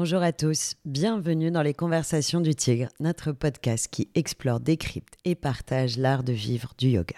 Bonjour 0.00 0.22
à 0.22 0.32
tous, 0.32 0.76
bienvenue 0.84 1.50
dans 1.50 1.62
les 1.62 1.74
Conversations 1.74 2.40
du 2.40 2.54
Tigre, 2.54 2.88
notre 3.00 3.32
podcast 3.32 3.88
qui 3.90 4.08
explore, 4.14 4.60
décrypte 4.60 5.14
et 5.24 5.34
partage 5.34 5.96
l'art 5.96 6.22
de 6.22 6.32
vivre 6.32 6.72
du 6.78 6.90
yoga. 6.90 7.16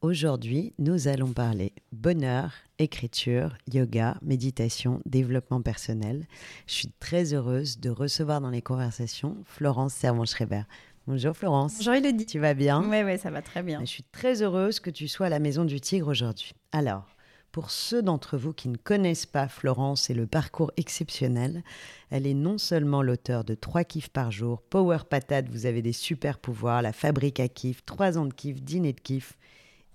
Aujourd'hui, 0.00 0.74
nous 0.80 1.06
allons 1.06 1.32
parler 1.32 1.72
bonheur, 1.92 2.52
écriture, 2.80 3.56
yoga, 3.72 4.16
méditation, 4.22 5.00
développement 5.06 5.62
personnel. 5.62 6.26
Je 6.66 6.74
suis 6.74 6.90
très 6.98 7.32
heureuse 7.32 7.78
de 7.78 7.90
recevoir 7.90 8.40
dans 8.40 8.50
les 8.50 8.60
conversations 8.60 9.36
Florence 9.44 9.94
Servan-Schreiber. 9.94 10.62
Bonjour 11.06 11.36
Florence. 11.36 11.76
Bonjour 11.76 11.94
Elodie. 11.94 12.26
Tu 12.26 12.40
vas 12.40 12.54
bien? 12.54 12.82
Oui, 12.90 13.02
oui, 13.04 13.18
ça 13.18 13.30
va 13.30 13.40
très 13.40 13.62
bien. 13.62 13.78
Je 13.82 13.86
suis 13.86 14.02
très 14.02 14.42
heureuse 14.42 14.80
que 14.80 14.90
tu 14.90 15.06
sois 15.06 15.26
à 15.26 15.30
la 15.30 15.38
Maison 15.38 15.64
du 15.64 15.80
Tigre 15.80 16.08
aujourd'hui. 16.08 16.54
Alors, 16.72 17.06
pour 17.52 17.70
ceux 17.70 18.02
d'entre 18.02 18.38
vous 18.38 18.52
qui 18.52 18.68
ne 18.68 18.76
connaissent 18.76 19.26
pas 19.26 19.48
Florence 19.48 20.10
et 20.10 20.14
le 20.14 20.26
parcours 20.26 20.70
exceptionnel, 20.76 21.62
elle 22.10 22.26
est 22.26 22.34
non 22.34 22.58
seulement 22.58 23.02
l'auteur 23.02 23.44
de 23.44 23.54
3 23.54 23.84
kiffs 23.84 24.08
par 24.08 24.30
jour, 24.30 24.62
Power 24.62 24.98
Patate, 25.08 25.48
vous 25.48 25.66
avez 25.66 25.82
des 25.82 25.92
super 25.92 26.38
pouvoirs, 26.38 26.82
la 26.82 26.92
fabrique 26.92 27.40
à 27.40 27.48
kiff, 27.48 27.84
3 27.84 28.18
ans 28.18 28.26
de 28.26 28.34
kiff, 28.34 28.62
dîner 28.62 28.92
de 28.92 29.00
kiff, 29.00 29.36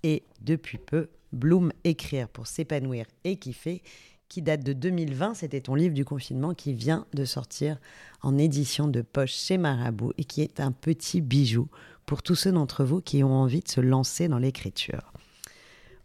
et 0.02 0.24
depuis 0.40 0.78
peu, 0.78 1.08
Bloom 1.32 1.72
Écrire 1.84 2.28
pour 2.28 2.46
s'épanouir 2.46 3.06
et 3.24 3.36
kiffer, 3.36 3.82
qui 4.28 4.42
date 4.42 4.62
de 4.62 4.72
2020, 4.72 5.34
c'était 5.34 5.60
ton 5.60 5.74
livre 5.74 5.94
du 5.94 6.04
confinement 6.04 6.54
qui 6.54 6.74
vient 6.74 7.06
de 7.14 7.24
sortir 7.24 7.78
en 8.22 8.38
édition 8.38 8.88
de 8.88 9.02
poche 9.02 9.34
chez 9.34 9.56
Marabout 9.56 10.12
et 10.18 10.24
qui 10.24 10.42
est 10.42 10.60
un 10.60 10.72
petit 10.72 11.20
bijou 11.20 11.68
pour 12.06 12.22
tous 12.22 12.34
ceux 12.34 12.52
d'entre 12.52 12.84
vous 12.84 13.00
qui 13.00 13.22
ont 13.22 13.34
envie 13.34 13.60
de 13.60 13.68
se 13.68 13.80
lancer 13.80 14.28
dans 14.28 14.38
l'écriture. 14.38 15.12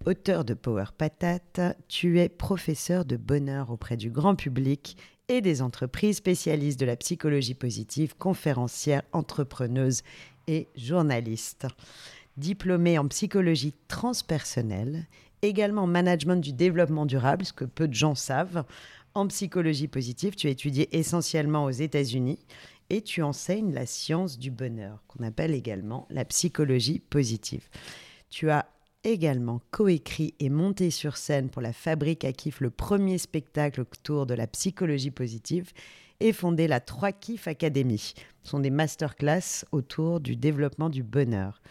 Auteur 0.08 0.44
de 0.46 0.56
Power 0.56 0.86
Patate, 0.98 1.62
tu 1.88 2.20
es 2.20 2.28
professeur 2.28 3.06
de 3.06 3.18
bonheur 3.18 3.70
auprès 3.70 3.98
du 3.98 4.10
grand 4.10 4.34
public 4.34 4.98
et 5.28 5.42
des 5.42 5.62
entreprises 5.62 6.18
spécialistes 6.18 6.80
de 6.80 6.88
la 6.88 6.96
psychologie 6.96 7.54
positive, 7.54 8.16
conférencière, 8.18 9.04
entrepreneuse 9.12 10.02
et 10.48 10.68
journaliste. 10.76 11.68
Diplômé 12.36 12.98
en 12.98 13.08
psychologie 13.10 13.76
transpersonnelle, 13.88 15.06
également 15.44 15.84
en 15.84 15.88
management 15.88 16.38
du 16.38 16.52
développement 16.52 17.06
durable, 17.06 17.46
ce 17.46 17.54
que 17.54 17.66
peu 17.66 17.88
de 17.88 17.94
gens 17.94 18.16
savent. 18.16 18.66
En 19.14 19.28
psychologie 19.28 19.88
positive, 19.88 20.34
tu 20.34 20.48
as 20.48 20.52
étudié 20.52 20.98
essentiellement 20.98 21.66
aux 21.66 21.70
États-Unis 21.70 22.40
et 22.90 23.04
tu 23.04 23.22
enseignes 23.22 23.72
la 23.72 23.86
science 23.86 24.40
du 24.40 24.50
bonheur, 24.50 25.04
qu'on 25.08 25.24
appelle 25.24 25.54
également 25.54 26.08
la 26.10 26.26
psychologie 26.26 27.00
positive. 27.00 27.70
Tu 28.32 28.50
as 28.50 28.66
également 29.04 29.62
coécrit 29.72 30.34
et 30.40 30.50
monté 30.50 30.92
sur 30.92 31.18
scène 31.18 31.50
pour 31.50 31.62
la 31.62 31.74
Fabrique 31.74 32.26
à 32.26 32.34
Kiff 32.34 32.62
le 32.62 32.70
premier 32.70 33.18
spectacle 33.18 33.82
autour 33.82 34.26
de 34.26 34.34
la 34.34 34.48
psychologie 34.48 35.12
positive 35.12 35.72
et 36.20 36.34
fondé 36.34 36.68
la 36.68 36.80
3 36.80 37.12
Kiff 37.12 37.48
Academy. 37.48 38.14
Ce 38.44 38.50
sont 38.50 38.60
des 38.60 38.70
masterclass 38.70 39.66
autour 39.72 40.20
du 40.20 40.36
développement 40.36 40.90
du 40.90 41.04
bonheur. 41.04 41.62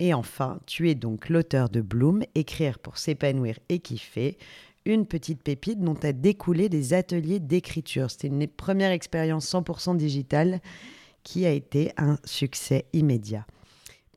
Et 0.00 0.14
enfin, 0.14 0.60
tu 0.66 0.90
es 0.90 0.94
donc 0.94 1.28
l'auteur 1.28 1.68
de 1.68 1.80
Bloom, 1.80 2.22
Écrire 2.34 2.78
pour 2.78 2.98
s'épanouir 2.98 3.58
et 3.68 3.80
kiffer, 3.80 4.38
une 4.84 5.06
petite 5.06 5.42
pépite 5.42 5.80
dont 5.80 5.98
a 6.02 6.12
découlé 6.12 6.68
des 6.68 6.94
ateliers 6.94 7.40
d'écriture. 7.40 8.10
C'était 8.10 8.28
une 8.28 8.46
première 8.46 8.92
expérience 8.92 9.52
100% 9.52 9.96
digitale 9.96 10.60
qui 11.24 11.46
a 11.46 11.50
été 11.50 11.92
un 11.96 12.16
succès 12.24 12.86
immédiat. 12.92 13.44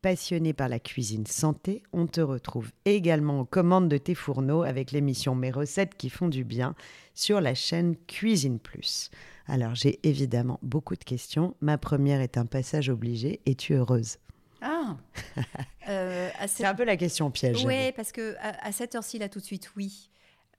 Passionné 0.01 0.51
par 0.53 0.67
la 0.67 0.79
cuisine 0.79 1.27
santé, 1.27 1.83
on 1.93 2.07
te 2.07 2.21
retrouve 2.21 2.71
également 2.85 3.41
aux 3.41 3.45
commandes 3.45 3.87
de 3.87 3.99
tes 3.99 4.15
fourneaux 4.15 4.63
avec 4.63 4.91
l'émission 4.91 5.35
Mes 5.35 5.51
recettes 5.51 5.95
qui 5.95 6.09
font 6.09 6.27
du 6.27 6.43
bien 6.43 6.73
sur 7.13 7.39
la 7.39 7.53
chaîne 7.53 7.95
Cuisine 8.07 8.57
Plus. 8.57 9.11
Alors 9.45 9.75
j'ai 9.75 9.99
évidemment 10.01 10.57
beaucoup 10.63 10.95
de 10.95 11.03
questions. 11.03 11.55
Ma 11.61 11.77
première 11.77 12.19
est 12.19 12.39
un 12.39 12.47
passage 12.47 12.89
obligé. 12.89 13.41
Es-tu 13.45 13.75
heureuse? 13.75 14.17
Ah 14.61 14.97
euh, 15.87 16.31
C'est 16.47 16.65
un 16.65 16.73
peu 16.73 16.83
la 16.83 16.97
question 16.97 17.29
piège. 17.29 17.63
Oui, 17.63 17.91
parce 17.91 18.11
que 18.11 18.35
à, 18.39 18.71
cette 18.71 18.95
heure-ci, 18.95 19.19
là, 19.19 19.29
tout 19.29 19.39
de 19.39 19.45
suite, 19.45 19.71
oui. 19.75 20.09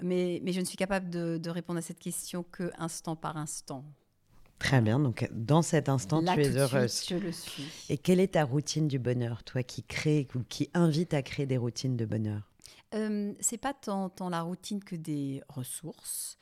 Mais, 0.01 0.41
mais 0.45 0.53
je 0.53 0.61
ne 0.61 0.65
suis 0.65 0.77
capable 0.77 1.11
de, 1.11 1.37
de 1.39 1.51
répondre 1.51 1.81
à 1.81 1.83
cette 1.83 1.99
question 1.99 2.45
que 2.45 2.71
instant 2.79 3.17
par 3.17 3.37
instant. 3.37 3.85
Très 4.63 4.81
bien, 4.81 5.01
donc 5.01 5.29
dans 5.33 5.61
cet 5.61 5.89
instant, 5.89 6.23
tu 6.23 6.41
es 6.41 6.57
heureuse. 6.57 7.05
je 7.09 7.17
le 7.17 7.33
suis. 7.33 7.65
Et 7.89 7.99
quelle 7.99 8.21
est 8.21 8.35
ta 8.35 8.45
routine 8.45 8.87
du 8.87 9.01
bonheur, 9.01 9.43
toi 9.43 9.65
qui 9.65 9.83
crée 9.83 10.29
ou 10.37 10.43
qui 10.49 10.71
invite 10.73 11.15
à 11.15 11.23
créer 11.23 11.47
des 11.47 11.57
routines 11.57 11.97
de 11.97 12.07
bonheur? 12.07 12.49
Euh, 12.95 13.33
C'est 13.41 13.59
pas 13.59 13.75
tant, 13.75 14.09
tant, 14.09 14.29
la 14.29 14.43
routine 14.43 14.83
que 14.83 14.95
des 14.95 15.43
ressources. 15.49 16.39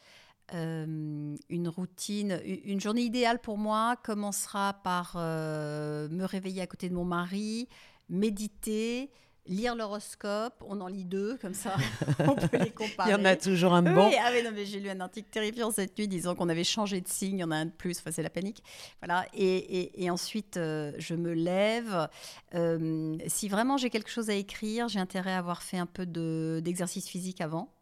Euh, 0.53 1.34
une 1.48 1.69
routine, 1.69 2.41
une 2.44 2.80
journée 2.80 3.03
idéale 3.03 3.38
pour 3.41 3.56
moi 3.56 3.97
commencera 4.04 4.75
par 4.75 5.14
euh, 5.16 6.09
me 6.10 6.25
réveiller 6.25 6.60
à 6.60 6.66
côté 6.66 6.91
de 6.91 6.94
mon 6.94 7.06
mari, 7.06 7.69
méditer, 8.10 9.10
lire 9.46 9.74
l'horoscope, 9.74 10.62
on 10.66 10.80
en 10.80 10.86
lit 10.86 11.04
deux, 11.04 11.36
comme 11.38 11.54
ça, 11.54 11.76
on 12.20 12.34
peut 12.34 12.58
les 12.58 12.70
comparer. 12.70 13.10
Il 13.10 13.12
y 13.12 13.14
en 13.14 13.24
a 13.24 13.36
toujours 13.36 13.72
un 13.72 13.82
bon. 13.82 14.08
Oui, 14.08 14.14
ah 14.20 14.30
non, 14.42 14.50
mais 14.54 14.64
j'ai 14.64 14.80
lu 14.80 14.88
un 14.88 15.00
article 15.00 15.28
terrifiant 15.30 15.70
cette 15.70 15.98
nuit 15.98 16.08
disant 16.08 16.34
qu'on 16.34 16.48
avait 16.48 16.64
changé 16.64 17.00
de 17.00 17.08
signe, 17.08 17.38
il 17.38 17.40
y 17.40 17.44
en 17.44 17.50
a 17.50 17.56
un 17.56 17.66
de 17.66 17.70
plus, 17.70 17.98
enfin, 17.98 18.10
c'est 18.10 18.22
la 18.22 18.30
panique. 18.30 18.62
Voilà, 19.00 19.26
et, 19.34 20.04
et, 20.04 20.10
ensuite, 20.10 20.56
euh, 20.56 20.92
je 20.98 21.14
me 21.14 21.32
lève. 21.32 22.08
Euh, 22.54 23.16
si 23.26 23.48
vraiment 23.48 23.76
j'ai 23.76 23.90
quelque 23.90 24.10
chose 24.10 24.30
à 24.30 24.34
écrire, 24.34 24.88
j'ai 24.88 25.00
intérêt 25.00 25.32
à 25.32 25.38
avoir 25.38 25.62
fait 25.62 25.78
un 25.78 25.86
peu 25.86 26.06
d'exercice 26.06 27.08
physique 27.08 27.40
avant. 27.40 27.72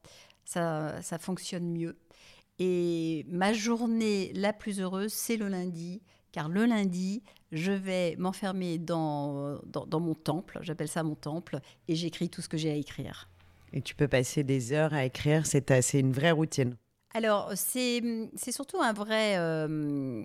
Ça, 0.44 1.02
ça 1.02 1.18
fonctionne 1.18 1.70
mieux. 1.70 1.98
Et 2.58 3.24
ma 3.28 3.52
journée 3.52 4.32
la 4.34 4.52
plus 4.52 4.80
heureuse, 4.80 5.12
c'est 5.12 5.36
le 5.36 5.48
lundi 5.48 6.00
car 6.32 6.48
le 6.48 6.66
lundi, 6.66 7.22
je 7.52 7.72
vais 7.72 8.16
m'enfermer 8.18 8.78
dans, 8.78 9.58
dans, 9.66 10.00
mon 10.00 10.14
temple, 10.14 10.58
j'appelle 10.62 10.88
ça 10.88 11.02
mon 11.02 11.14
temple, 11.14 11.60
et 11.88 11.94
j'écris 11.94 12.28
tout 12.28 12.42
ce 12.42 12.48
que 12.48 12.56
j'ai 12.56 12.70
à 12.70 12.74
écrire. 12.74 13.28
Et 13.72 13.82
tu 13.82 13.94
peux 13.94 14.08
passer 14.08 14.44
des 14.44 14.72
heures 14.72 14.94
à 14.94 15.04
écrire, 15.04 15.46
c'est 15.46 15.94
une 15.94 16.12
vraie 16.12 16.30
routine. 16.30 16.76
Alors, 17.14 17.50
c'est 17.54 18.02
surtout 18.50 18.80
un 18.80 18.92
vrai, 18.92 19.38
euh, 19.38 20.24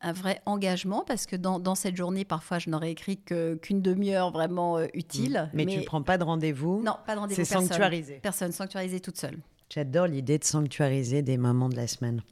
un, 0.00 0.12
vrai 0.12 0.40
engagement 0.46 1.04
parce 1.06 1.26
que 1.26 1.36
dans, 1.36 1.58
dans, 1.58 1.74
cette 1.74 1.96
journée, 1.96 2.24
parfois, 2.24 2.58
je 2.58 2.70
n'aurais 2.70 2.92
écrit 2.92 3.18
qu'une 3.18 3.82
demi-heure 3.82 4.30
vraiment 4.30 4.78
euh, 4.78 4.86
utile. 4.94 5.50
Mais, 5.52 5.66
tu 5.66 5.78
ne 5.78 5.84
prends 5.84 6.02
pas 6.02 6.16
de 6.16 6.24
rendez-vous 6.24 6.82
Non, 6.82 6.96
pas 7.06 7.14
de 7.14 7.20
rendez-vous. 7.20 7.44
C'est 7.44 7.52
sanctuarisé. 7.52 8.20
Personne, 8.22 8.52
sanctuarisé 8.52 9.00
toute 9.00 9.18
seule. 9.18 9.38
J'adore 9.68 10.06
l'idée 10.06 10.38
de 10.38 10.44
sanctuariser 10.44 11.22
des 11.22 11.36
moments 11.36 11.68
de 11.68 11.76
la 11.76 11.86
semaine. 11.86 12.22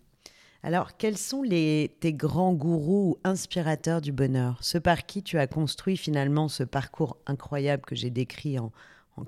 Alors, 0.65 0.97
quels 0.97 1.19
sont 1.19 1.43
les, 1.43 1.97
tes 1.99 2.12
grands 2.12 2.53
gourous 2.53 3.11
ou 3.11 3.19
inspirateurs 3.25 4.00
du 4.00 4.12
bonheur? 4.12 4.59
Ceux 4.61 4.78
par 4.78 5.06
qui 5.06 5.23
tu 5.23 5.39
as 5.39 5.49
construit 5.49 5.97
finalement 5.97 6.47
ce 6.49 6.62
parcours 6.62 7.17
incroyable 7.27 7.83
que 7.84 7.97
j'ai 7.97 8.11
décrit 8.11 8.61
en, 8.61 8.71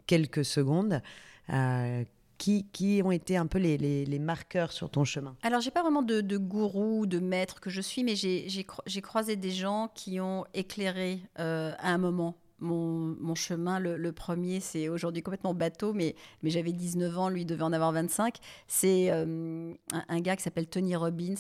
quelques 0.07 0.45
secondes 0.45 1.03
euh, 1.51 2.05
qui, 2.39 2.67
qui, 2.73 3.03
ont 3.05 3.11
été 3.11 3.37
un 3.37 3.47
peu 3.47 3.59
les, 3.59 3.77
les, 3.77 4.19
marqueurs 4.21 4.71
sur 4.71 4.91
ton 4.91 5.05
chemin? 5.05 5.37
Alors, 5.43 5.61
j'ai 5.61 5.73
pas 5.73 5.83
vraiment 5.83 6.03
de, 6.03 6.21
de, 6.21 6.39
gourou, 6.39 7.05
de 7.07 7.19
maître 7.19 7.61
que 7.61 7.69
je 7.69 7.81
suis, 7.81 8.05
mais 8.05 8.15
j'ai 8.15 9.03
croisé 9.03 9.35
des 9.35 9.51
gens 9.51 9.91
qui 9.93 10.21
ont 10.21 10.45
éclairé 10.55 11.21
euh, 11.41 11.73
à 11.81 11.91
un 11.93 11.99
moment 11.99 12.37
mon, 12.65 13.35
chemin, 13.35 13.79
le, 13.79 14.13
premier, 14.13 14.61
c'est 14.61 14.89
aujourd'hui 14.89 15.23
complètement 15.23 15.55
bateau, 15.55 15.93
mais, 15.93 16.17
mais 16.43 16.51
j'avais 16.51 16.73
19 16.73 17.19
ans, 17.19 17.29
lui 17.29 17.45
devait 17.45 17.63
en 17.63 17.73
avoir 17.73 17.93
25. 17.93 18.39
C'est 18.67 19.11
euh, 19.11 19.73
un, 19.93 20.21
gars 20.21 20.37
qui 20.37 20.43
s'appelle 20.43 20.67
Tony 20.67 20.97
Robbins, 20.97 21.35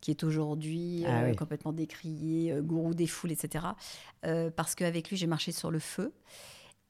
qui 0.00 0.10
est 0.10 0.24
aujourd'hui 0.24 1.04
ah 1.06 1.22
euh, 1.22 1.34
complètement 1.34 1.72
décrié, 1.72 2.52
euh, 2.52 2.62
gourou 2.62 2.94
des 2.94 3.06
foules, 3.06 3.32
etc. 3.32 3.66
parce 4.56 4.74
qu'avec 4.74 5.10
lui, 5.10 5.16
j'ai 5.16 5.26
marché 5.26 5.52
sur 5.52 5.70
le 5.70 5.78
feu. 5.78 6.12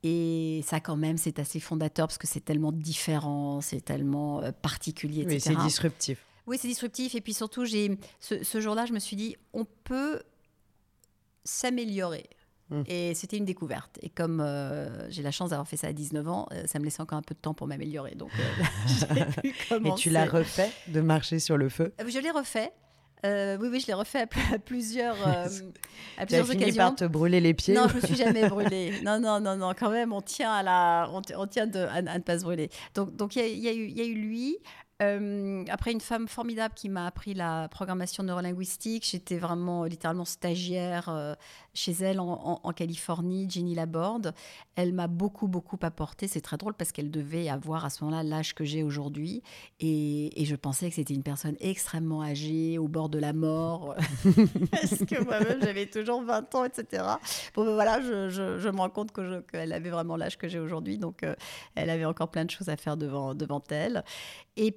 Et 0.05 0.63
ça, 0.65 0.81
quand 0.81 0.97
même, 0.97 1.17
c'est 1.17 1.39
assez 1.39 1.61
fondateur 1.61 2.09
parce 2.09 2.19
que 2.19 2.27
c'est 2.27 2.45
tellement 2.45 2.73
différent, 2.73 3.61
c'est 3.61 3.81
tellement 3.81 4.43
particulier, 4.63 5.23
etc. 5.23 5.35
Oui, 5.35 5.41
c'est 5.41 5.65
disruptif. 5.65 6.27
Oui, 6.47 6.59
c'est 6.61 6.69
disruptif. 6.69 7.15
Et 7.15 7.21
puis 7.21 7.35
surtout, 7.35 7.65
j'ai 7.65 7.99
ce, 8.19 8.43
ce 8.43 8.61
jour-là, 8.61 8.87
je 8.87 8.93
me 8.93 8.99
suis 8.99 9.17
dit, 9.17 9.37
on 9.53 9.65
peut 9.65 10.21
s'améliorer. 11.45 12.29
Mmh. 12.73 12.83
Et 12.87 13.15
c'était 13.15 13.37
une 13.37 13.45
découverte. 13.45 13.99
Et 14.01 14.09
comme 14.09 14.41
euh, 14.41 15.11
j'ai 15.11 15.23
la 15.23 15.31
chance 15.31 15.51
d'avoir 15.51 15.69
fait 15.69 15.77
ça 15.77 15.89
à 15.89 15.93
19 15.93 16.27
ans, 16.27 16.49
euh, 16.53 16.63
ça 16.67 16.79
me 16.79 16.85
laissait 16.85 17.03
encore 17.03 17.19
un 17.19 17.23
peu 17.23 17.35
de 17.35 17.41
temps 17.41 17.53
pour 17.53 17.67
m'améliorer. 17.67 18.15
Donc, 18.15 18.31
euh, 18.39 19.25
Et 19.85 19.95
tu 19.97 20.09
l'as 20.09 20.25
refait 20.25 20.71
de 20.89 21.01
marcher 21.03 21.39
sur 21.39 21.59
le 21.59 21.69
feu? 21.69 21.93
Je 21.99 22.19
l'ai 22.19 22.31
refait. 22.31 22.73
oui, 23.25 23.69
oui, 23.71 23.81
je 23.81 23.87
l'ai 23.87 23.93
refait 23.93 24.23
à, 24.23 24.59
plusieurs, 24.59 25.17
euh, 25.29 25.47
à 26.17 26.25
plusieurs 26.25 26.47
fini 26.47 26.73
par 26.73 26.95
te 26.95 27.05
brûler 27.05 27.41
les 27.41 27.53
pieds 27.53 27.75
Non, 27.75 27.89
je 27.89 27.97
me 27.97 28.01
suis 28.01 28.17
jamais 28.17 28.49
brûlée. 28.49 28.95
Non, 29.05 29.21
non, 29.21 29.39
non, 29.39 29.55
non. 29.57 29.75
Quand 29.79 29.91
même, 29.91 30.15
on 30.15 30.23
tient 30.23 30.51
à 30.51 30.63
la, 30.63 31.11
on, 31.13 31.47
tient 31.47 31.67
de, 31.67 31.81
à, 31.81 32.01
ne 32.01 32.23
pas 32.23 32.39
se 32.39 32.45
brûler. 32.45 32.71
Donc, 32.95 33.15
donc 33.15 33.37
y, 33.37 33.41
il 33.41 33.61
y 33.61 34.01
a 34.01 34.05
eu 34.05 34.15
lui. 34.15 34.57
Euh, 35.01 35.65
après, 35.69 35.93
une 35.93 36.01
femme 36.01 36.29
formidable 36.29 36.75
qui 36.75 36.89
m'a 36.89 37.07
appris 37.07 37.35
la 37.35 37.69
programmation 37.69 38.23
neurolinguistique. 38.23 39.07
J'étais 39.09 39.39
vraiment 39.39 39.85
littéralement 39.85 40.25
stagiaire 40.25 41.09
euh, 41.09 41.35
chez 41.75 41.93
elle 41.93 42.21
en, 42.21 42.73
Californie, 42.75 43.49
Jenny 43.51 43.75
Laborde. 43.75 44.35
Elle 44.77 44.93
m'a 44.93 45.07
beaucoup, 45.07 45.49
beaucoup 45.49 45.79
apporté. 45.83 46.29
C'est 46.29 46.41
très 46.41 46.57
drôle 46.57 46.75
parce 46.75 46.93
qu'elle 46.93 47.11
devait 47.11 47.49
avoir 47.49 47.85
à 47.85 47.91
ce 47.91 48.05
moment-là 48.05 48.23
l'âge 48.23 48.55
que 48.55 48.65
j'ai 48.65 48.83
aujourd'hui. 48.83 49.43
Et, 49.81 50.31
je 50.43 50.57
pensais 50.57 50.89
que 50.89 50.97
c'était 50.97 51.15
une 51.15 51.23
personne 51.23 51.57
extrêmement 51.61 52.23
âgée, 52.23 52.79
au 52.79 52.89
bord 52.89 53.09
de 53.09 53.19
la 53.19 53.33
mort. 53.33 53.95
parce 54.71 55.05
que 55.05 55.25
moi-même, 55.25 55.61
j'avais 55.63 55.87
toujours 55.87 56.23
20 56.23 56.55
ans, 56.55 56.65
etc. 56.65 57.05
Bon, 57.55 57.65
ben 57.65 57.75
voilà, 57.75 58.01
je, 58.01 58.69
me 58.69 58.79
rends 58.79 58.91
compte 58.91 59.13
qu'elle 59.13 59.73
avait 59.73 59.91
vraiment 59.91 60.17
l'âge 60.17 60.37
que 60.37 60.49
j'ai 60.49 60.59
aujourd'hui. 60.59 60.99
Donc, 60.99 61.23
euh, 61.23 61.35
elle 61.75 61.91
avait 61.91 62.05
encore 62.05 62.31
plein 62.31 62.45
de 62.45 62.51
choses 62.51 62.69
à 62.69 62.77
faire 62.77 62.97
devant, 62.97 63.35
devant 63.35 63.63
elle. 63.71 64.05
Et 64.57 64.71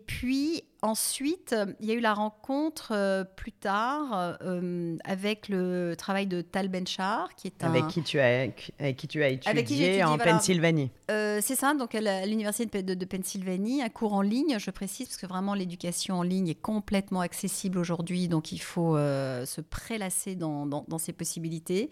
Ensuite, 0.86 1.56
il 1.80 1.88
y 1.88 1.92
a 1.92 1.96
eu 1.96 2.00
la 2.00 2.14
rencontre 2.14 2.90
euh, 2.92 3.24
plus 3.24 3.52
tard 3.52 4.38
euh, 4.44 4.96
avec 5.04 5.50
le 5.50 5.96
travail 5.98 6.28
de 6.28 6.42
Tal 6.42 6.68
Benchar, 6.68 7.34
qui 7.36 7.48
est 7.48 7.64
un... 7.64 7.70
Avec 7.70 7.88
qui 7.88 8.04
tu 8.04 8.20
as, 8.20 8.42
avec 8.80 8.96
qui 8.96 9.08
tu 9.08 9.24
as 9.24 9.30
étudié 9.30 10.04
en 10.04 10.20
Pennsylvanie. 10.20 10.92
Euh, 11.10 11.40
c'est 11.42 11.56
ça, 11.56 11.74
donc 11.74 11.96
à 11.96 12.26
l'université 12.28 12.84
de, 12.84 13.06
Pennsylvanie, 13.06 13.82
un 13.82 13.90
cours 13.90 14.14
en 14.14 14.22
ligne, 14.22 14.58
je 14.60 14.70
précise, 14.70 15.08
parce 15.08 15.18
que 15.18 15.26
vraiment 15.26 15.56
l'éducation 15.56 16.20
en 16.20 16.24
ligne 16.24 16.50
est 16.50 16.62
complètement 16.62 17.22
accessible 17.22 17.80
aujourd'hui, 17.80 18.28
donc 18.28 18.52
il 18.52 18.62
faut 18.62 18.96
se 18.96 19.62
prélasser 19.62 20.36
dans, 20.36 20.68
dans, 20.68 20.98
ses 21.00 21.14
possibilités. 21.14 21.90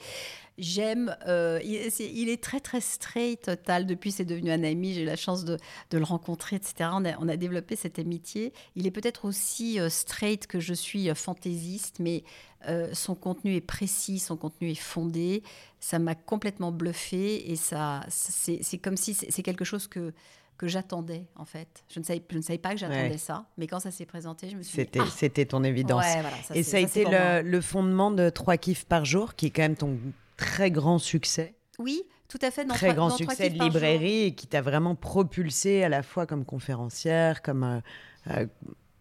J'aime, 0.58 1.16
il, 1.26 2.30
est 2.30 2.44
très 2.44 2.60
très 2.60 2.82
straight, 2.82 3.52
Tal, 3.64 3.86
depuis 3.86 4.12
c'est 4.12 4.26
devenu 4.26 4.52
un 4.52 4.64
ami, 4.64 4.94
j'ai 4.94 5.02
eu 5.02 5.06
la 5.06 5.16
chance 5.16 5.46
de, 5.46 5.58
de, 5.90 5.98
le 5.98 6.04
rencontrer, 6.04 6.58
etc. 6.58 6.90
On 6.94 7.06
a, 7.06 7.18
on 7.20 7.28
a 7.28 7.38
développé 7.38 7.76
cette 7.76 8.00
amitié. 8.00 8.54
Il 8.76 8.86
est 8.86 8.92
peut-être 8.92 9.26
aussi 9.26 9.80
euh, 9.80 9.90
straight 9.90 10.48
que 10.48 10.60
je 10.60 10.74
suis 10.74 11.10
euh, 11.10 11.16
fantaisiste, 11.16 12.00
mais 12.00 12.24
euh, 12.68 12.90
son 12.94 13.16
contenu 13.16 13.56
est 13.56 13.62
précis, 13.62 14.20
son 14.20 14.38
contenu 14.38 14.70
est 14.70 14.76
fondé. 14.80 15.44
Ça 15.80 16.00
m'a 16.00 16.16
complètement 16.16 16.72
bluffé 16.72 17.52
et 17.52 17.56
ça, 17.56 18.06
c'est 18.10 18.78
comme 18.78 18.98
si 18.98 19.14
c'est 19.14 19.44
quelque 19.44 19.66
chose 19.66 19.88
que 19.88 20.14
que 20.56 20.68
j'attendais 20.68 21.26
en 21.36 21.46
fait. 21.46 21.84
Je 21.90 22.00
ne 22.00 22.06
savais, 22.06 22.24
je 22.30 22.38
ne 22.38 22.42
savais 22.44 22.60
pas 22.60 22.70
que 22.72 22.78
j'attendais 22.78 23.18
ça, 23.18 23.48
mais 23.58 23.66
quand 23.66 23.80
ça 23.80 23.90
s'est 23.90 24.06
présenté, 24.06 24.50
je 24.50 24.56
me 24.56 24.62
suis 24.62 24.76
c'était, 24.76 25.00
dit, 25.00 25.06
ah 25.08 25.14
C'était 25.14 25.46
ton 25.46 25.64
évidence. 25.64 26.06
et 26.54 26.62
ça 26.62 26.78
a 26.78 26.80
été 26.80 27.06
le, 27.06 27.42
le, 27.42 27.60
fondement 27.60 28.12
de 28.12 28.30
trois 28.30 28.58
kiffs 28.58 28.86
par 28.86 29.04
jour, 29.04 29.34
qui 29.34 29.48
est 29.48 29.50
quand 29.50 29.64
même 29.64 29.76
ton 29.76 29.98
très 30.38 30.72
grand 30.72 31.00
succès. 31.00 31.56
Oui, 31.80 32.04
tout 32.28 32.40
à 32.42 32.52
fait. 32.52 32.66
Dans 32.66 32.74
Très 32.74 32.94
grand 32.94 33.10
succès 33.10 33.50
de 33.50 33.64
librairie 33.64 34.24
et 34.24 34.36
qui 34.36 34.48
t'a 34.48 34.62
vraiment 34.62 34.96
propulsé 34.96 35.84
à 35.84 35.90
la 35.90 36.04
fois 36.04 36.26
comme 36.26 36.46
conférencière, 36.46 37.42
comme 37.42 37.82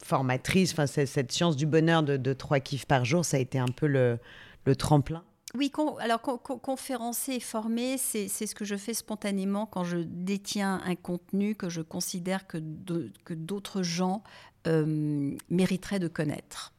formatrice, 0.02 0.73
enfin, 0.73 0.87
cette 0.87 1.32
science 1.32 1.56
du 1.56 1.67
bonheur 1.67 2.02
de, 2.02 2.32
trois 2.32 2.61
kiffs 2.61 2.87
par 2.87 3.05
jour, 3.05 3.25
ça 3.25 3.37
a 3.37 3.40
été 3.40 3.58
un 3.58 3.69
peu 3.69 3.87
le, 3.87 4.19
tremplin. 4.76 5.25
Oui, 5.55 5.70
alors 6.00 6.23
conférencer 6.23 7.32
et 7.32 7.40
former, 7.40 7.99
c'est 7.99 8.28
ce 8.28 8.55
que 8.55 8.64
je 8.64 8.76
fais 8.76 8.94
spontanément 8.94 9.67
quand 9.67 9.85
je 9.85 9.99
détiens 9.99 10.81
un 10.85 10.94
contenu 10.94 11.55
que 11.55 11.69
je 11.69 11.82
considère 11.82 12.46
que 12.46 12.58
d'autres 12.58 13.82
gens 13.82 14.23
euh, 14.67 15.37
mériteraient 15.50 15.99
de 15.99 16.08
connaître. 16.08 16.73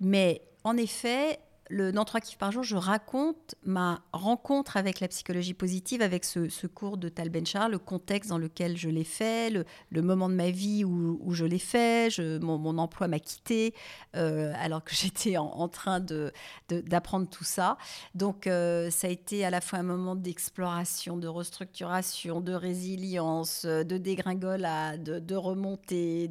Mais 0.00 0.42
en 0.64 0.76
effet, 0.76 1.38
dans 1.70 2.04
Trois 2.04 2.20
kiffs 2.20 2.38
par 2.38 2.52
jour, 2.52 2.62
je 2.62 2.76
raconte 2.76 3.54
ma 3.64 4.00
rencontre 4.12 4.78
avec 4.78 5.00
la 5.00 5.08
psychologie 5.08 5.52
positive, 5.52 6.00
avec 6.00 6.24
ce, 6.24 6.66
cours 6.66 6.96
de 6.96 7.08
Tal 7.10 7.28
Benchar, 7.28 7.68
le 7.68 7.78
contexte 7.78 8.30
dans 8.30 8.38
lequel 8.38 8.76
je 8.76 8.88
l'ai 8.88 9.04
fait, 9.04 9.50
le, 9.50 10.02
moment 10.02 10.30
de 10.30 10.34
ma 10.34 10.50
vie 10.50 10.84
où, 10.84 11.34
je 11.34 11.44
l'ai 11.44 11.58
fait, 11.58 12.18
mon, 12.40 12.78
emploi 12.78 13.08
m'a 13.08 13.18
quitté 13.18 13.74
euh, 14.16 14.52
alors 14.58 14.82
que 14.84 14.94
j'étais 14.94 15.36
en, 15.36 15.68
train 15.68 16.00
d'apprendre 16.00 17.26
de, 17.26 17.30
tout 17.30 17.44
ça. 17.44 17.76
Donc 18.14 18.46
euh, 18.46 18.90
ça 18.90 19.08
a 19.08 19.10
été 19.10 19.44
à 19.44 19.50
la 19.50 19.60
fois 19.60 19.80
un 19.80 19.82
moment 19.82 20.16
d'exploration, 20.16 21.18
de 21.18 21.28
restructuration, 21.28 22.40
de 22.40 22.54
résilience, 22.54 23.66
de 23.66 23.98
dégringolade, 23.98 25.02
de, 25.02 25.18
de 25.18 25.34
remontée, 25.34 26.30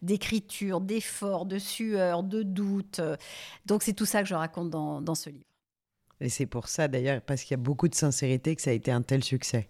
d'écriture, 0.00 0.80
d'effort, 0.80 1.44
de 1.44 1.58
sueur, 1.58 2.22
de 2.22 2.42
doute. 2.42 3.00
Donc 3.66 3.82
c'est 3.82 3.92
tout 3.92 4.06
ça 4.06 4.22
que 4.22 4.28
je 4.28 4.34
raconte 4.34 4.69
dans, 4.70 5.14
ce 5.14 5.30
livre. 5.30 5.44
Et 6.20 6.28
c'est 6.28 6.46
pour 6.46 6.68
ça 6.68 6.88
d'ailleurs, 6.88 7.20
parce 7.22 7.42
qu'il 7.42 7.52
y 7.52 7.60
a 7.60 7.62
beaucoup 7.62 7.88
de 7.88 7.94
sincérité, 7.94 8.56
que 8.56 8.62
ça 8.62 8.70
a 8.70 8.74
été 8.74 8.90
un 8.90 9.02
tel 9.02 9.24
succès. 9.24 9.68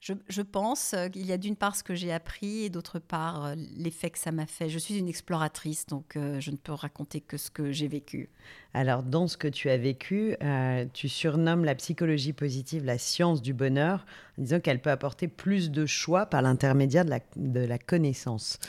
Je, 0.00 0.42
pense 0.42 0.94
qu'il 1.12 1.26
y 1.26 1.32
a 1.32 1.36
d'une 1.36 1.56
part 1.56 1.74
ce 1.74 1.82
que 1.82 1.96
j'ai 1.96 2.12
appris 2.12 2.62
et 2.62 2.70
d'autre 2.70 3.00
part 3.00 3.44
euh, 3.44 3.54
l'effet 3.76 4.10
que 4.10 4.18
ça 4.18 4.30
m'a 4.30 4.46
fait. 4.46 4.68
Je 4.68 4.78
suis 4.78 4.96
une 4.96 5.08
exploratrice, 5.08 5.86
donc 5.86 6.16
euh, 6.16 6.38
je 6.38 6.52
ne 6.52 6.56
peux 6.56 6.72
raconter 6.72 7.20
que 7.20 7.36
ce 7.36 7.50
que 7.50 7.72
j'ai 7.72 7.88
vécu. 7.88 8.30
Alors, 8.74 9.02
dans 9.02 9.26
ce 9.26 9.36
que 9.36 9.48
tu 9.48 9.68
as 9.70 9.76
vécu, 9.76 10.36
euh, 10.40 10.86
tu 10.92 11.08
surnommes 11.08 11.64
la 11.64 11.74
psychologie 11.74 12.32
positive 12.32 12.84
la 12.84 12.96
science 12.96 13.42
du 13.42 13.52
bonheur, 13.52 14.06
en 14.38 14.42
disant 14.42 14.60
qu'elle 14.60 14.80
peut 14.80 14.90
apporter 14.90 15.26
plus 15.26 15.72
de 15.72 15.84
choix 15.84 16.26
par 16.26 16.42
l'intermédiaire 16.42 17.04
de 17.04 17.10
la, 17.10 17.20
de 17.34 17.60
la 17.60 17.78
connaissance. 17.78 18.60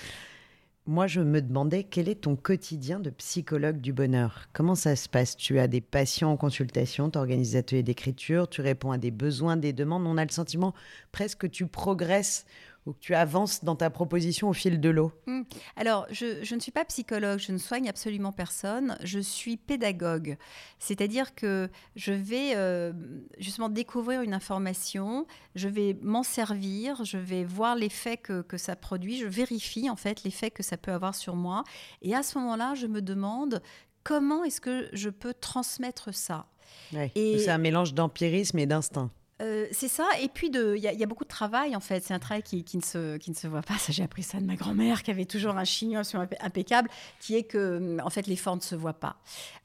Moi, 0.89 1.05
je 1.05 1.21
me 1.21 1.39
demandais 1.39 1.83
quel 1.83 2.09
est 2.09 2.21
ton 2.21 2.35
quotidien 2.35 2.99
de 2.99 3.11
psychologue 3.11 3.79
du 3.79 3.93
bonheur 3.93 4.47
Comment 4.53 4.73
ça 4.73 4.95
se 4.95 5.07
passe? 5.07 5.37
Tu 5.37 5.59
as 5.59 5.67
des 5.67 5.81
patients 5.81 6.31
en 6.31 6.35
consultation, 6.35 7.11
tu 7.11 7.19
organises 7.19 7.51
des 7.51 7.57
ateliers 7.57 7.83
d'écriture, 7.83 8.49
tu 8.49 8.61
réponds 8.61 8.89
à 8.89 8.97
des 8.97 9.11
besoins, 9.11 9.55
des 9.55 9.71
demandes. 9.71 10.07
On 10.07 10.17
a 10.17 10.25
le 10.25 10.31
sentiment 10.31 10.73
presque 11.11 11.41
que 11.41 11.45
tu 11.45 11.67
progresses 11.67 12.47
ou 12.89 12.93
que 12.93 12.99
tu 12.99 13.15
avances 13.15 13.63
dans 13.63 13.75
ta 13.75 13.89
proposition 13.89 14.49
au 14.49 14.53
fil 14.53 14.81
de 14.81 14.89
l'eau 14.89 15.11
hmm. 15.27 15.43
Alors, 15.75 16.07
je, 16.11 16.53
ne 16.53 16.59
suis 16.59 16.71
pas 16.71 16.83
psychologue, 16.85 17.39
je 17.39 17.51
ne 17.51 17.57
soigne 17.57 17.87
absolument 17.87 18.31
personne, 18.31 18.97
je 19.03 19.19
suis 19.19 19.57
pédagogue. 19.57 20.37
C'est-à-dire 20.79 21.35
que 21.35 21.69
je 21.95 22.11
vais 22.11 22.55
euh, 22.55 22.91
justement 23.37 23.69
découvrir 23.69 24.21
une 24.21 24.33
information, 24.33 25.27
je 25.55 25.69
vais 25.69 25.95
m'en 26.01 26.23
servir, 26.23 27.05
je 27.05 27.17
vais 27.17 27.43
voir 27.43 27.75
l'effet 27.75 28.17
que, 28.17 28.41
que, 28.41 28.57
ça 28.57 28.75
produit, 28.75 29.17
je 29.17 29.27
vérifie 29.27 29.89
en 29.89 29.95
fait 29.95 30.23
l'effet 30.23 30.51
que 30.51 30.63
ça 30.63 30.77
peut 30.77 30.91
avoir 30.91 31.15
sur 31.15 31.35
moi. 31.35 31.63
Et 32.01 32.15
à 32.15 32.23
ce 32.23 32.37
moment-là, 32.39 32.73
je 32.75 32.87
me 32.87 33.01
demande 33.01 33.61
comment 34.03 34.43
est-ce 34.43 34.61
que 34.61 34.89
je 34.93 35.09
peux 35.09 35.33
transmettre 35.33 36.13
ça 36.13 36.47
C'est 36.91 37.49
un 37.49 37.57
mélange 37.57 37.93
d'empirisme 37.93 38.59
et 38.59 38.65
d'instinct. 38.65 39.11
Euh, 39.41 39.67
c'est 39.71 39.87
ça. 39.87 40.07
Et 40.21 40.27
puis, 40.27 40.47
il 40.53 40.81
y, 40.81 41.03
a 41.03 41.05
beaucoup 41.05 41.23
de 41.23 41.29
travail, 41.29 41.75
en 41.75 41.79
fait. 41.79 42.03
C'est 42.03 42.13
un 42.13 42.19
travail 42.19 42.43
qui, 42.43 42.65
ne 42.75 42.81
se, 42.81 43.47
voit 43.47 43.61
pas. 43.61 43.75
J'ai 43.89 44.03
appris 44.03 44.23
ça 44.23 44.39
de 44.39 44.45
ma 44.45 44.55
grand-mère, 44.55 45.01
qui 45.01 45.11
avait 45.11 45.25
toujours 45.25 45.57
un 45.57 45.63
chignon 45.63 46.01
impeccable, 46.41 46.89
qui 47.19 47.35
est 47.35 47.43
que, 47.43 47.97
en 48.03 48.09
fait, 48.09 48.27
l'effort 48.27 48.55
ne 48.55 48.61
se 48.61 48.75
voit 48.75 48.93
pas. 48.93 49.15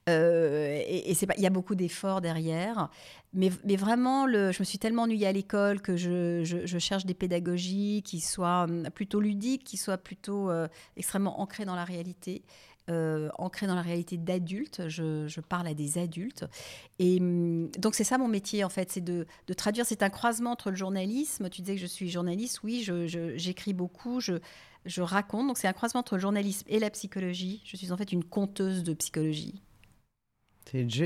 Euh, 0.09 0.81
et 0.87 1.11
il 1.11 1.43
y 1.43 1.47
a 1.47 1.51
beaucoup 1.51 1.75
d'efforts 1.75 2.21
derrière. 2.21 2.89
Mais, 3.33 3.51
vraiment, 3.77 4.29
je 4.29 4.57
me 4.59 4.65
suis 4.65 4.79
tellement 4.79 5.03
ennuyée 5.03 5.27
à 5.27 5.33
l'école 5.33 5.81
que 5.81 5.97
je, 5.97 6.77
cherche 6.79 7.05
des 7.05 7.15
pédagogies 7.15 8.03
qui 8.05 8.21
soient 8.21 8.65
hum, 8.65 8.89
plutôt 8.95 9.21
ludiques, 9.21 9.65
qui 9.65 9.77
soient 9.77 9.99
plutôt 9.99 10.51
euh, 10.51 10.69
extrêmement 10.97 11.41
ancrées 11.41 11.65
dans 11.65 11.75
la 11.75 11.85
réalité 11.85 12.45
euh, 12.91 13.31
ancré 13.39 13.67
dans 13.67 13.75
la 13.75 13.83
réalité 13.83 14.17
d'adultes. 14.17 14.89
Je, 14.89 15.41
parle 15.41 15.67
à 15.67 15.75
des 15.75 15.99
adultes. 15.99 16.45
Et 16.99 17.19
hum, 17.19 17.71
donc, 17.79 17.95
c'est 17.95 18.05
ça 18.05 18.19
mon 18.19 18.29
métier, 18.29 18.65
en 18.65 18.69
fait, 18.69 18.91
c'est 18.91 19.03
de, 19.03 19.27
traduire. 19.57 19.87
C'est 19.87 20.03
un 20.03 20.11
croisement 20.11 20.51
entre 20.51 20.71
le 20.71 20.77
journalisme. 20.77 21.49
Tu 21.49 21.63
disais 21.63 21.77
que 21.77 21.81
je 21.81 21.87
suis 21.87 22.11
journaliste. 22.11 22.63
Oui, 22.63 22.87
j'écris 23.37 23.73
beaucoup. 23.73 24.21
Je 24.21 25.01
raconte. 25.01 25.47
Donc, 25.49 25.59
c'est 25.59 25.69
un 25.69 25.73
croisement 25.73 26.01
entre 26.01 26.17
le 26.17 26.21
journalisme 26.21 26.67
et 26.69 26.79
la 26.79 26.91
psychologie. 26.91 27.63
Je 27.65 27.77
suis 27.77 27.93
en 27.93 27.97
fait 27.97 28.13
une 28.13 28.25
conteuse 28.25 28.83
de 28.83 28.93
psychologie. 28.95 29.63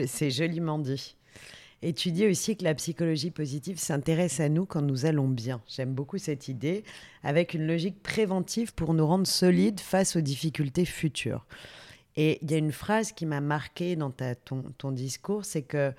C'est 0.07 0.31
joliment 0.31 0.79
dit. 0.79 1.17
Et 1.83 1.95
aussi 2.29 2.57
que 2.57 2.65
la 2.65 2.75
psychologie 2.75 3.31
positive 3.31 3.79
s'intéresse 3.79 4.41
à 4.41 4.49
nous 4.49 4.67
quand 4.67 4.83
nous 4.83 5.07
allons 5.07 5.29
bien. 5.29 5.63
J'aime 5.69 5.95
beaucoup 5.95 6.19
cette 6.19 6.49
idée, 6.49 6.83
avec 7.23 7.55
une 7.55 7.67
logique 7.67 8.03
préventive 8.03 8.75
pour 8.75 8.95
nous 8.95 9.07
rendre 9.07 9.27
solides 9.27 9.79
face 9.79 10.17
aux 10.17 10.21
difficultés 10.21 10.85
futures. 10.85 11.47
Et 12.17 12.41
il 12.43 12.51
y 12.51 12.55
a 12.55 12.59
une 12.59 12.73
phrase 12.73 13.13
qui 13.13 13.27
m'a 13.27 13.41
marquée 13.41 13.95
dans 13.95 14.11
ton, 14.11 14.91
discours, 14.91 15.45
c'est 15.45 15.63
que 15.63 15.93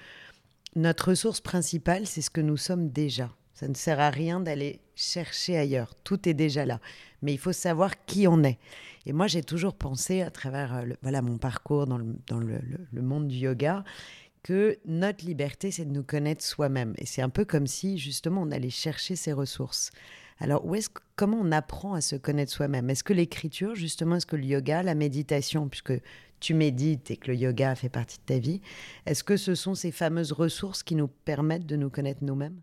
notre 0.75 1.09
ressource 1.09 1.39
principale, 1.39 2.05
c'est 2.05 2.21
ce 2.21 2.29
que 2.29 2.41
nous 2.41 2.57
sommes 2.57 2.89
déjà. 2.89 3.31
Ça 3.53 3.69
ne 3.69 3.73
sert 3.73 4.01
à 4.01 4.09
rien 4.09 4.41
d'aller 4.41 4.81
chercher 4.95 5.57
ailleurs. 5.57 5.95
Tout 6.03 6.27
est 6.27 6.33
déjà 6.33 6.65
là. 6.65 6.81
Mais 7.21 7.33
il 7.33 7.37
faut 7.37 7.53
savoir 7.53 8.05
qui 8.05 8.27
on 8.27 8.43
est. 8.43 8.57
Et 9.05 9.13
moi, 9.13 9.27
j'ai 9.27 9.43
toujours 9.43 9.73
pensé, 9.73 10.21
à 10.21 10.29
travers 10.29 10.75
euh, 10.75 10.85
voilà, 11.01 11.21
mon 11.21 11.37
parcours 11.37 11.87
dans, 11.87 11.97
le, 11.97 13.01
monde 13.01 13.27
du 13.27 13.37
yoga, 13.37 13.83
que 14.43 14.77
notre 14.85 15.25
liberté, 15.25 15.71
c'est 15.71 15.85
de 15.85 15.91
nous 15.91 16.03
connaître 16.03 16.43
soi-même. 16.43 16.93
Et 16.97 17.05
c'est 17.05 17.21
un 17.21 17.29
peu 17.29 17.45
comme 17.45 17.67
si, 17.67 17.97
justement, 17.97 18.41
on 18.41 18.51
allait 18.51 18.69
chercher 18.69 19.15
ses 19.15 19.33
ressources. 19.33 19.91
Alors, 20.39 20.65
comment 21.15 21.37
on 21.41 21.51
apprend 21.51 21.93
à 21.93 22.01
se 22.01 22.15
connaître 22.15 22.51
soi-même? 22.51 22.89
Est-ce 22.89 23.03
que 23.03 23.13
l'écriture, 23.13 23.75
justement, 23.75 24.15
est-ce 24.15 24.25
que 24.25 24.37
le 24.37 24.45
yoga, 24.45 24.83
la 24.83 24.95
méditation, 24.95 25.67
puisque 25.67 25.93
tu 26.39 26.53
médites 26.53 27.11
et 27.11 27.17
que 27.17 27.31
le 27.31 27.37
yoga 27.37 27.75
fait 27.75 27.89
partie 27.89 28.17
de 28.17 28.23
ta 28.23 28.39
vie, 28.39 28.61
est-ce 29.05 29.23
que 29.23 29.35
ce 29.35 29.55
sont 29.55 29.75
ces 29.75 29.91
fameuses 29.91 30.31
ressources 30.31 30.83
qui 30.83 30.95
nous 30.95 31.09
permettent 31.09 31.65
de 31.65 31.75
nous 31.75 31.89
connaître 31.89 32.23
nous-mêmes? 32.23 32.61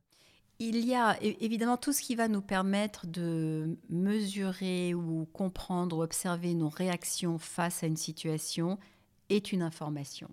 Il 0.58 0.86
y 0.86 0.94
a 0.94 1.18
évidemment 1.22 1.76
tout 1.76 1.92
ce 1.92 2.00
qui 2.00 2.14
va 2.14 2.28
nous 2.28 2.40
permettre 2.40 3.06
de 3.06 3.76
mesurer 3.90 4.94
ou 4.94 5.26
comprendre 5.34 5.98
ou 5.98 6.02
observer 6.02 6.54
nos 6.54 6.70
réactions 6.70 7.36
face 7.36 7.82
à 7.82 7.86
une 7.86 7.98
situation 7.98 8.78
est 9.28 9.52
une 9.52 9.60
information. 9.60 10.30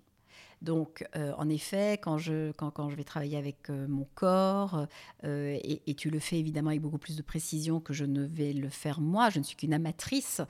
Donc, 0.62 1.06
euh, 1.16 1.32
en 1.36 1.48
effet, 1.48 1.98
quand 2.02 2.18
je, 2.18 2.52
quand, 2.52 2.70
quand 2.70 2.88
je 2.88 2.96
vais 2.96 3.04
travailler 3.04 3.36
avec 3.36 3.70
euh, 3.70 3.86
mon 3.88 4.06
corps, 4.14 4.86
euh, 5.24 5.58
et, 5.62 5.94
tu 5.94 6.10
le 6.10 6.18
fais 6.18 6.38
évidemment 6.38 6.70
avec 6.70 6.80
beaucoup 6.80 6.98
plus 6.98 7.16
de 7.16 7.22
précision 7.22 7.80
que 7.80 7.92
je 7.92 8.04
ne 8.04 8.24
vais 8.24 8.52
le 8.52 8.68
faire 8.68 9.00
moi, 9.00 9.30
je 9.30 9.38
ne 9.38 9.44
suis 9.44 9.56
qu'une 9.56 9.72
amatrice 9.72 10.40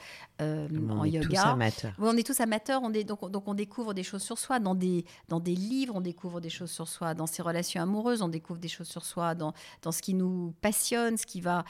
en 0.40 1.04
yoga. 1.04 1.28
Tous 1.28 1.48
amateurs. 1.48 1.92
on 1.98 2.16
est 2.16 2.26
tous 2.26 2.40
amateurs. 2.40 2.80
On 2.82 2.92
est, 2.92 3.04
donc, 3.04 3.30
donc, 3.30 3.46
on 3.46 3.54
découvre 3.54 3.92
des 3.92 4.02
choses 4.02 4.22
sur 4.22 4.38
soi. 4.38 4.58
Dans 4.58 4.74
des, 4.74 5.04
dans 5.28 5.40
des 5.40 5.54
livres, 5.54 5.94
on 5.96 6.00
découvre 6.00 6.40
des 6.40 6.50
choses 6.50 6.70
sur 6.70 6.88
soi. 6.88 7.14
Dans 7.14 7.26
ses 7.26 7.42
relations 7.42 7.82
amoureuses, 7.82 8.22
on 8.22 8.28
découvre 8.28 8.60
des 8.60 8.68
choses 8.68 8.88
sur 8.88 9.04
soi. 9.04 9.34
Dans, 9.34 9.52
dans 9.82 9.92
ce 9.92 10.00
qui 10.00 10.14
nous 10.14 10.54
passionne, 10.60 11.16
ce 11.16 11.26
qui 11.26 11.40
va 11.40 11.64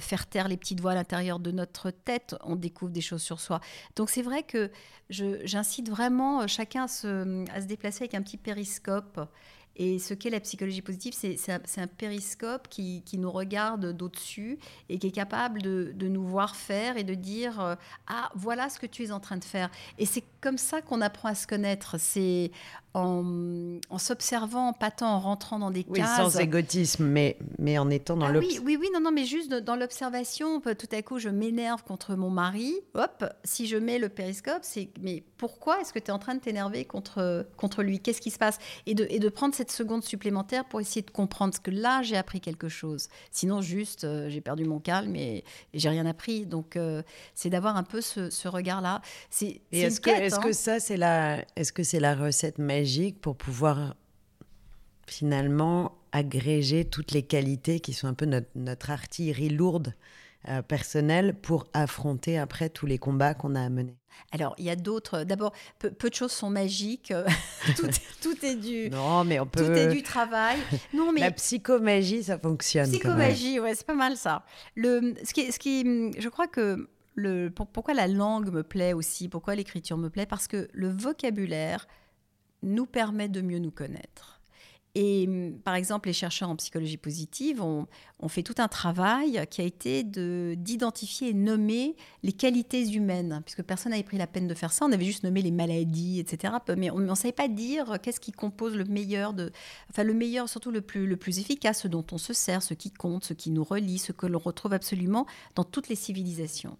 faire 0.00 0.26
taire 0.26 0.48
les 0.48 0.56
petites 0.56 0.80
voix 0.80 0.92
à 0.92 0.94
l'intérieur 0.94 1.38
de 1.38 1.50
notre 1.50 1.90
tête, 1.90 2.36
on 2.44 2.56
découvre 2.56 2.92
des 2.92 3.00
choses 3.00 3.22
sur 3.22 3.40
soi. 3.40 3.60
Donc, 3.96 4.10
c'est 4.10 4.22
vrai 4.22 4.42
que 4.42 4.70
j'incite 5.10 5.88
vraiment 5.88 6.46
chacun 6.46 6.84
à 6.84 6.88
se, 6.88 7.48
à 7.50 7.60
se 7.60 7.66
déplacer 7.74 8.04
avec 8.04 8.14
un 8.14 8.22
petit 8.22 8.36
périscope. 8.36 9.20
Et 9.76 9.98
ce 9.98 10.14
qu'est 10.14 10.30
la 10.30 10.40
psychologie 10.40 10.82
positive, 10.82 11.14
c'est 11.14 11.50
un, 11.50 11.86
périscope 11.86 12.68
qui, 12.68 13.02
nous 13.14 13.30
regarde 13.30 13.92
d'au-dessus 13.92 14.58
et 14.88 14.98
qui 14.98 15.08
est 15.08 15.12
capable 15.12 15.62
de, 15.62 15.92
de, 15.94 16.08
nous 16.08 16.24
voir 16.26 16.56
faire 16.56 16.96
et 16.96 17.04
de 17.04 17.14
dire 17.14 17.60
euh, 17.60 17.74
Ah, 18.06 18.30
voilà 18.34 18.68
ce 18.68 18.78
que 18.78 18.86
tu 18.86 19.04
es 19.04 19.10
en 19.10 19.20
train 19.20 19.36
de 19.36 19.44
faire. 19.44 19.70
Et 19.98 20.06
c'est 20.06 20.24
comme 20.40 20.58
ça 20.58 20.82
qu'on 20.82 21.00
apprend 21.00 21.28
à 21.30 21.34
se 21.34 21.46
connaître. 21.46 21.96
C'est 21.98 22.50
en, 22.94 23.98
s'observant, 23.98 24.72
pas 24.72 24.92
tant 24.92 25.08
en 25.08 25.18
rentrant 25.18 25.58
dans 25.58 25.72
des 25.72 25.84
oui, 25.88 25.98
cases. 25.98 26.32
sans 26.32 26.38
égotisme, 26.38 27.04
mais, 27.04 27.36
mais 27.58 27.76
en 27.76 27.90
étant 27.90 28.16
dans 28.16 28.26
ah, 28.26 28.32
oui, 28.38 28.60
oui, 28.64 28.76
oui, 28.80 28.88
non, 28.94 29.00
non, 29.00 29.10
mais 29.10 29.24
juste 29.24 29.52
dans 29.52 29.74
l'observation. 29.74 30.60
Tout 30.60 30.88
à 30.92 31.02
coup, 31.02 31.18
je 31.18 31.28
m'énerve 31.28 31.82
contre 31.82 32.14
mon 32.14 32.30
mari. 32.30 32.72
Hop, 32.94 33.24
si 33.42 33.66
je 33.66 33.76
mets 33.76 33.98
le 33.98 34.08
périscope, 34.08 34.60
c'est 34.62 34.90
mais 35.00 35.24
pourquoi 35.38 35.80
est-ce 35.80 35.92
que 35.92 35.98
tu 35.98 36.06
es 36.06 36.10
en 36.10 36.20
train 36.20 36.36
de 36.36 36.40
t'énerver 36.40 36.84
contre, 36.84 37.46
contre 37.56 37.82
lui? 37.82 37.98
Qu'est-ce 37.98 38.20
qui 38.20 38.30
se 38.30 38.38
passe? 38.38 38.58
Et 38.86 38.94
de, 38.94 39.06
et 39.10 39.18
de 39.18 39.28
prendre 39.28 39.54
cette 39.54 39.63
seconde 39.70 40.04
supplémentaire 40.04 40.64
pour 40.64 40.80
essayer 40.80 41.02
de 41.02 41.10
comprendre 41.10 41.54
ce 41.54 41.60
que 41.60 41.70
là, 41.70 42.02
j'ai 42.02 42.16
appris 42.16 42.40
quelque 42.40 42.68
chose. 42.68 43.08
Sinon, 43.30 43.60
juste, 43.60 44.04
euh, 44.04 44.28
j'ai 44.28 44.40
perdu 44.40 44.64
mon 44.64 44.80
calme 44.80 45.16
et, 45.16 45.44
j'ai 45.72 45.88
rien 45.88 46.06
appris. 46.06 46.46
Donc, 46.46 46.76
euh, 46.76 47.02
c'est 47.34 47.50
d'avoir 47.50 47.76
un 47.76 47.82
peu 47.82 48.00
ce, 48.00 48.30
ce 48.30 48.48
regard-là. 48.48 49.02
C'est 49.30 49.60
est-ce 49.72 50.00
que, 50.00 50.10
est-ce 50.10 50.38
que 50.38 50.52
ça, 50.52 50.80
c'est 50.80 50.96
la, 50.96 51.44
est-ce 51.56 51.72
que 51.72 51.82
c'est 51.82 52.00
la 52.00 52.14
recette 52.14 52.58
magique 52.58 53.20
pour 53.20 53.36
pouvoir 53.36 53.94
finalement 55.06 55.98
agréger 56.12 56.84
toutes 56.84 57.12
les 57.12 57.22
qualités 57.22 57.80
qui 57.80 57.92
sont 57.92 58.06
un 58.06 58.14
peu 58.14 58.26
notre, 58.26 58.48
notre 58.54 58.90
artillerie 58.90 59.50
lourde 59.50 59.94
euh, 60.48 60.62
personnelle 60.62 61.34
pour 61.34 61.66
affronter 61.72 62.38
après 62.38 62.68
tous 62.68 62.86
les 62.86 62.98
combats 62.98 63.34
qu'on 63.34 63.54
a 63.54 63.62
à 63.62 63.68
mener? 63.68 63.96
Alors, 64.32 64.54
il 64.58 64.64
y 64.64 64.70
a 64.70 64.76
d'autres. 64.76 65.22
D'abord, 65.22 65.52
peu, 65.78 65.90
de 65.90 66.14
choses 66.14 66.32
sont 66.32 66.50
magiques. 66.50 67.12
tout, 67.76 67.88
tout, 68.20 68.44
est 68.44 68.56
du. 68.56 68.90
Non, 68.90 69.24
mais 69.24 69.38
on 69.38 69.46
peut. 69.46 69.64
Tout 69.64 69.72
est 69.72 69.88
du 69.88 70.02
travail. 70.02 70.58
Non, 70.92 71.12
mais 71.12 71.20
la 71.20 71.30
psychomagie, 71.30 72.24
ça 72.24 72.38
fonctionne. 72.38 72.90
Psychomagie, 72.90 73.60
ouais, 73.60 73.74
c'est 73.74 73.86
pas 73.86 73.94
mal 73.94 74.16
ça. 74.16 74.44
Le, 74.74 75.14
ce 75.22 75.32
qui, 75.32 75.52
ce 75.52 75.58
qui, 75.58 75.84
je 76.18 76.28
crois 76.28 76.48
que 76.48 76.88
le, 77.14 77.48
pourquoi 77.48 77.94
la 77.94 78.08
langue 78.08 78.50
me 78.52 78.62
plaît 78.62 78.92
aussi, 78.92 79.28
pourquoi 79.28 79.54
l'écriture 79.54 79.96
me 79.96 80.10
plaît, 80.10 80.26
parce 80.26 80.48
que 80.48 80.68
le 80.72 80.88
vocabulaire 80.88 81.86
nous 82.62 82.86
permet 82.86 83.28
de 83.28 83.40
mieux 83.40 83.58
nous 83.58 83.70
connaître. 83.70 84.33
Et 84.94 85.26
mm, 85.26 85.58
par 85.60 85.74
exemple, 85.74 86.08
les 86.08 86.12
chercheurs 86.12 86.48
en 86.48 86.56
psychologie 86.56 86.96
positive 86.96 87.62
ont, 87.62 87.86
fait 88.28 88.42
tout 88.42 88.54
un 88.56 88.68
travail 88.68 89.46
qui 89.50 89.60
a 89.60 89.64
été 89.64 90.02
d'identifier 90.02 91.28
et 91.28 91.34
nommer 91.34 91.94
les 92.22 92.32
qualités 92.32 92.88
humaines, 92.90 93.42
puisque 93.44 93.62
personne 93.62 93.92
n'avait 93.92 94.02
pris 94.02 94.16
la 94.16 94.26
peine 94.26 94.48
de 94.48 94.54
faire 94.54 94.72
ça. 94.72 94.86
On 94.86 94.92
avait 94.92 95.04
juste 95.04 95.24
nommé 95.24 95.42
les 95.42 95.50
maladies, 95.50 96.20
etc. 96.20 96.54
Mais 96.78 96.90
on 96.90 97.00
ne 97.00 97.14
savait 97.14 97.32
pas 97.32 97.48
dire 97.48 97.98
qu'est-ce 98.02 98.20
qui 98.20 98.32
compose 98.32 98.76
le 98.76 98.84
meilleur, 98.84 99.34
de, 99.34 99.52
enfin 99.90 100.04
le 100.04 100.14
meilleur, 100.14 100.48
surtout 100.48 100.70
le 100.70 100.80
plus, 100.80 101.06
le 101.06 101.18
plus 101.18 101.38
efficace, 101.38 101.82
ce 101.82 101.88
dont 101.88 102.06
on 102.12 102.18
se 102.18 102.32
sert, 102.32 102.62
ce 102.62 102.72
qui 102.72 102.90
compte, 102.90 103.24
ce 103.24 103.34
qui 103.34 103.50
nous 103.50 103.64
relie, 103.64 103.98
ce 103.98 104.12
que 104.12 104.26
l'on 104.26 104.38
retrouve 104.38 104.72
absolument 104.72 105.26
dans 105.54 105.64
toutes 105.64 105.88
les 105.88 105.96
civilisations. 105.96 106.78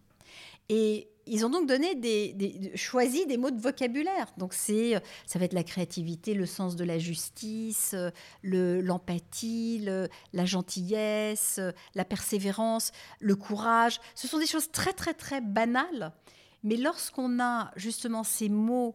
Et 0.71 1.09
ils 1.27 1.45
ont 1.45 1.51
donc 1.51 1.67
donné 1.67 1.95
choisi 2.75 3.27
des 3.27 3.37
mots 3.37 3.51
de 3.51 3.61
vocabulaire. 3.61 4.33
Donc 4.37 4.55
c'est, 4.55 5.01
ça 5.27 5.39
va 5.39 5.45
être 5.45 5.53
la 5.53 5.65
créativité, 5.65 6.35
le 6.35 6.47
sens 6.47 6.77
de 6.77 6.85
la 6.85 6.99
justice, 6.99 7.95
le, 8.43 8.81
l'empathie, 8.81 9.87
la 10.33 10.45
gentillesse, 10.45 11.61
la 11.95 12.05
persévérance, 12.05 12.93
le 13.21 13.37
courage. 13.37 14.01
Ce 14.15 14.29
sont 14.29 14.39
des 14.39 14.47
choses 14.47 14.71
très 14.71 14.93
très 14.93 15.15
très 15.15 15.41
banales. 15.41 16.13
Mais 16.63 16.77
lorsqu'on 16.77 17.41
a 17.41 17.71
justement 17.77 18.25
ces 18.25 18.49
mots 18.49 18.95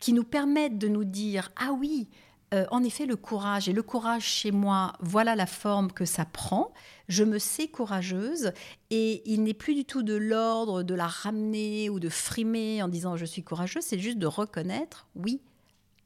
qui 0.00 0.12
nous 0.12 0.24
permettent 0.24 0.78
de 0.78 0.88
nous 0.88 1.04
dire 1.04 1.52
ah 1.56 1.72
oui, 1.72 2.08
euh, 2.56 2.64
en 2.70 2.82
effet, 2.82 3.06
le 3.06 3.16
courage, 3.16 3.68
et 3.68 3.72
le 3.72 3.82
courage 3.82 4.24
chez 4.24 4.50
moi, 4.50 4.94
voilà 5.00 5.36
la 5.36 5.46
forme 5.46 5.92
que 5.92 6.04
ça 6.04 6.24
prend. 6.24 6.72
Je 7.08 7.22
me 7.22 7.38
sais 7.38 7.68
courageuse, 7.68 8.52
et 8.90 9.22
il 9.30 9.42
n'est 9.42 9.54
plus 9.54 9.74
du 9.74 9.84
tout 9.84 10.02
de 10.02 10.14
l'ordre 10.14 10.82
de 10.82 10.94
la 10.94 11.06
ramener 11.06 11.90
ou 11.90 12.00
de 12.00 12.08
frimer 12.08 12.82
en 12.82 12.88
disant 12.88 13.16
je 13.16 13.24
suis 13.24 13.42
courageuse, 13.42 13.84
c'est 13.84 13.98
juste 13.98 14.18
de 14.18 14.26
reconnaître, 14.26 15.06
oui, 15.14 15.40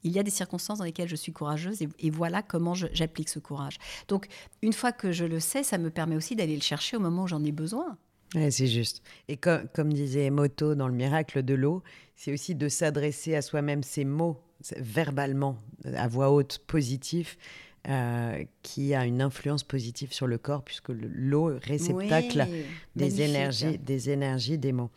il 0.03 0.11
y 0.11 0.19
a 0.19 0.23
des 0.23 0.31
circonstances 0.31 0.79
dans 0.79 0.85
lesquelles 0.85 1.09
je 1.09 1.15
suis 1.15 1.31
courageuse, 1.31 1.81
et, 1.81 2.09
voilà 2.09 2.41
comment 2.41 2.73
j'applique 2.73 3.29
ce 3.29 3.39
courage. 3.39 3.77
Donc, 4.07 4.27
une 4.61 4.73
fois 4.73 4.91
que 4.91 5.11
je 5.11 5.25
le 5.25 5.39
sais, 5.39 5.63
ça 5.63 5.77
me 5.77 5.89
permet 5.89 6.15
aussi 6.15 6.35
d'aller 6.35 6.55
le 6.55 6.61
chercher 6.61 6.97
au 6.97 6.99
moment 6.99 7.23
où 7.23 7.27
j'en 7.27 7.43
ai 7.43 7.51
besoin. 7.51 7.97
c'est 8.33 8.67
juste. 8.67 9.03
Et 9.27 9.37
comme 9.37 9.93
disait 9.93 10.29
Moto 10.29 10.75
dans 10.75 10.87
Le 10.87 10.93
miracle 10.93 11.43
de 11.43 11.53
l'eau, 11.53 11.83
c'est 12.15 12.33
aussi 12.33 12.55
de 12.55 12.67
s'adresser 12.67 13.35
à 13.35 13.41
soi-même 13.41 13.83
ces 13.83 14.05
mots 14.05 14.41
verbalement, 14.77 15.57
à 15.95 16.07
voix 16.07 16.31
haute, 16.31 16.59
positif, 16.67 17.37
euh, 17.89 18.43
qui 18.61 18.93
a 18.93 19.05
une 19.05 19.23
influence 19.23 19.63
positive 19.63 20.13
sur 20.13 20.27
le 20.27 20.37
corps, 20.37 20.63
puisque 20.63 20.89
l'eau 20.89 21.57
réceptacle 21.63 22.47
des, 22.95 23.21
énergies, 23.21 23.79
des 23.79 24.11
énergies 24.11 24.59
des 24.59 24.71
mots. 24.71 24.91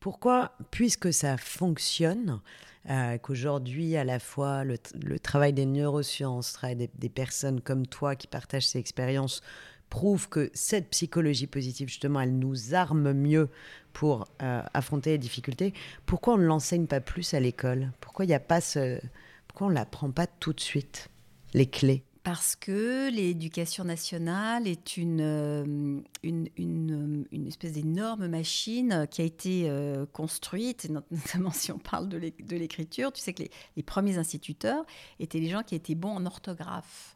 Pourquoi 0.00 0.52
Puisque 0.70 1.14
ça 1.14 1.38
fonctionne, 1.38 2.40
euh, 2.90 3.16
qu'aujourd'hui, 3.16 3.96
à 3.96 4.04
la 4.04 4.18
fois, 4.18 4.64
le, 4.64 4.76
travail 5.18 5.54
des 5.54 5.64
neurosciences, 5.64 6.52
le 6.52 6.58
travail 6.58 6.76
des, 6.76 6.90
des, 6.98 7.08
personnes 7.08 7.62
comme 7.62 7.86
toi 7.86 8.14
qui 8.14 8.26
partagent 8.26 8.66
ces 8.66 8.78
expériences, 8.78 9.40
prouve 9.88 10.28
que 10.28 10.50
cette 10.52 10.90
psychologie 10.90 11.46
positive, 11.46 11.88
justement, 11.88 12.20
elle 12.20 12.38
nous 12.38 12.74
arme 12.74 13.12
mieux 13.12 13.48
pour 13.96 14.28
euh, 14.42 14.60
affronter 14.74 15.12
les 15.12 15.18
difficultés. 15.18 15.72
Pourquoi 16.04 16.34
on 16.34 16.36
ne 16.36 16.44
l'enseigne 16.44 16.86
pas 16.86 17.00
plus 17.00 17.32
à 17.32 17.40
l'école? 17.40 17.92
Pourquoi 18.02 18.26
il 18.26 18.28
n'y 18.28 18.34
a 18.34 18.40
pas 18.40 18.60
ce... 18.60 19.00
Pourquoi 19.48 19.68
on 19.68 19.70
ne 19.70 19.74
l'apprend 19.74 20.10
pas 20.10 20.26
tout 20.26 20.52
de 20.52 20.60
suite, 20.60 21.08
les 21.54 21.64
clés? 21.64 22.04
Parce 22.22 22.56
que 22.56 23.10
l'éducation 23.10 23.84
nationale 23.84 24.68
est 24.68 24.98
une, 24.98 25.22
euh, 25.22 25.98
une, 26.22 26.48
une, 26.58 27.46
espèce 27.46 27.72
d'énorme 27.72 28.28
machine 28.28 29.06
qui 29.10 29.22
a 29.22 29.24
été 29.24 29.70
euh, 29.70 30.04
construite, 30.12 30.90
notamment 31.10 31.50
si 31.50 31.72
on 31.72 31.78
parle 31.78 32.10
de 32.10 32.56
l'écriture. 32.56 33.14
Tu 33.14 33.22
sais 33.22 33.32
que 33.32 33.44
les 33.76 33.82
premiers 33.82 34.18
instituteurs 34.18 34.84
étaient 35.20 35.40
les 35.40 35.48
gens 35.48 35.62
qui 35.62 35.74
étaient 35.74 35.94
bons 35.94 36.10
en 36.10 36.26
orthographe. 36.26 37.15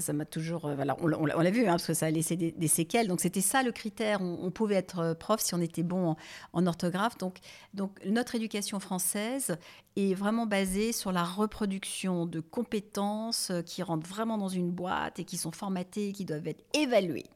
Ça, 0.00 0.12
m'a 0.12 0.24
toujours. 0.24 0.66
Euh, 0.66 0.74
voilà, 0.74 0.96
on, 1.00 1.08
l'a 1.08 1.50
vu, 1.50 1.62
hein, 1.62 1.72
parce 1.72 1.86
que 1.86 1.94
ça 1.94 2.06
a 2.06 2.10
laissé 2.10 2.36
des, 2.36 2.68
séquelles. 2.68 3.08
Donc, 3.08 3.20
c'était 3.20 3.40
ça 3.40 3.62
le 3.62 3.72
critère. 3.72 4.20
On, 4.20 4.50
pouvait 4.50 4.76
être 4.76 4.98
euh, 5.00 5.14
prof 5.14 5.40
si 5.40 5.54
on 5.54 5.60
était 5.60 5.82
bon 5.82 6.16
en, 6.52 6.66
orthographe. 6.66 7.18
Donc, 7.18 7.38
donc, 7.74 7.98
notre 8.04 8.34
éducation 8.34 8.80
française 8.80 9.56
est 9.96 10.14
vraiment 10.14 10.46
basée 10.46 10.92
sur 10.92 11.12
la 11.12 11.24
reproduction 11.24 12.26
de 12.26 12.40
compétences 12.40 13.50
euh, 13.50 13.62
qui 13.62 13.82
rentrent 13.82 14.08
vraiment 14.08 14.38
dans 14.38 14.48
une 14.48 14.70
boîte 14.70 15.18
et 15.18 15.24
qui 15.24 15.36
sont 15.36 15.52
formatées, 15.52 16.12
qui 16.12 16.24
doivent 16.24 16.46
être 16.46 16.64
évaluées. 16.74 17.26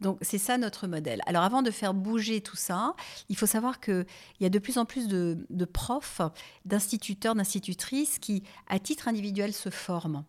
Donc, 0.00 0.18
c'est 0.20 0.38
ça 0.38 0.58
notre 0.58 0.86
modèle. 0.86 1.20
Alors, 1.26 1.42
avant 1.42 1.62
de 1.62 1.70
faire 1.70 1.94
bouger 1.94 2.40
tout 2.40 2.56
ça, 2.56 2.94
il 3.28 3.36
faut 3.36 3.46
savoir 3.46 3.80
qu'il 3.80 4.06
y 4.40 4.44
a 4.44 4.50
de 4.50 4.58
plus 4.58 4.78
en 4.78 4.84
plus 4.84 5.08
de 5.08 5.64
profs, 5.64 6.20
d'instituteurs, 6.64 7.34
d'institutrices 7.34 8.18
qui, 8.18 8.42
à 8.68 8.78
titre 8.78 9.08
individuel, 9.08 9.52
se 9.52 9.70
forment 9.70 10.24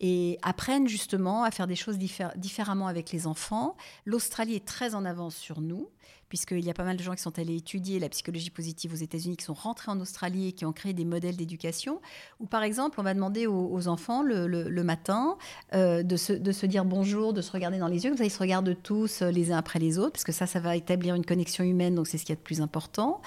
et 0.00 0.38
apprennent 0.42 0.88
justement 0.88 1.44
à 1.44 1.50
faire 1.50 1.66
des 1.66 1.76
choses 1.76 1.98
différemment 2.36 2.86
avec 2.86 3.12
les 3.12 3.26
enfants. 3.26 3.76
L'Australie 4.04 4.54
est 4.54 4.64
très 4.64 4.94
en 4.94 5.04
avance 5.04 5.36
sur 5.36 5.60
nous, 5.60 5.88
puisqu'il 6.28 6.64
y 6.64 6.70
a 6.70 6.74
pas 6.74 6.84
mal 6.84 6.96
de 6.96 7.02
gens 7.02 7.14
qui 7.14 7.22
sont 7.22 7.38
allés 7.38 7.56
étudier 7.56 7.98
la 7.98 8.08
psychologie 8.08 8.50
positive 8.50 8.92
aux 8.92 8.96
États-Unis, 8.96 9.36
qui 9.36 9.44
sont 9.44 9.54
rentrés 9.54 9.90
en 9.90 10.00
Australie 10.00 10.48
et 10.48 10.52
qui 10.52 10.64
ont 10.64 10.72
créé 10.72 10.92
des 10.92 11.04
modèles 11.04 11.36
d'éducation, 11.36 12.00
où 12.40 12.46
par 12.46 12.62
exemple, 12.62 13.00
on 13.00 13.02
va 13.02 13.14
demander 13.14 13.46
aux, 13.46 13.88
enfants 13.88 14.22
le, 14.22 14.82
matin 14.82 15.36
euh, 15.74 16.02
de, 16.02 16.16
se, 16.16 16.66
dire 16.66 16.84
bonjour, 16.84 17.32
de 17.32 17.40
se 17.40 17.50
regarder 17.50 17.78
dans 17.78 17.88
les 17.88 18.04
yeux, 18.04 18.10
comme 18.10 18.18
ça 18.18 18.24
ils 18.24 18.30
se 18.30 18.38
regardent 18.38 18.76
tous 18.82 19.22
euh, 19.22 19.30
les 19.30 19.52
uns 19.52 19.58
après 19.58 19.78
les 19.78 19.98
autres, 19.98 20.12
parce 20.12 20.24
que 20.24 20.32
ça, 20.32 20.46
ça 20.46 20.60
va 20.60 20.76
établir 20.76 21.14
une 21.14 21.24
connexion 21.24 21.64
humaine, 21.64 21.94
donc 21.94 22.06
c'est 22.06 22.18
ce 22.18 22.24
qui 22.24 22.32
est 22.32 22.36
de 22.36 22.40
plus 22.40 22.60
important. 22.60 23.20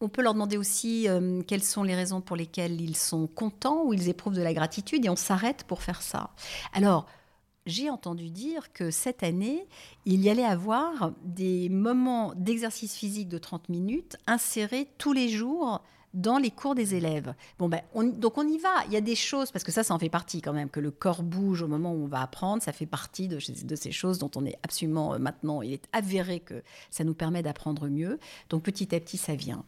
On 0.00 0.08
peut 0.08 0.22
leur 0.22 0.34
demander 0.34 0.58
aussi 0.58 1.08
euh, 1.08 1.42
quelles 1.46 1.62
sont 1.62 1.82
les 1.82 1.94
raisons 1.94 2.20
pour 2.20 2.36
lesquelles 2.36 2.80
ils 2.80 2.96
sont 2.96 3.26
contents 3.26 3.84
ou 3.84 3.94
ils 3.94 4.08
éprouvent 4.08 4.34
de 4.34 4.42
la 4.42 4.52
gratitude 4.52 5.04
et 5.04 5.08
on 5.08 5.16
s'arrête 5.16 5.64
pour 5.64 5.82
faire 5.82 6.02
ça. 6.02 6.30
Alors, 6.72 7.06
j'ai 7.66 7.90
entendu 7.90 8.30
dire 8.30 8.72
que 8.72 8.90
cette 8.90 9.22
année, 9.22 9.66
il 10.04 10.22
y 10.22 10.30
allait 10.30 10.44
avoir 10.44 11.12
des 11.24 11.68
moments 11.68 12.32
d'exercice 12.36 12.94
physique 12.94 13.28
de 13.28 13.38
30 13.38 13.68
minutes 13.68 14.16
insérés 14.26 14.88
tous 14.98 15.12
les 15.12 15.28
jours 15.28 15.82
dans 16.16 16.38
les 16.38 16.50
cours 16.50 16.74
des 16.74 16.94
élèves. 16.94 17.34
Bon, 17.58 17.68
ben, 17.68 17.82
donc 17.94 18.38
on 18.38 18.48
y 18.48 18.58
va. 18.58 18.70
Il 18.86 18.92
y 18.92 18.96
a 18.96 19.02
des 19.02 19.14
choses, 19.14 19.52
parce 19.52 19.64
que 19.64 19.70
ça, 19.70 19.84
ça 19.84 19.94
en 19.94 19.98
fait 19.98 20.08
partie 20.08 20.40
quand 20.40 20.54
même, 20.54 20.70
que 20.70 20.80
le 20.80 20.90
corps 20.90 21.22
bouge 21.22 21.60
au 21.60 21.68
moment 21.68 21.92
où 21.92 22.04
on 22.04 22.06
va 22.06 22.22
apprendre. 22.22 22.62
Ça 22.62 22.72
fait 22.72 22.86
partie 22.86 23.28
de, 23.28 23.38
de 23.64 23.76
ces 23.76 23.92
choses 23.92 24.18
dont 24.18 24.30
on 24.34 24.46
est 24.46 24.58
absolument 24.62 25.14
euh, 25.14 25.18
maintenant, 25.18 25.60
il 25.60 25.74
est 25.74 25.84
avéré 25.92 26.40
que 26.40 26.62
ça 26.90 27.04
nous 27.04 27.14
permet 27.14 27.42
d'apprendre 27.42 27.88
mieux. 27.88 28.18
Donc 28.48 28.62
petit 28.62 28.94
à 28.94 29.00
petit, 29.00 29.18
ça 29.18 29.34
vient. 29.34 29.62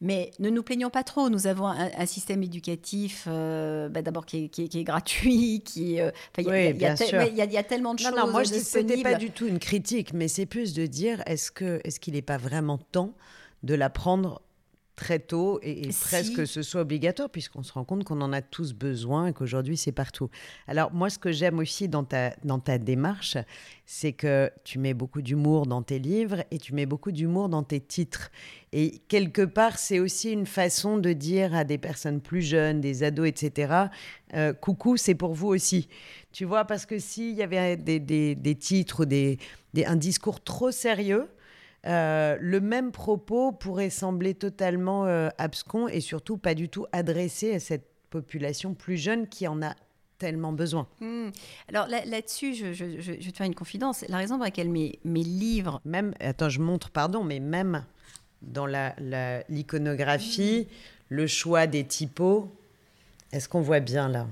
Mais 0.00 0.30
ne 0.38 0.48
nous 0.48 0.62
plaignons 0.62 0.88
pas 0.88 1.04
trop. 1.04 1.28
Nous 1.28 1.46
avons 1.46 1.66
un, 1.66 2.06
système 2.06 2.42
éducatif, 2.42 3.26
euh, 3.28 3.90
ben, 3.90 4.02
d'abord 4.02 4.24
qui, 4.24 4.48
qui, 4.48 4.62
est 4.62 4.84
gratuit, 4.84 5.60
qui. 5.60 5.98
il 6.38 6.44
y, 6.46 7.56
a 7.56 7.62
tellement 7.62 7.94
de 7.94 8.00
choses. 8.00 8.14
Non, 8.16 8.30
moi, 8.30 8.42
je 8.42 8.82
dis 8.82 9.02
pas 9.02 9.14
du 9.14 9.30
tout 9.30 9.46
une 9.46 9.58
critique, 9.58 10.14
mais 10.14 10.28
c'est 10.28 10.46
plus 10.46 10.72
de 10.72 10.86
dire 10.86 11.22
est-ce 11.26 11.50
que 11.50 11.80
est-ce 11.84 12.00
qu'il 12.00 12.14
n'est 12.14 12.22
pas 12.22 12.38
vraiment 12.38 12.78
temps 12.78 13.12
de 13.62 13.74
l'apprendre 13.74 14.40
très 15.00 15.18
tôt 15.18 15.58
et, 15.62 15.88
presque 15.98 16.36
que 16.36 16.44
ce 16.44 16.60
soit 16.60 16.82
obligatoire, 16.82 17.30
puisqu'on 17.30 17.62
se 17.62 17.72
rend 17.72 17.84
compte 17.84 18.04
qu'on 18.04 18.20
en 18.20 18.34
a 18.34 18.42
tous 18.42 18.74
besoin 18.74 19.28
et 19.28 19.32
qu'aujourd'hui, 19.32 19.78
c'est 19.78 19.92
partout. 19.92 20.28
Alors, 20.68 20.92
moi, 20.92 21.08
ce 21.08 21.18
que 21.18 21.32
j'aime 21.32 21.58
aussi 21.58 21.88
dans 21.88 22.04
ta, 22.04 22.34
dans 22.44 22.58
ta 22.58 22.76
démarche, 22.76 23.38
c'est 23.86 24.12
que 24.12 24.50
tu 24.62 24.78
mets 24.78 24.92
beaucoup 24.92 25.22
d'humour 25.22 25.66
dans 25.66 25.80
tes 25.80 25.98
livres 25.98 26.44
et 26.50 26.58
tu 26.58 26.74
mets 26.74 26.84
beaucoup 26.84 27.12
d'humour 27.12 27.48
dans 27.48 27.62
tes 27.62 27.80
titres. 27.80 28.30
Et 28.72 28.98
quelque 29.08 29.40
part, 29.42 29.78
c'est 29.78 30.00
aussi 30.00 30.32
une 30.32 30.44
façon 30.44 30.98
de 30.98 31.14
dire 31.14 31.54
à 31.54 31.64
des 31.64 31.78
personnes 31.78 32.20
plus 32.20 32.42
jeunes, 32.42 32.82
des 32.82 33.02
ados, 33.02 33.26
etc., 33.26 33.86
euh, 34.34 34.52
coucou, 34.52 34.98
c'est 34.98 35.14
pour 35.14 35.32
vous 35.32 35.48
aussi. 35.48 35.88
Tu 36.30 36.44
vois, 36.44 36.66
parce 36.66 36.84
que 36.84 36.98
s'il 36.98 37.34
y 37.34 37.42
avait 37.42 37.78
des, 37.78 38.00
des, 38.00 38.34
des 38.34 38.54
titres 38.54 39.00
ou 39.00 39.06
des, 39.06 39.38
un 39.86 39.96
discours 39.96 40.44
trop 40.44 40.70
sérieux, 40.70 41.26
euh, 41.86 42.36
le 42.40 42.60
même 42.60 42.92
propos 42.92 43.52
pourrait 43.52 43.90
sembler 43.90 44.34
totalement 44.34 45.06
euh, 45.06 45.28
abscon 45.38 45.88
et 45.88 46.00
surtout 46.00 46.36
pas 46.36 46.54
du 46.54 46.68
tout 46.68 46.86
adressé 46.92 47.54
à 47.54 47.60
cette 47.60 47.86
population 48.10 48.74
plus 48.74 48.96
jeune 48.96 49.28
qui 49.28 49.48
en 49.48 49.62
a 49.62 49.74
tellement 50.18 50.52
besoin. 50.52 50.86
Hmm. 51.00 51.30
Alors 51.68 51.86
là-dessus, 51.88 52.54
je, 52.54 52.66
vais 52.66 53.16
te 53.16 53.36
faire 53.36 53.46
une 53.46 53.54
confidence. 53.54 54.04
La 54.08 54.18
raison 54.18 54.34
pour 54.34 54.44
laquelle 54.44 54.68
mes, 54.68 54.98
mes 55.04 55.22
livres... 55.22 55.80
Même, 55.86 56.12
attends, 56.20 56.50
je 56.50 56.60
montre, 56.60 56.90
pardon, 56.90 57.24
mais 57.24 57.40
même 57.40 57.86
dans 58.42 58.66
l'iconographie, 58.66 60.68
le 61.08 61.26
choix 61.26 61.66
des 61.66 61.84
typos, 61.84 62.50
est-ce 63.32 63.48
qu'on 63.48 63.62
voit 63.62 63.80
bien 63.80 64.10
là? 64.10 64.26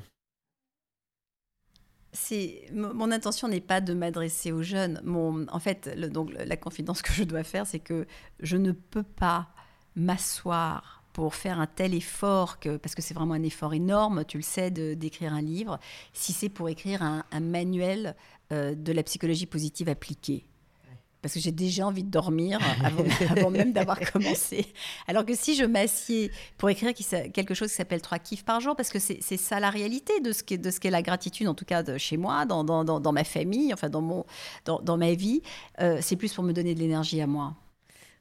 Mon 2.73 3.11
intention 3.11 3.49
n'est 3.49 3.61
pas 3.61 3.81
de 3.81 3.95
m'adresser 3.95 4.53
aux 4.53 4.63
jeunes. 4.63 5.03
En 5.51 5.59
fait, 5.59 5.89
donc 6.11 6.33
la 6.33 6.57
confidence 6.57 7.03
que 7.03 7.13
je 7.13 7.25
dois 7.25 7.45
faire, 7.45 7.67
c'est 7.67 7.81
que 7.81 8.07
je 8.41 8.57
ne 8.57 8.73
peux 8.73 9.03
pas 9.03 9.49
m'asseoir 9.97 11.03
pour 11.13 11.35
faire 11.35 11.59
un 11.59 11.67
tel 11.67 11.95
effort 11.95 12.61
que 12.61 12.77
parce 12.77 12.95
que 12.95 13.03
c'est 13.03 13.15
vraiment 13.15 13.35
un 13.35 13.43
effort 13.43 13.75
énorme, 13.75 14.25
tu 14.25 14.37
le 14.37 14.43
sais, 14.43 14.71
d'écrire 14.71 15.33
un 15.33 15.43
livre. 15.43 15.79
Si 16.13 16.33
c'est 16.33 16.49
pour 16.49 16.69
écrire 16.69 17.03
un, 17.03 17.25
manuel 17.41 18.15
euh, 18.53 18.75
de 18.75 18.93
la 18.93 19.03
psychologie 19.03 19.47
positive 19.47 19.89
appliquée, 19.89 20.47
parce 21.23 21.35
que 21.35 21.41
j'ai 21.41 21.53
déjà 21.53 21.87
envie 21.87 22.05
de 22.05 22.11
dormir 22.11 22.59
avant, 23.31 23.51
même 23.51 23.73
d'avoir 23.73 23.99
commencé. 24.13 24.67
Alors 25.07 25.25
que 25.25 25.35
si 25.35 25.55
je 25.55 25.65
m'assieds 25.65 26.31
pour 26.57 26.71
écrire 26.71 26.93
quelque 27.33 27.55
chose 27.55 27.71
qui 27.71 27.77
s'appelle 27.77 28.03
trois 28.03 28.19
kiffs 28.19 28.45
par 28.45 28.61
jour, 28.61 28.77
parce 28.77 28.91
que 28.91 28.99
c'est 28.99 29.37
ça 29.37 29.61
la 29.61 29.71
réalité 29.71 30.21
de 30.21 30.33
ce 30.33 30.43
qu'est 30.43 30.91
la 30.91 31.03
gratitude, 31.03 31.49
en 31.49 31.55
tout 31.55 31.65
cas 31.65 31.83
de 31.83 31.99
chez 31.99 32.17
moi, 32.17 32.47
dans, 32.47 32.65
dans, 32.65 32.85
dans, 32.85 33.13
ma 33.13 33.25
famille, 33.25 33.73
enfin 33.73 33.89
dans, 33.89 34.03
mon, 34.03 34.25
dans, 34.65 34.97
ma 34.97 35.15
vie, 35.15 35.43
euh, 35.81 35.99
c'est 36.01 36.17
plus 36.17 36.33
pour 36.33 36.45
me 36.45 36.53
donner 36.53 36.75
de 36.75 36.81
l'énergie 36.81 37.21
à 37.21 37.27
moi. 37.27 37.55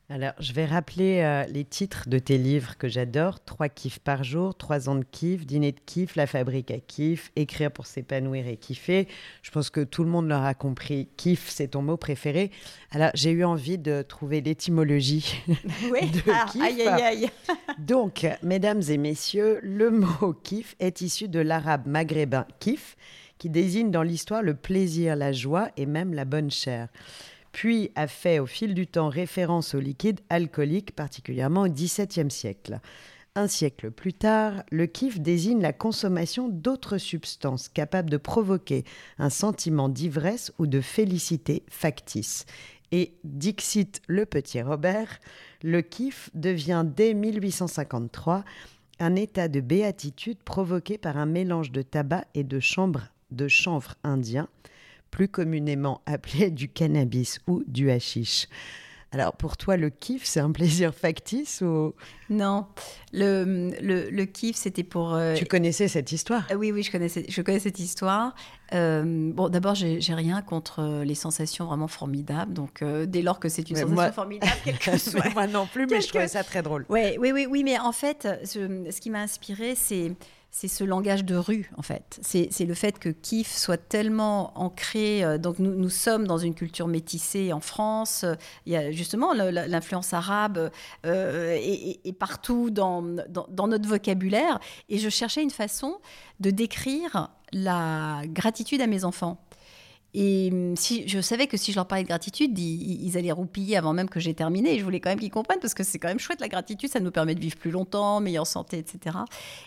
Alors, 0.09 0.31
je 0.39 0.53
vais 0.53 0.63
rappeler 0.63 1.19
euh, 1.19 1.43
les 1.51 1.65
titres 1.65 2.07
de 2.07 2.17
tes 2.17 2.37
livres 2.37 2.77
que 2.77 2.87
j'adore. 2.87 3.43
Trois 3.43 3.67
kiffs 3.67 3.99
par 3.99 4.23
jour, 4.23 4.55
trois 4.55 4.87
ans 4.87 4.95
de 4.95 5.03
kiff, 5.03 5.45
dîner 5.45 5.73
de 5.73 5.81
kiff, 5.85 6.15
la 6.15 6.27
fabrique 6.27 6.71
à 6.71 6.79
kiff, 6.79 7.29
écrire 7.35 7.71
pour 7.71 7.87
s'épanouir 7.87 8.47
et 8.47 8.55
kiffer. 8.55 9.09
Je 9.41 9.51
pense 9.51 9.69
que 9.69 9.83
tout 9.83 10.05
le 10.05 10.09
monde 10.09 10.29
l'aura 10.29 10.53
compris. 10.53 11.09
Kiff, 11.17 11.49
c'est 11.49 11.69
ton 11.69 11.81
mot 11.81 11.97
préféré. 11.97 12.51
Alors, 12.91 13.09
j'ai 13.15 13.31
eu 13.31 13.43
envie 13.43 13.77
de 13.77 14.01
trouver 14.01 14.39
l'étymologie 14.39 15.43
oui. 15.91 16.09
de 16.09 16.21
ah, 16.31 16.45
kiff. 16.49 16.61
Aïe, 16.61 16.87
aïe, 16.87 17.03
aïe. 17.03 17.29
Donc, 17.77 18.25
mesdames 18.43 18.83
et 18.87 18.97
messieurs, 18.97 19.59
le 19.61 19.91
mot 19.91 20.31
kiff 20.43 20.77
est 20.79 21.01
issu 21.01 21.27
de 21.27 21.41
l'arabe 21.41 21.85
maghrébin 21.85 22.46
kiff, 22.59 22.96
qui 23.37 23.50
désigne 23.50 23.91
dans 23.91 24.03
l'histoire 24.03 24.41
le 24.41 24.53
plaisir, 24.53 25.17
la 25.17 25.33
joie 25.33 25.70
et 25.75 25.85
même 25.85 26.13
la 26.13 26.24
bonne 26.24 26.50
chair 26.50 26.87
puis 27.57 27.89
a 27.96 28.05
fait 28.05 28.37
au 28.37 28.46
fil 28.46 28.75
du 28.75 28.85
temps 28.85 29.09
référence 29.09 29.74
au 29.74 29.79
liquide 29.79 30.20
alcoolique, 30.29 30.96
particulièrement 30.96 31.63
au 31.63 31.67
XVIIe 31.67 32.29
siècle. 32.29 32.79
Un 33.33 33.48
siècle 33.48 33.89
plus 33.89 34.13
tard, 34.13 34.61
le 34.70 34.85
kiff 34.85 35.20
désigne 35.20 35.59
la 35.59 35.74
consommation 35.74 36.50
d'autres 36.50 37.00
substances 37.00 37.67
capables 37.67 38.11
de 38.11 38.17
provoquer 38.17 38.83
un 39.17 39.31
sentiment 39.31 39.89
d'ivresse 39.89 40.53
ou 40.59 40.67
de 40.67 40.81
félicité 40.81 41.63
factice. 41.67 42.46
Et 42.91 43.15
Dixit 43.24 44.03
le 44.05 44.27
petit 44.27 44.61
Robert, 44.61 45.20
le 45.63 45.81
kiff 45.81 46.29
devient 46.35 46.85
dès 46.85 47.15
1853 47.15 48.46
un 49.00 49.15
état 49.15 49.48
de 49.48 49.61
béatitude 49.61 50.37
provoqué 50.46 51.00
par 51.00 51.17
un 51.17 51.25
mélange 51.25 51.72
de 51.72 51.81
tabac 51.81 52.25
et 52.35 52.43
de, 52.43 52.59
chambre, 52.59 53.05
de 53.31 53.48
chanvre 53.48 53.96
indien, 54.03 54.48
plus 55.11 55.27
communément 55.27 56.01
appelé 56.05 56.51
du 56.51 56.70
cannabis 56.70 57.39
ou 57.48 57.63
du 57.67 57.89
hashish. 57.91 58.48
Alors 59.13 59.37
pour 59.37 59.55
toi, 59.55 59.77
le 59.77 59.89
kiff, 59.89 60.25
c'est 60.25 60.41
un 60.41 60.51
plaisir 60.51 60.93
factice 60.93 61.61
ou? 61.61 61.93
Non, 62.29 62.67
le, 63.13 63.72
le, 63.81 64.09
le 64.09 64.25
kiff, 64.25 64.57
c'était 64.57 64.83
pour... 64.83 65.13
Euh, 65.13 65.33
tu 65.33 65.46
connaissais 65.46 65.87
cette 65.87 66.11
histoire? 66.11 66.46
Euh, 66.51 66.55
Oui, 66.55 66.74
oui, 66.74 66.83
je 66.83 66.91
connaissais, 66.91 67.25
je 67.29 67.41
connais 67.41 67.59
cette 67.59 67.79
histoire. 67.79 68.35
Euh, 68.74 69.31
bon, 69.33 69.48
d'abord, 69.48 69.75
j'ai 69.75 70.13
rien 70.13 70.41
contre 70.41 71.03
les 71.05 71.15
sensations 71.15 71.67
vraiment 71.67 71.87
formidables. 71.87 72.51
Donc, 72.51 72.83
dès 72.83 73.22
lors 73.22 73.39
que 73.39 73.48
c'est 73.48 73.70
une 73.70 73.77
sensation 73.77 74.11
formidable, 74.11 74.51
quelle 74.65 74.77
que 74.77 74.98
soit... 74.98 75.33
moi 75.33 75.48
non 75.48 75.67
plus, 75.67 75.87
mais 75.87 76.01
je 76.01 76.09
trouvais 76.09 76.27
ça 76.27 76.43
très 76.43 76.61
drôle. 76.61 76.85
Ouais, 76.89 77.17
oui, 77.17 77.31
oui, 77.31 77.48
oui, 77.50 77.63
mais 77.63 77.79
en 77.79 77.93
fait, 77.93 78.27
ce 78.43 79.00
qui 79.00 79.09
m'a 79.09 79.22
inspiré, 79.22 79.75
c'est 79.75 80.11
c'est 80.59 80.67
ce 80.67 80.83
langage 80.83 81.24
de 81.24 81.35
rue, 81.35 81.70
en 81.77 81.83
fait. 81.83 82.20
C'est 82.24 82.65
le 82.65 82.74
fait 82.74 82.98
que 82.98 83.09
kiff 83.09 83.55
soit 83.55 83.77
tellement 83.77 84.59
ancré. 84.59 85.24
Euh, 85.24 85.37
donc, 85.37 85.59
nous, 85.59 85.89
sommes 85.91 86.25
dans 86.25 86.39
une 86.39 86.55
culture 86.55 86.87
métissée 86.87 87.53
en 87.53 87.59
France. 87.59 88.25
Il 88.65 88.74
y 88.74 88.75
a 88.75 88.91
justement 88.91 89.33
l'influence 89.33 90.13
arabe 90.13 90.72
euh, 91.05 91.55
et, 91.61 92.11
partout 92.13 92.72
dans, 92.72 93.03
notre 93.03 93.87
vocabulaire. 93.87 94.59
Et 94.89 94.98
je 94.98 95.09
cherchais 95.09 95.43
une 95.43 95.51
façon 95.51 96.00
de 96.39 96.50
décrire 96.50 97.29
la 97.53 98.24
gratitude 98.25 98.81
à 98.81 98.87
mes 98.87 99.05
enfants. 99.05 99.37
Et 100.13 100.50
hum, 100.51 100.75
si, 100.75 101.07
je 101.07 101.20
savais 101.20 101.48
que 101.48 101.57
si 101.57 101.72
je 101.72 101.77
leur 101.77 101.87
parlais 101.87 102.03
de 102.03 102.07
gratitude, 102.07 102.57
ils, 102.57 103.17
allaient 103.17 103.31
roupiller 103.31 103.77
avant 103.77 103.93
même 103.93 104.09
que 104.09 104.20
j'ai 104.20 104.33
terminé. 104.33 104.79
Je 104.79 104.83
voulais 104.83 105.00
quand 105.00 105.09
même 105.09 105.20
qu'ils 105.20 105.31
comprennent 105.31 105.59
parce 105.59 105.74
que 105.74 105.83
c'est 105.83 106.00
quand 106.00 106.07
même 106.07 106.20
chouette 106.20 106.41
la 106.41 106.48
gratitude, 106.48 106.89
ça 106.89 107.00
nous 107.00 107.11
permet 107.11 107.35
de 107.35 107.39
vivre 107.39 107.57
plus 107.57 107.72
longtemps, 107.72 108.20
meilleure 108.20 108.48
santé, 108.48 108.77
etc. 108.77 109.17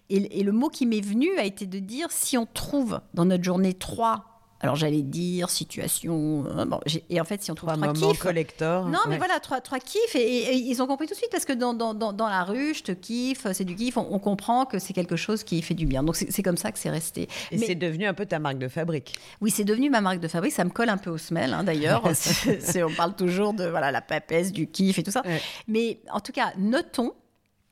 Et, 0.09 0.40
et 0.40 0.42
le 0.42 0.53
mot 0.53 0.68
qui 0.68 0.87
m'est 0.87 1.00
venu 1.00 1.29
a 1.38 1.44
été 1.44 1.66
de 1.66 1.79
dire 1.79 2.11
si 2.11 2.38
on 2.38 2.46
trouve 2.46 3.00
dans 3.14 3.24
notre 3.24 3.44
journée 3.44 3.74
trois 3.74 4.30
alors 4.61 4.77
j'allais 4.77 5.03
dire 5.03 5.49
situation. 5.49 6.44
Euh, 6.46 6.66
et 7.09 7.20
en 7.20 7.25
fait, 7.25 7.42
si 7.42 7.51
on 7.51 7.55
trouve 7.55 7.73
trois, 7.73 7.92
trois 7.92 8.12
kiffs, 8.12 8.20
collector. 8.20 8.87
Non, 8.87 8.99
mais 9.09 9.16
voilà, 9.16 9.40
trois, 9.40 9.61
trois 9.61 9.79
kiffs. 9.79 10.14
Et, 10.14 10.55
ils 10.55 10.83
ont 10.83 10.87
compris 10.87 11.07
tout 11.07 11.14
de 11.14 11.18
suite 11.18 11.31
parce 11.31 11.46
que 11.46 11.55
dans, 11.55 11.73
dans, 11.73 11.94
dans, 11.94 12.29
la 12.29 12.44
rue, 12.44 12.75
je 12.75 12.83
te 12.83 12.92
kiffe, 12.92 13.46
c'est 13.53 13.64
du 13.64 13.75
kiff. 13.75 13.96
On, 13.96 14.18
comprend 14.18 14.66
que 14.66 14.79
c'est 14.79 14.92
quelque 14.92 15.16
chose 15.16 15.44
qui 15.44 15.62
fait 15.62 15.75
du 15.75 15.87
bien. 15.87 16.03
Donc 16.03 16.16
c'est 16.16 16.42
comme 16.42 16.59
ça 16.59 16.73
que 16.73 16.79
c'est 16.79 16.90
resté. 16.90 17.29
Et 17.51 17.59
c'est 17.59 17.75
devenu 17.75 18.07
un 18.07 18.14
peu 18.14 18.27
ta 18.27 18.38
marque 18.38 18.59
de 18.59 18.68
fabrique. 18.68 19.14
Oui, 19.40 19.51
c'est 19.51 19.64
devenu 19.64 19.88
ma 19.88 20.03
marque 20.03 20.20
de 20.20 20.29
fabrique. 20.29 20.53
Ça 20.53 20.64
me 20.64 20.70
colle 20.70 20.90
un 20.90 20.99
peu 20.99 21.11
au 21.11 21.18
semelle, 21.18 21.55
hein, 21.55 21.64
d'ailleurs. 21.64 22.03
on 22.85 22.94
parle 22.94 23.14
toujours 23.14 23.55
de 23.55 23.66
voilà 23.66 23.90
la 23.90 24.03
papesse, 24.03 24.53
du 24.53 24.66
kiff 24.66 24.99
et 24.99 25.03
tout 25.03 25.11
ça. 25.11 25.23
Mais 25.68 26.01
en 26.12 26.20
tout 26.20 26.33
cas, 26.33 26.53
notons 26.59 27.14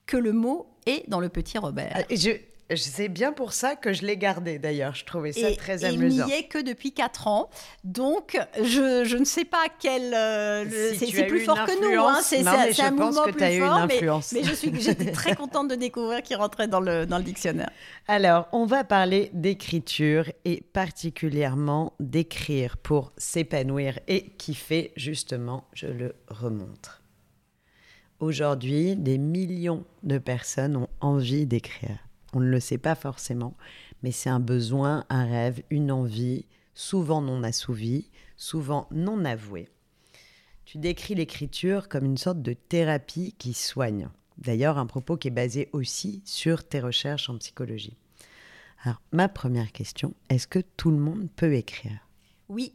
que 0.07 0.17
le 0.17 0.33
mot 0.33 0.67
est 0.87 1.09
dans 1.09 1.21
le 1.21 1.29
petit 1.29 1.59
Robert. 1.59 1.93
Ah, 1.95 2.01
et 2.09 2.17
je, 2.17 2.31
c'est 2.77 3.09
bien 3.09 3.33
pour 3.33 3.55
ça 3.55 3.77
que 3.77 3.93
je 3.95 4.05
l'ai 4.05 4.19
gardé 4.19 4.59
d'ailleurs. 4.59 4.95
Je 4.95 5.05
trouvais 5.05 5.33
ça 5.33 5.55
très 5.57 5.85
amusant. 5.85 6.27
Il 6.27 6.33
n'y 6.33 6.39
est 6.39 6.49
que 6.49 6.59
depuis 6.59 6.93
4 6.93 7.27
ans. 7.27 7.49
Donc, 7.85 8.39
je, 8.57 9.05
je 9.05 9.17
ne 9.17 9.25
sais 9.25 9.47
pas 9.47 9.65
quel. 9.81 10.13
Euh, 10.13 10.95
c'est 10.99 11.27
plus 11.27 11.41
fort 11.41 11.65
que 11.65 11.81
nous. 11.81 12.03
Hein. 12.03 12.21
C'est 12.23 12.47
un 12.47 12.91
mouvement 12.91 13.25
plus 13.25 13.59
fort. 13.59 13.79
Une 13.79 13.85
influence. 13.85 14.33
Mais, 14.33 14.43
je 14.43 14.53
suis, 14.53 14.79
j'étais 14.81 15.13
très 15.13 15.35
contente 15.37 15.69
de 15.69 15.77
découvrir 15.77 16.23
qu'il 16.23 16.37
rentrait 16.37 16.69
dans 16.69 16.81
le, 16.81 17.07
dans 17.07 17.19
le 17.19 17.25
dictionnaire. 17.25 17.71
Alors, 18.07 18.49
on 18.53 18.67
va 18.67 18.85
parler 18.85 19.31
d'écriture 19.33 20.31
et 20.45 20.61
particulièrement 20.61 21.95
d'écrire 22.01 22.77
pour 22.77 23.13
s'épanouir 23.17 23.99
et 24.09 24.31
kiffer, 24.37 24.93
justement, 24.97 25.65
je 25.73 25.87
le 25.87 26.15
remontre. 26.29 27.03
Aujourd'hui, 28.21 28.97
des 28.97 29.17
millions 29.17 29.85
de 30.03 30.19
personnes 30.19 30.77
ont 30.77 30.89
envie 31.01 31.47
d'écrire. 31.47 32.08
On 32.33 32.41
ne 32.41 32.49
le 32.49 32.61
sait 32.61 32.79
pas 32.79 32.95
forcément, 32.95 33.57
mais 34.03 34.13
c'est 34.13 34.31
un 34.31 34.41
besoin, 34.41 35.05
un 35.09 35.25
rêve, 35.25 35.63
une 35.71 35.91
envie, 35.91 36.45
souvent 36.75 37.23
non 37.23 37.43
assouvis, 37.43 38.11
souvent 38.37 38.87
non 38.91 39.25
avoués. 39.25 39.69
Tu 40.65 40.79
décris 40.79 41.15
l'écriture 41.15 41.89
comme 41.89 42.05
une 42.05 42.19
sorte 42.19 42.43
de 42.43 42.53
thérapie 42.53 43.35
qui 43.39 43.55
soigne. 43.55 44.11
D'ailleurs, 44.37 44.79
un 44.79 44.87
propos 44.87 45.17
qui 45.17 45.29
est 45.29 45.33
basé 45.33 45.69
aussi 45.73 46.23
sur 46.25 46.69
tes 46.69 46.81
recherches 46.81 47.29
en 47.29 47.39
psychologie. 47.39 47.97
Alors, 48.85 49.01
ma 49.13 49.29
première 49.29 49.73
question, 49.73 50.15
est-ce 50.29 50.47
que 50.47 50.61
tout 50.77 50.91
le 50.91 50.99
monde 50.99 51.29
peut 51.35 51.55
écrire? 51.55 52.07
Oui. 52.49 52.75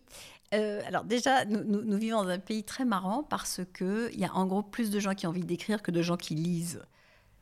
Euh, 0.54 0.82
alors 0.86 1.04
déjà, 1.04 1.46
nous, 1.46 1.98
vivons 1.98 2.24
dans 2.24 2.30
un 2.30 2.40
pays 2.40 2.64
très 2.64 2.86
marrant 2.86 3.24
parce 3.24 3.62
qu'il 3.76 4.20
y 4.20 4.26
a 4.26 4.34
en 4.34 4.46
gros 4.46 4.62
plus 4.62 4.92
de 4.92 5.00
gens 5.00 5.14
qui 5.14 5.26
ont 5.26 5.30
envie 5.30 5.46
d'écrire 5.46 5.82
que 5.82 5.92
de 5.92 6.02
gens 6.02 6.18
qui 6.18 6.36
lisent. 6.36 6.82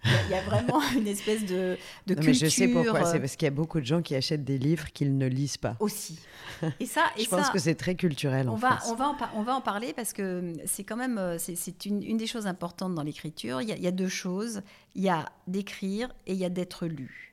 Il 0.03 0.31
y, 0.31 0.33
a 0.33 0.41
vraiment 0.41 0.81
une 0.97 1.07
espèce 1.07 1.45
de, 1.45 1.77
de 2.07 2.13
culture. 2.15 2.25
Mais 2.25 2.33
je 2.33 2.45
sais 2.47 2.67
pourquoi. 2.67 3.05
C'est 3.05 3.19
parce 3.19 3.35
qu'il 3.35 3.45
y 3.45 3.47
a 3.47 3.51
beaucoup 3.51 3.79
de 3.79 3.85
gens 3.85 4.01
qui 4.01 4.15
achètent 4.15 4.43
des 4.43 4.57
livres 4.57 4.91
qu'ils 4.91 5.17
ne 5.17 5.27
lisent 5.27 5.57
pas. 5.57 5.75
Aussi. 5.79 6.19
Et 6.79 6.85
ça, 6.85 7.03
je 7.17 7.25
pense 7.27 7.49
que 7.49 7.59
c'est 7.59 7.75
très 7.75 7.95
culturel. 7.95 8.49
On 8.49 8.53
en 8.53 8.55
va, 8.55 8.79
on 8.87 8.95
va, 8.95 9.09
en, 9.09 9.17
on 9.35 9.43
va 9.43 9.55
en 9.55 9.61
parler 9.61 9.93
parce 9.93 10.13
que 10.13 10.53
c'est 10.65 10.83
quand 10.83 10.97
même, 10.97 11.17
euh, 11.17 11.37
c'est 11.37 11.85
une, 11.85 12.01
une, 12.01 12.17
des 12.17 12.27
choses 12.27 12.47
importantes 12.47 12.95
dans 12.95 13.03
l'écriture. 13.03 13.61
Il, 13.61 13.69
il, 13.69 13.83
y 13.83 13.87
a 13.87 13.91
deux 13.91 14.07
choses. 14.07 14.61
Il 14.95 15.03
y 15.03 15.09
a 15.09 15.25
d'écrire 15.47 16.09
et 16.25 16.33
il 16.33 16.39
y 16.39 16.45
a 16.45 16.49
d'être 16.49 16.87
lu. 16.87 17.31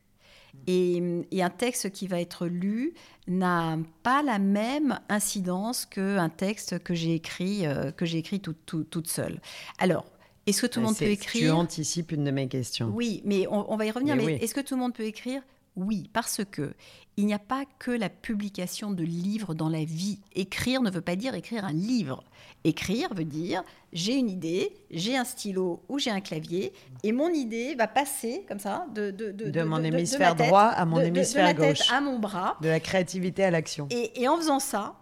Et, 0.66 1.42
un 1.42 1.50
texte 1.50 1.90
qui 1.90 2.07
va 2.07 2.20
être 2.20 2.46
lu 2.46 2.94
n'a 3.26 3.78
pas 4.02 4.22
la 4.22 4.38
même 4.38 4.98
incidence 5.09 5.87
qu'un 5.87 6.28
texte 6.28 6.83
que 6.83 6.94
j'ai 6.94 7.14
écrit, 7.14 7.66
euh, 7.66 7.90
que 7.90 8.04
j'ai 8.04 8.18
écrit 8.18 8.40
toute 8.40 9.07
seule. 9.07 9.40
Alors, 9.78 10.04
est-ce 10.48 10.62
que 10.62 10.66
tout 10.66 10.80
le 10.80 10.87
monde 10.87 10.96
peut 10.96 11.04
écrire? 11.04 11.42
Tu 11.42 11.50
anticipes 11.50 12.12
une 12.12 12.24
de 12.24 12.30
mes 12.30 12.48
questions. 12.48 12.90
Oui, 12.94 13.22
mais 13.24 13.46
on, 13.48 13.76
va 13.76 13.87
y 13.87 13.90
revenir. 13.90 14.16
Mais, 14.16 14.37
est-ce 14.37 14.54
que 14.54 14.61
tout 14.61 14.74
le 14.74 14.80
monde 14.80 14.94
peut 14.94 15.04
écrire? 15.04 15.42
Oui, 15.76 16.11
parce 16.12 16.40
que 16.50 16.74
il 17.16 17.26
n'y 17.26 17.34
a 17.34 17.38
pas 17.38 17.64
que 17.80 17.90
la 17.90 18.08
publication 18.08 18.92
de 18.92 19.02
livres 19.02 19.52
dans 19.54 19.68
la 19.68 19.84
vie. 19.84 20.20
Écrire 20.34 20.82
ne 20.82 20.90
veut 20.90 21.00
pas 21.00 21.16
dire 21.16 21.34
écrire 21.34 21.64
un 21.64 21.72
livre. 21.72 22.22
Écrire 22.64 23.12
veut 23.14 23.24
dire 23.24 23.62
j'ai 23.92 24.14
une 24.14 24.30
idée, 24.30 24.72
j'ai 24.90 25.16
un 25.16 25.24
stylo 25.24 25.82
ou 25.88 25.98
j'ai 25.98 26.11
un 26.11 26.20
clavier, 26.20 26.72
et 27.02 27.12
mon 27.12 27.28
idée 27.28 27.74
va 27.74 27.88
passer 27.88 28.44
comme 28.48 28.58
ça 28.58 28.87
de, 28.94 29.11
de, 29.11 29.32
de, 29.32 29.62
mon 29.62 29.82
hémisphère 29.82 30.34
droit 30.34 30.66
à 30.66 30.84
mon 30.84 31.00
hémisphère 31.00 31.54
gauche, 31.54 31.92
à 31.92 32.00
mon 32.00 32.18
bras, 32.18 32.56
de 32.61 32.68
la 32.68 32.80
créativité 32.80 33.44
à 33.44 33.50
l'action. 33.50 33.88
Et, 33.90 34.22
et 34.22 34.28
en 34.28 34.37
faisant 34.37 34.61
ça, 34.61 34.94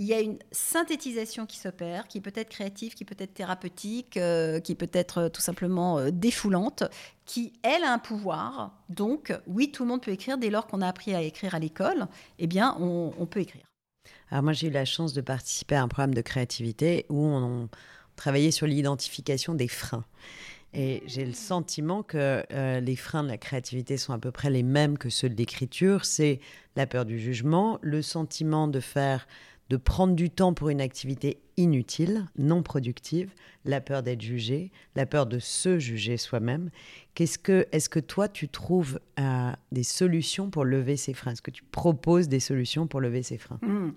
il 0.00 0.06
y 0.06 0.14
a 0.14 0.20
une 0.20 0.38
synthétisation 0.50 1.44
qui 1.44 1.58
s'opère, 1.58 2.08
qui 2.08 2.22
peut 2.22 2.32
être 2.34 2.48
créative, 2.48 2.94
qui 2.94 3.04
peut 3.04 3.14
être 3.18 3.34
thérapeutique, 3.34 4.16
euh, 4.16 4.58
qui 4.58 4.74
peut 4.74 4.88
être 4.94 5.18
euh, 5.18 5.28
tout 5.28 5.42
simplement 5.42 5.98
euh, 5.98 6.10
défoulante, 6.10 6.84
qui, 7.26 7.52
elle, 7.62 7.84
a 7.84 7.92
un 7.92 7.98
pouvoir. 7.98 8.82
Donc, 8.88 9.30
oui, 9.46 9.70
tout 9.70 9.82
le 9.82 9.90
monde 9.90 10.00
peut 10.00 10.10
écrire 10.10 10.38
dès 10.38 10.48
lors 10.48 10.66
qu'on 10.66 10.80
a 10.80 10.88
appris 10.88 11.14
à 11.14 11.20
écrire 11.20 11.54
à 11.54 11.58
l'école, 11.58 12.06
eh 12.38 12.46
bien, 12.46 12.78
on, 12.80 13.26
peut 13.26 13.40
écrire. 13.40 13.66
Alors 14.30 14.42
moi, 14.42 14.54
j'ai 14.54 14.68
eu 14.68 14.70
la 14.70 14.86
chance 14.86 15.12
de 15.12 15.20
participer 15.20 15.74
à 15.74 15.82
un 15.82 15.88
programme 15.88 16.14
de 16.14 16.22
créativité 16.22 17.04
où 17.10 17.22
on, 17.22 17.68
travaillait 18.16 18.50
sur 18.50 18.66
l'identification 18.66 19.54
des 19.54 19.68
freins. 19.68 20.04
Et 20.72 21.02
j'ai 21.06 21.24
le 21.24 21.32
sentiment 21.32 22.02
que 22.02 22.44
les 22.80 22.96
freins 22.96 23.22
de 23.22 23.28
la 23.28 23.38
créativité 23.38 23.96
sont 23.96 24.12
à 24.12 24.18
peu 24.18 24.30
près 24.30 24.50
les 24.50 24.62
mêmes 24.62 24.98
que 24.98 25.08
ceux 25.08 25.30
de 25.30 25.34
l'écriture. 25.34 26.04
C'est 26.04 26.38
la 26.76 26.86
peur 26.86 27.06
du 27.06 27.18
jugement, 27.18 27.78
le 27.80 28.02
sentiment 28.02 28.68
de 28.68 28.78
faire 28.78 29.26
de 29.70 29.76
prendre 29.76 30.14
du 30.14 30.30
temps 30.30 30.52
pour 30.52 30.68
une 30.68 30.80
activité 30.80 31.40
inutile, 31.56 32.26
non 32.36 32.64
productive, 32.64 33.32
la 33.64 33.80
peur 33.80 34.02
d'être 34.02 34.20
jugé, 34.20 34.72
la 34.96 35.06
peur 35.06 35.26
de 35.26 35.38
se 35.38 35.78
juger 35.78 36.16
soi-même. 36.16 36.70
Qu'est-ce 37.14 37.38
que, 37.38 37.68
est-ce 37.70 37.88
que 37.88 38.00
toi, 38.00 38.28
tu 38.28 38.48
trouves 38.48 38.98
euh, 39.20 39.52
des 39.70 39.84
solutions 39.84 40.50
pour 40.50 40.64
lever 40.64 40.96
ces 40.96 41.14
freins? 41.14 41.32
Est-ce 41.32 41.42
que 41.42 41.52
tu 41.52 41.62
proposes 41.62 42.26
des 42.28 42.40
solutions 42.40 42.88
pour 42.88 43.00
lever 43.00 43.22
ces 43.22 43.38
freins? 43.38 43.60
Mmh. 43.62 43.90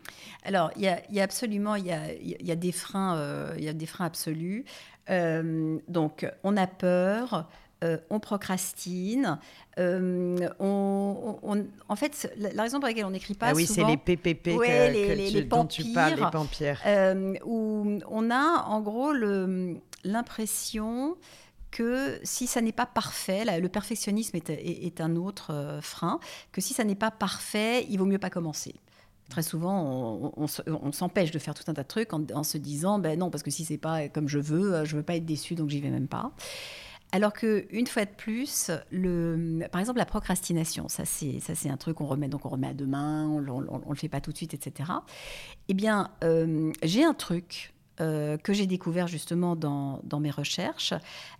Alors, 0.43 0.69
il 0.75 0.83
y, 0.83 1.19
a, 1.19 1.23
absolument, 1.23 1.75
il 1.75 1.87
y 1.87 1.91
a, 2.51 2.55
des 2.55 2.71
freins, 2.71 3.17
euh, 3.17 3.55
il 3.57 3.63
y 3.63 3.69
a 3.69 3.73
des 3.73 3.87
freins 3.87 4.05
absolus. 4.05 4.65
Euh, 5.09 5.79
donc, 5.87 6.27
on 6.43 6.55
a 6.55 6.67
peur. 6.67 7.49
Euh, 7.83 7.97
on 8.09 8.19
procrastine. 8.19 9.39
Euh, 9.77 10.47
on, 10.59 11.65
en 11.89 11.95
fait, 11.95 12.31
la, 12.37 12.63
raison 12.63 12.79
pour 12.79 12.87
laquelle 12.87 13.05
on 13.05 13.11
n'écrit 13.11 13.33
pas. 13.33 13.47
Ah 13.49 13.53
oui, 13.53 13.65
c'est 13.65 13.83
les 13.83 13.97
PPP 13.97 14.43
que, 14.43 15.41
dont 15.41 15.65
tu 15.65 15.83
parles, 15.93 16.15
les. 16.59 16.73
Euh, 16.85 17.33
où 17.45 17.99
on 18.09 18.31
a 18.31 18.63
en 18.67 18.81
gros 18.81 19.11
l'impression 20.03 21.17
que 21.71 22.19
si 22.23 22.45
ça 22.47 22.61
n'est 22.61 22.71
pas 22.71 22.85
parfait, 22.85 23.59
le 23.59 23.67
perfectionnisme 23.67 24.37
est, 24.37 25.01
un 25.01 25.15
autre 25.15 25.79
frein, 25.81 26.19
que 26.51 26.61
si 26.61 26.73
ça 26.73 26.83
n'est 26.83 26.95
pas 26.95 27.11
parfait, 27.11 27.85
il 27.89 27.97
vaut 27.97 28.05
mieux 28.05 28.19
pas 28.19 28.29
commencer. 28.29 28.75
Très 29.29 29.41
souvent, 29.41 30.33
on, 30.37 30.91
s'empêche 30.91 31.31
de 31.31 31.39
faire 31.39 31.55
tout 31.55 31.63
un 31.67 31.73
tas 31.73 31.81
de 31.81 31.87
trucs 31.87 32.13
en, 32.13 32.23
en, 32.35 32.43
se 32.43 32.59
disant, 32.59 32.99
ben 32.99 33.17
non, 33.17 33.31
parce 33.31 33.41
que 33.41 33.49
si 33.49 33.65
c'est 33.65 33.79
pas 33.79 34.07
comme 34.07 34.27
je 34.27 34.37
veux, 34.37 34.85
je 34.85 34.95
veux 34.95 35.01
pas 35.01 35.15
être 35.15 35.25
déçu, 35.25 35.55
donc 35.55 35.69
j'y 35.69 35.81
vais 35.81 35.89
même 35.89 36.07
pas. 36.07 36.31
Alors 37.13 37.31
que 37.31 37.67
une 37.69 37.85
fois 37.85 38.05
de 38.05 38.09
plus, 38.09 38.71
par 39.71 39.79
exemple 39.79 39.99
la 39.99 40.05
procrastination, 40.05 40.89
ça 40.89 41.05
c'est 41.05 41.39
c'est 41.39 41.69
un 41.69 41.77
truc 41.77 41.97
qu'on 41.97 42.07
remet 42.07 42.27
donc 42.27 42.43
on 42.43 42.49
remet 42.49 42.69
à 42.69 42.73
demain, 42.73 43.27
on, 43.27 43.39
ne 43.39 43.89
le 43.89 43.95
fait 43.95 44.09
pas 44.09 44.19
tout 44.19 44.31
de 44.31 44.37
suite, 44.37 44.55
etc. 44.55 44.89
Eh 45.67 45.75
bien, 45.75 46.09
euh, 46.23 46.73
j'ai 46.81 47.03
un 47.03 47.13
truc 47.13 47.75
euh, 48.01 48.35
que 48.37 48.51
j'ai 48.51 48.65
découvert 48.65 49.05
justement 49.05 49.55
dans, 49.55 50.01
mes 50.19 50.31
recherches, 50.31 50.95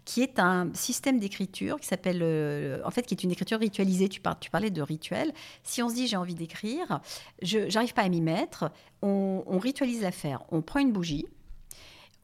qui 0.05 0.21
est 0.21 0.37
un 0.37 0.71
système 0.75 1.19
d'écriture 1.19 1.79
qui 1.79 1.87
s'appelle, 1.87 2.19
euh, 2.21 2.79
en 2.85 2.91
fait, 2.91 3.01
qui 3.01 3.15
est 3.15 3.23
une 3.23 3.31
écriture 3.31 3.57
ritualisée. 3.57 4.09
Tu, 4.09 4.21
parlais 4.21 4.69
de 4.69 4.81
rituel. 4.83 5.33
Si 5.63 5.81
on 5.81 5.89
se 5.89 5.95
dit 5.95 6.05
j'ai 6.05 6.17
envie 6.17 6.35
d'écrire, 6.35 7.01
je 7.41 7.73
n'arrive 7.73 7.95
pas 7.95 8.03
à 8.03 8.09
m'y 8.09 8.21
mettre, 8.21 8.69
on 9.01 9.57
ritualise 9.57 10.03
l'affaire. 10.03 10.43
On 10.51 10.61
prend 10.61 10.81
une 10.81 10.91
bougie, 10.91 11.25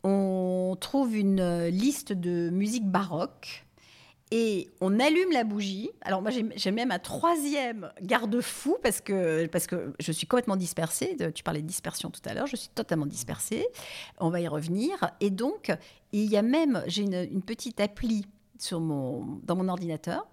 on 0.03 0.77
trouve 0.79 1.15
une 1.15 1.39
euh, 1.39 1.69
liste 1.69 2.13
de 2.13 2.49
musique 2.49 2.85
baroque 2.85 3.65
et 4.31 4.69
on 4.79 4.99
allume 4.99 5.31
la 5.31 5.43
bougie. 5.43 5.89
Alors 6.01 6.21
moi 6.21 6.31
j'ai 6.31 6.71
même 6.71 6.91
un 6.91 6.99
troisième 6.99 7.91
garde-fou 8.01 8.77
parce 8.83 9.01
que, 9.01 9.47
parce 9.47 9.65
que 9.65 9.93
je 9.99 10.11
suis 10.11 10.27
complètement 10.27 10.55
dispersée. 10.55 11.17
Tu 11.33 11.43
parlais 11.43 11.61
de 11.61 11.67
dispersion 11.67 12.11
tout 12.11 12.21
à 12.25 12.33
l'heure, 12.33 12.45
je 12.45 12.55
suis 12.55 12.69
totalement 12.69 13.07
dispersée. 13.07 13.67
On 14.19 14.29
va 14.29 14.39
y 14.39 14.47
revenir. 14.47 15.11
Et 15.19 15.31
donc 15.31 15.71
il 16.11 16.25
y 16.25 16.37
a 16.37 16.43
même, 16.43 16.83
j'ai 16.85 17.01
une, 17.01 17.41
petite 17.41 17.79
appli 17.79 18.25
sur 18.59 18.79
mon, 18.79 19.39
dans 19.43 19.55
mon 19.55 19.67
ordinateur 19.67 20.27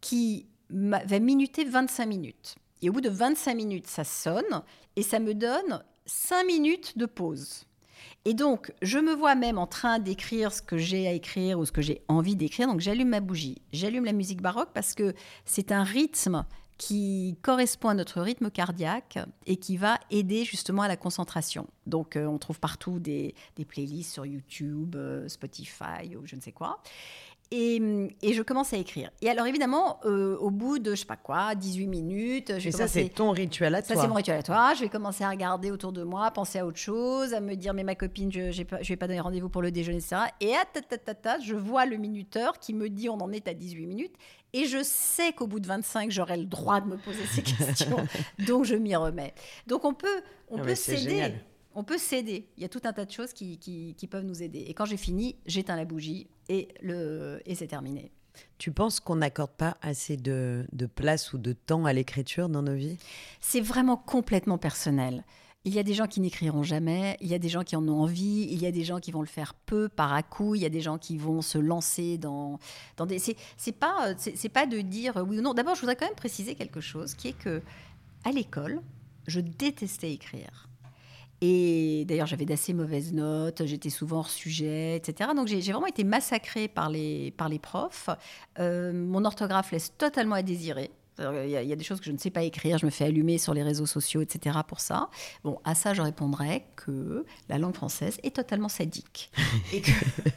qui 0.00 0.46
va 0.70 1.18
minuter 1.18 1.64
25 1.64 2.06
minutes. 2.06 2.54
Et 2.82 2.88
au 2.88 2.92
bout 2.92 3.00
de 3.00 3.10
25 3.10 3.54
minutes, 3.54 3.86
ça 3.88 4.04
sonne 4.04 4.62
et 4.96 5.02
ça 5.02 5.18
me 5.18 5.34
donne 5.34 5.82
5 6.06 6.46
minutes 6.46 6.96
de 6.96 7.06
pause. 7.06 7.66
Et 8.24 8.34
donc, 8.34 8.72
je 8.82 8.98
me 8.98 9.14
vois 9.14 9.34
même 9.34 9.58
en 9.58 9.66
train 9.66 9.98
d'écrire 9.98 10.52
ce 10.52 10.62
que 10.62 10.76
j'ai 10.76 11.08
à 11.08 11.12
écrire 11.12 11.58
ou 11.58 11.64
ce 11.64 11.72
que 11.72 11.82
j'ai 11.82 12.02
envie 12.08 12.36
d'écrire. 12.36 12.66
Donc, 12.66 12.80
j'allume 12.80 13.08
ma 13.08 13.20
bougie, 13.20 13.62
j'allume 13.72 14.04
la 14.04 14.12
musique 14.12 14.42
baroque 14.42 14.70
parce 14.74 14.94
que 14.94 15.14
c'est 15.44 15.72
un 15.72 15.84
rythme 15.84 16.44
qui 16.80 17.36
correspond 17.42 17.90
à 17.90 17.94
notre 17.94 18.22
rythme 18.22 18.50
cardiaque 18.50 19.18
et 19.44 19.56
qui 19.56 19.76
va 19.76 19.98
aider 20.10 20.46
justement 20.46 20.80
à 20.80 20.88
la 20.88 20.96
concentration. 20.96 21.66
Donc, 21.86 22.16
euh, 22.16 22.24
on 22.24 22.38
trouve 22.38 22.58
partout 22.58 22.98
des, 22.98 23.34
playlists 23.68 24.14
sur 24.14 24.24
YouTube, 24.24 24.96
euh, 24.96 25.28
Spotify 25.28 26.16
ou 26.16 26.24
je 26.24 26.36
ne 26.36 26.40
sais 26.40 26.52
quoi. 26.52 26.82
Et, 27.52 27.80
je 28.22 28.42
commence 28.42 28.72
à 28.72 28.76
écrire. 28.76 29.10
Et 29.22 29.28
alors 29.28 29.46
évidemment, 29.46 29.98
euh, 30.04 30.36
au 30.38 30.50
bout 30.50 30.78
de, 30.78 30.92
je 30.92 31.00
sais 31.00 31.04
pas 31.04 31.16
quoi, 31.16 31.56
18 31.56 31.88
minutes... 31.88 32.52
Je 32.58 32.70
ça, 32.70 32.86
c'est 32.86 33.08
ton 33.08 33.30
rituel 33.30 33.74
à 33.74 33.82
toi. 33.82 33.96
Ça, 33.96 34.02
c'est 34.02 34.08
mon 34.08 34.14
rituel 34.14 34.38
à 34.38 34.42
toi. 34.44 34.72
Je 34.74 34.82
vais 34.82 34.88
commencer 34.88 35.24
à 35.24 35.30
regarder 35.30 35.72
autour 35.72 35.90
de 35.90 36.04
moi, 36.04 36.30
penser 36.30 36.60
à 36.60 36.66
autre 36.66 36.78
chose, 36.78 37.34
à 37.34 37.40
me 37.40 37.56
dire, 37.56 37.74
mais 37.74 37.82
ma 37.82 37.96
copine, 37.96 38.30
je 38.30 38.40
ne 38.40 38.84
vais 38.84 38.96
pas 38.96 39.08
donner 39.08 39.18
rendez-vous 39.18 39.48
pour 39.48 39.62
le 39.62 39.72
déjeuner, 39.72 39.98
etc. 39.98 40.16
Et 40.40 40.54
à 40.54 40.64
ta, 40.64 40.80
ta, 40.80 41.14
ta, 41.14 41.40
je 41.40 41.56
vois 41.56 41.86
le 41.86 41.96
minuteur 41.96 42.60
qui 42.60 42.72
me 42.72 42.88
dit, 42.88 43.08
on 43.08 43.20
en 43.20 43.32
est 43.32 43.48
à 43.48 43.54
18 43.54 43.86
minutes. 43.86 44.14
Et 44.52 44.66
je 44.66 44.82
sais 44.84 45.32
qu'au 45.32 45.48
bout 45.48 45.58
de 45.58 45.66
25, 45.66 46.10
j'aurai 46.10 46.36
le 46.36 46.46
droit 46.46 46.80
de 46.80 46.86
me 46.86 46.96
poser 46.98 47.24
ces 47.26 47.42
questions. 47.42 48.06
donc, 48.46 48.64
je 48.64 48.76
m'y 48.76 48.94
remets. 48.94 49.34
Donc, 49.66 49.84
on 49.84 49.94
peut, 49.94 50.22
on 50.48 50.58
ah 50.58 50.62
peut 50.62 50.74
céder 50.76 51.34
on 51.74 51.84
peut 51.84 51.98
s'aider. 51.98 52.48
Il 52.56 52.62
y 52.62 52.66
a 52.66 52.68
tout 52.68 52.80
un 52.84 52.92
tas 52.92 53.04
de 53.04 53.10
choses 53.10 53.32
qui, 53.32 54.08
peuvent 54.10 54.24
nous 54.24 54.42
aider. 54.42 54.64
Et 54.66 54.74
quand 54.74 54.84
j'ai 54.84 54.96
fini, 54.96 55.36
j'éteins 55.46 55.76
la 55.76 55.84
bougie 55.84 56.26
et, 56.50 56.68
le, 56.82 57.40
et 57.46 57.54
c'est 57.54 57.68
terminé. 57.68 58.10
Tu 58.58 58.72
penses 58.72 59.00
qu'on 59.00 59.16
n'accorde 59.16 59.52
pas 59.52 59.76
assez 59.82 60.16
de, 60.16 60.66
place 60.94 61.32
ou 61.32 61.38
de 61.38 61.52
temps 61.52 61.84
à 61.84 61.92
l'écriture 61.92 62.48
dans 62.48 62.62
nos 62.62 62.74
vies? 62.74 62.98
C'est 63.40 63.60
vraiment 63.60 63.96
complètement 63.96 64.58
personnel. 64.58 65.24
Il 65.64 65.74
y 65.74 65.78
a 65.78 65.82
des 65.82 65.94
gens 65.94 66.06
qui 66.06 66.20
n'écriront 66.20 66.62
jamais, 66.62 67.16
il 67.20 67.28
y 67.28 67.34
a 67.34 67.38
des 67.38 67.50
gens 67.50 67.62
qui 67.62 67.76
en 67.76 67.86
ont 67.86 68.00
envie, 68.00 68.48
il 68.50 68.60
y 68.60 68.66
a 68.66 68.72
des 68.72 68.82
gens 68.82 68.98
qui 68.98 69.12
vont 69.12 69.20
le 69.20 69.26
faire 69.26 69.54
peu, 69.54 69.88
par 69.88 70.12
à 70.12 70.22
coup, 70.22 70.54
il 70.54 70.62
y 70.62 70.64
a 70.64 70.70
des 70.70 70.80
gens 70.80 70.96
qui 70.96 71.18
vont 71.18 71.42
se 71.42 71.58
lancer 71.58 72.16
dans, 72.18 72.58
dans 72.96 73.04
des... 73.06 73.18
C'est 73.18 73.72
pas, 73.72 74.14
c'est 74.16 74.48
pas 74.48 74.66
de 74.66 74.80
dire 74.80 75.22
oui 75.28 75.38
ou 75.38 75.42
non. 75.42 75.52
D'abord, 75.52 75.74
je 75.74 75.80
voudrais 75.80 75.96
quand 75.96 76.06
même 76.06 76.14
préciser 76.14 76.54
quelque 76.54 76.80
chose, 76.80 77.14
qui 77.14 77.28
est 77.28 77.38
que 77.38 77.62
à 78.24 78.32
l'école, 78.32 78.80
je 79.26 79.40
détestais 79.40 80.12
écrire. 80.12 80.69
Et 81.40 82.04
d'ailleurs, 82.06 82.26
j'avais 82.26 82.44
d'assez 82.44 82.74
mauvaises 82.74 83.12
notes, 83.12 83.64
j'étais 83.64 83.90
souvent 83.90 84.18
hors 84.18 84.30
sujet, 84.30 84.96
etc. 84.96 85.30
Donc 85.34 85.46
j'ai 85.46 85.60
vraiment 85.60 85.86
été 85.86 86.04
massacrée 86.04 86.68
par 86.68 86.90
les, 86.90 87.30
par 87.32 87.48
les 87.48 87.58
profs. 87.58 88.10
Euh, 88.58 88.92
mon 88.92 89.24
orthographe 89.24 89.72
laisse 89.72 89.96
totalement 89.96 90.34
à 90.34 90.42
désirer. 90.42 90.90
Il 91.18 91.50
y, 91.50 91.56
a, 91.56 91.76
des 91.76 91.84
choses 91.84 92.00
que 92.00 92.06
je 92.06 92.12
ne 92.12 92.16
sais 92.16 92.30
pas 92.30 92.44
écrire, 92.44 92.78
je 92.78 92.86
me 92.86 92.90
fais 92.90 93.04
allumer 93.04 93.36
sur 93.36 93.52
les 93.52 93.62
réseaux 93.62 93.84
sociaux, 93.84 94.22
etc. 94.22 94.58
pour 94.66 94.80
ça. 94.80 95.10
Bon, 95.44 95.58
à 95.64 95.74
ça, 95.74 95.92
je 95.92 96.00
répondrais 96.00 96.64
que 96.76 97.26
la 97.50 97.58
langue 97.58 97.74
française 97.74 98.18
est 98.22 98.34
totalement 98.36 98.70
sadique. 98.70 99.30
et 99.74 99.82
que, 99.82 99.90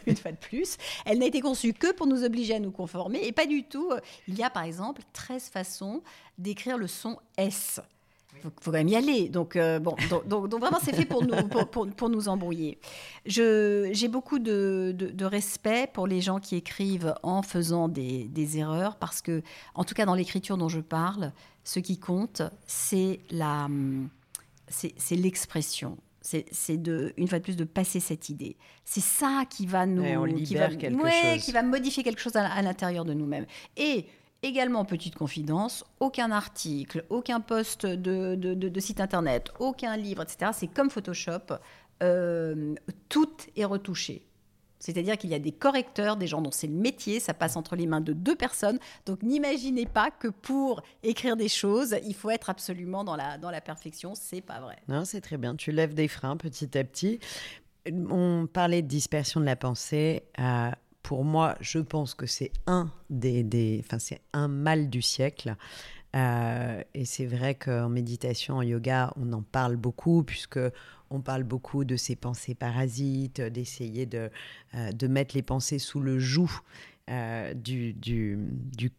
une 0.08 0.18
fois 0.18 0.34
de 0.34 0.38
plus, 0.38 0.78
elle 1.06 1.20
n'a 1.20 1.26
été 1.26 1.40
conçue 1.40 1.72
que 1.72 1.94
pour 1.94 2.06
nous 2.06 2.26
obliger 2.26 2.56
à 2.56 2.60
nous 2.60 2.72
conformer 2.72 3.26
et 3.26 3.32
pas 3.32 3.46
du 3.46 3.64
tout. 3.64 3.92
Il 4.28 4.38
y 4.38 4.44
a 4.44 4.50
par 4.50 4.64
exemple 4.64 5.04
13 5.14 5.44
façons 5.46 6.04
d'écrire 6.38 6.78
le 6.78 6.88
son 6.88 7.18
S. 7.38 7.80
Il 8.36 8.42
faut, 8.42 8.72
quand 8.72 8.72
même 8.72 8.88
y 8.88 8.96
aller. 8.96 9.30
Donc, 9.30 9.56
euh, 9.56 9.80
bon, 9.80 9.96
donc, 10.10 10.50
donc, 10.50 10.60
vraiment, 10.60 10.80
c'est 10.84 10.94
fait 10.94 11.06
pour 11.06 11.24
nous, 11.24 11.36
pour, 11.48 11.88
pour, 11.88 12.10
nous 12.10 12.28
embrouiller. 12.28 12.78
J'ai 13.26 14.08
beaucoup 14.08 14.40
de, 14.40 14.94
de, 14.98 15.26
respect 15.26 15.90
pour 15.94 16.08
les 16.08 16.22
gens 16.22 16.40
qui 16.40 16.56
écrivent 16.56 17.14
en 17.24 17.42
faisant 17.42 17.88
des, 17.88 18.26
des 18.26 18.58
erreurs, 18.58 18.98
parce 18.98 19.22
que, 19.22 19.42
en 19.76 19.84
tout 19.84 19.94
cas, 19.94 20.06
dans 20.06 20.16
l'écriture 20.16 20.58
dont 20.58 20.70
je 20.70 20.82
parle, 20.82 21.32
ce 21.64 21.80
qui 21.80 21.98
compte, 21.98 22.42
c'est 22.68 23.20
la, 23.32 23.68
c'est 24.68 25.16
l'expression. 25.16 25.98
C'est 26.22 26.82
de, 26.82 27.14
une 27.18 27.28
fois 27.28 27.40
de 27.40 27.44
plus, 27.44 27.58
de 27.58 27.66
passer 27.66 28.00
cette 28.00 28.30
idée. 28.30 28.56
C'est 28.86 29.04
ça 29.04 29.44
qui 29.50 29.66
va 29.66 29.86
nous, 29.86 30.04
qui 30.38 30.56
va, 30.56 30.70
quelque 30.70 30.98
chose. 30.98 31.44
qui 31.44 31.52
va 31.52 31.64
modifier 31.64 32.02
quelque 32.04 32.22
chose 32.22 32.38
à, 32.38 32.46
à 32.46 32.62
l'intérieur 32.62 33.04
de 33.04 33.14
nous-mêmes. 33.14 33.46
Et 33.76 34.06
Également, 34.44 34.84
petite 34.84 35.16
confidence, 35.16 35.86
aucun 36.02 36.30
article, 36.32 37.06
aucun 37.10 37.40
post 37.40 37.86
de, 37.86 38.36
de, 38.36 38.80
site 38.82 39.00
internet, 39.00 39.52
aucun 39.60 39.96
livre, 39.96 40.22
etc. 40.22 40.52
C'est 40.54 40.68
comme 40.68 40.90
Photoshop, 40.90 41.56
euh, 42.04 42.76
tout 43.08 43.32
est 43.56 43.64
retouché. 43.64 44.28
C'est-à-dire 44.80 45.18
qu'il 45.18 45.30
y 45.30 45.34
a 45.34 45.40
des 45.40 45.54
correcteurs, 45.54 46.18
des 46.18 46.28
gens 46.28 46.42
dont 46.42 46.52
c'est 46.52 46.68
le 46.68 46.74
métier, 46.74 47.22
ça 47.22 47.34
passe 47.34 47.56
entre 47.56 47.78
les 47.78 47.88
mains 47.88 48.02
de 48.02 48.12
deux 48.12 48.36
personnes. 48.36 48.80
Donc 49.06 49.24
n'imaginez 49.24 49.86
pas 49.86 50.12
que 50.12 50.28
pour 50.28 50.84
écrire 51.04 51.38
des 51.38 51.48
choses, 51.48 51.96
il 52.06 52.14
faut 52.14 52.30
être 52.30 52.50
absolument 52.50 53.06
dans 53.06 53.16
la, 53.16 53.38
dans 53.38 53.50
la 53.50 53.62
perfection. 53.62 54.14
C'est 54.14 54.42
pas 54.42 54.60
vrai. 54.60 54.76
Non, 54.90 55.06
c'est 55.06 55.22
très 55.22 55.38
bien. 55.38 55.56
Tu 55.56 55.72
lèves 55.72 55.94
des 55.94 56.10
freins 56.10 56.36
petit 56.36 56.78
à 56.78 56.84
petit. 56.84 57.22
On 57.90 58.46
parlait 58.52 58.82
de 58.82 58.88
dispersion 58.88 59.40
de 59.40 59.46
la 59.46 59.56
pensée. 59.56 60.24
Euh, 60.38 60.72
pour 61.04 61.26
moi, 61.26 61.56
je 61.60 61.80
pense 61.80 62.16
que 62.16 62.26
c'est 62.26 62.52
un 62.66 62.90
des, 63.10 63.44
des 63.44 63.84
enfin, 63.86 64.00
c'est 64.00 64.22
un 64.32 64.48
mal 64.48 64.90
du 64.90 65.02
siècle. 65.02 65.56
Euh, 66.16 66.82
et 66.94 67.06
c'est 67.06 67.26
vrai 67.26 67.56
qu'en 67.56 67.90
méditation, 67.90 68.58
en 68.58 68.62
yoga, 68.62 69.14
on 69.18 69.34
en 69.34 69.42
parle 69.42 69.76
beaucoup, 69.76 70.24
puisque 70.24 70.60
on 71.10 71.22
parle 71.22 71.44
beaucoup 71.44 71.84
de 71.84 71.96
ces 71.96 72.16
pensées 72.16 72.56
parasites, 72.56 73.42
d'essayer 73.42 74.06
de, 74.06 74.30
euh, 74.76 74.92
de 74.92 75.08
mettre 75.08 75.36
les 75.36 75.42
pensées 75.42 75.80
sous 75.80 76.00
le 76.00 76.20
joug 76.20 76.50
euh, 77.10 77.54
du, 77.54 77.94
du, 77.94 78.40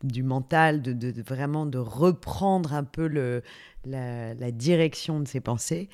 du, 0.03 0.23
mental, 0.23 0.83
de, 0.83 0.93
de, 0.93 1.23
vraiment 1.23 1.67
de 1.67 1.79
reprendre 1.79 2.75
un 2.75 2.85
peu 2.85 3.07
le, 3.07 3.43
la, 3.87 4.51
direction 4.51 5.21
de 5.21 5.29
ces 5.29 5.41
pensées. 5.41 5.89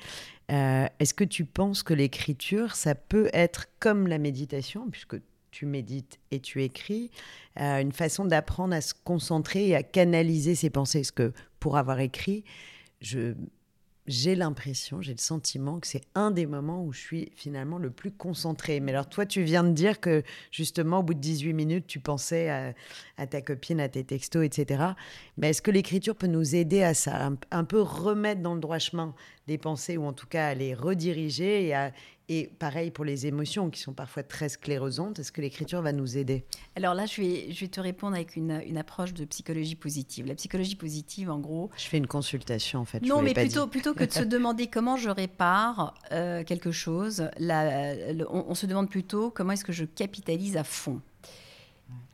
Est-ce 0.49 1.13
que 1.13 1.23
tu 1.23 1.45
penses 1.45 1.81
que 1.81 1.93
l'écriture, 1.93 2.75
ça 2.75 2.93
peut 2.93 3.29
être 3.31 3.67
comme 3.79 4.07
la 4.07 4.17
méditation, 4.17 4.89
puisque 4.89 5.15
tu 5.51 5.65
médites 5.65 6.19
et 6.31 6.39
tu 6.39 6.63
écris, 6.63 7.11
euh, 7.59 7.81
une 7.81 7.91
façon 7.91 8.25
d'apprendre 8.25 8.73
à 8.73 8.81
se 8.81 8.93
concentrer 9.03 9.67
et 9.67 9.75
à 9.75 9.83
canaliser 9.83 10.55
ses 10.55 10.69
pensées. 10.69 10.99
Parce 10.99 11.11
que 11.11 11.33
pour 11.59 11.77
avoir 11.77 11.99
écrit, 11.99 12.43
je, 13.01 13.35
j'ai 14.07 14.35
l'impression, 14.35 15.01
j'ai 15.01 15.13
le 15.13 15.19
sentiment 15.19 15.79
que 15.79 15.87
c'est 15.87 16.03
un 16.15 16.31
des 16.31 16.45
moments 16.45 16.83
où 16.83 16.91
je 16.91 16.99
suis 16.99 17.31
finalement 17.35 17.77
le 17.77 17.91
plus 17.91 18.11
concentré. 18.11 18.79
Mais 18.79 18.91
alors 18.91 19.07
toi, 19.07 19.25
tu 19.25 19.43
viens 19.43 19.63
de 19.63 19.71
dire 19.71 19.99
que 19.99 20.23
justement, 20.51 20.99
au 20.99 21.03
bout 21.03 21.13
de 21.13 21.19
18 21.19 21.53
minutes, 21.53 21.87
tu 21.87 21.99
pensais 21.99 22.49
à, 23.17 23.27
ta 23.27 23.41
copine, 23.41 23.79
à 23.79 23.89
tes 23.89 24.03
textos, 24.03 24.43
etc. 24.43 24.83
Mais 25.37 25.49
est-ce 25.49 25.61
que 25.61 25.71
l'écriture 25.71 26.15
peut 26.15 26.27
nous 26.27 26.55
aider 26.55 26.81
à 26.81 26.93
ça, 26.93 27.31
un, 27.51 27.63
peu 27.63 27.81
remettre 27.81 28.41
dans 28.41 28.55
le 28.55 28.59
droit 28.59 28.79
chemin 28.79 29.13
des 29.47 29.57
pensées, 29.57 29.97
ou 29.97 30.05
en 30.05 30.13
tout 30.13 30.27
cas 30.27 30.47
à 30.47 30.53
les 30.55 30.73
rediriger 30.73 31.67
et 31.67 31.75
à, 31.75 31.91
et 32.31 32.47
pareil 32.47 32.91
pour 32.91 33.03
les 33.03 33.27
émotions 33.27 33.69
qui 33.69 33.81
sont 33.81 33.91
parfois 33.91 34.23
très 34.23 34.47
sclérosantes. 34.47 35.19
Est-ce 35.19 35.33
que 35.33 35.41
l'écriture 35.41 35.81
va 35.81 35.91
nous 35.91 36.17
aider? 36.17 36.45
Alors 36.77 36.93
là, 36.93 37.05
je 37.05 37.21
vais, 37.21 37.51
je 37.51 37.59
vais 37.59 37.67
te 37.67 37.81
répondre 37.81 38.15
avec 38.15 38.37
une, 38.37 38.61
une, 38.65 38.77
approche 38.77 39.13
de 39.13 39.25
psychologie 39.25 39.75
positive. 39.75 40.27
La 40.27 40.35
psychologie 40.35 40.77
positive, 40.77 41.29
en 41.29 41.39
gros. 41.39 41.69
Je 41.75 41.83
fais 41.83 41.97
une 41.97 42.07
consultation 42.07 42.79
en 42.79 42.85
fait. 42.85 43.01
Non, 43.01 43.21
mais 43.21 43.33
plutôt, 43.33 43.67
plutôt 43.67 43.93
que 43.93 44.05
de 44.05 44.11
se 44.13 44.23
demander 44.23 44.67
comment 44.67 44.95
je 44.95 45.09
répare 45.09 45.93
euh, 46.13 46.45
quelque 46.45 46.71
chose, 46.71 47.29
on, 47.37 48.55
se 48.55 48.65
demande 48.65 48.89
plutôt 48.89 49.29
comment 49.29 49.51
est-ce 49.51 49.65
que 49.65 49.73
je 49.73 49.83
capitalise 49.83 50.55
à 50.55 50.63
fond. 50.63 51.01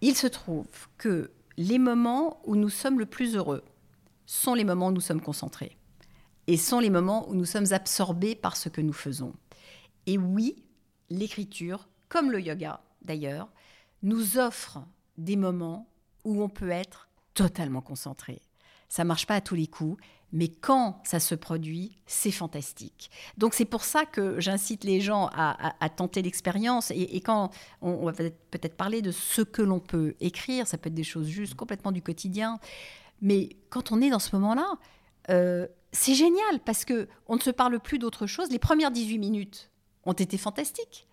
Il 0.02 0.16
se 0.16 0.26
trouve 0.26 0.66
que 0.98 1.30
les 1.58 1.78
moments 1.78 2.42
où 2.46 2.56
nous 2.56 2.70
sommes 2.70 2.98
le 2.98 3.06
plus 3.06 3.36
heureux 3.36 3.64
sont 4.26 4.56
les 4.56 4.64
moments 4.64 4.88
où 4.88 4.92
nous 4.92 5.00
sommes 5.02 5.22
concentrés 5.22 5.78
et 6.48 6.58
sont 6.58 6.80
les 6.80 6.90
moments 6.90 7.30
où 7.30 7.36
nous 7.36 7.46
sommes 7.46 7.72
absorbés 7.72 8.34
par 8.34 8.58
ce 8.58 8.70
que 8.70 8.82
nous 8.82 8.94
faisons. 8.94 9.34
Et 10.08 10.18
oui, 10.18 10.56
l'écriture, 11.10 11.88
comme 12.10 12.32
le 12.32 12.42
yoga 12.42 12.82
d'ailleurs, 13.02 13.50
nous 14.02 14.38
offre 14.38 14.80
des 15.18 15.36
moments 15.36 15.88
où 16.24 16.42
on 16.42 16.50
peut 16.50 16.70
être 16.70 17.10
totalement 17.34 17.82
concentré. 17.82 18.42
Ça 18.90 19.04
marche 19.04 19.28
pas 19.28 19.36
à 19.36 19.42
tous 19.42 19.56
les 19.56 19.68
coups, 19.68 20.02
mais 20.32 20.48
quand 20.48 21.02
ça 21.04 21.20
se 21.20 21.36
produit, 21.36 21.98
c'est 22.06 22.32
fantastique. 22.32 23.12
Donc 23.38 23.54
c'est 23.54 23.66
pour 23.66 23.84
ça 23.84 24.06
que 24.06 24.40
j'incite 24.40 24.86
les 24.86 25.02
gens 25.02 25.30
à, 25.34 25.90
tenter 25.90 26.22
l'expérience. 26.22 26.92
Et, 26.92 27.20
quand 27.22 27.52
on, 27.82 28.06
va 28.06 28.14
peut-être 28.14 28.78
parler 28.78 29.02
de 29.02 29.12
ce 29.12 29.42
que 29.42 29.62
l'on 29.62 29.80
peut 29.80 30.16
écrire, 30.22 30.68
ça 30.68 30.78
peut 30.78 30.88
être 30.88 30.94
des 30.94 31.04
choses 31.04 31.28
juste 31.28 31.56
complètement 31.56 31.92
du 31.92 32.02
quotidien. 32.02 32.60
Mais 33.22 33.50
quand 33.70 33.92
on 33.92 34.02
est 34.02 34.10
dans 34.10 34.20
ce 34.20 34.36
moment-là, 34.38 34.74
euh, 35.30 35.68
c'est 35.92 36.14
génial 36.14 36.60
parce 36.66 36.86
que 36.86 37.10
on 37.28 37.36
ne 37.36 37.42
se 37.42 37.50
parle 37.50 37.80
plus 37.80 38.00
d'autre 38.00 38.26
chose. 38.26 38.50
Les 38.52 38.60
premières 38.60 38.92
18 38.92 39.18
minutes, 39.18 39.70
ont 40.08 40.14
été 40.14 40.38
fantastiques. 40.38 41.08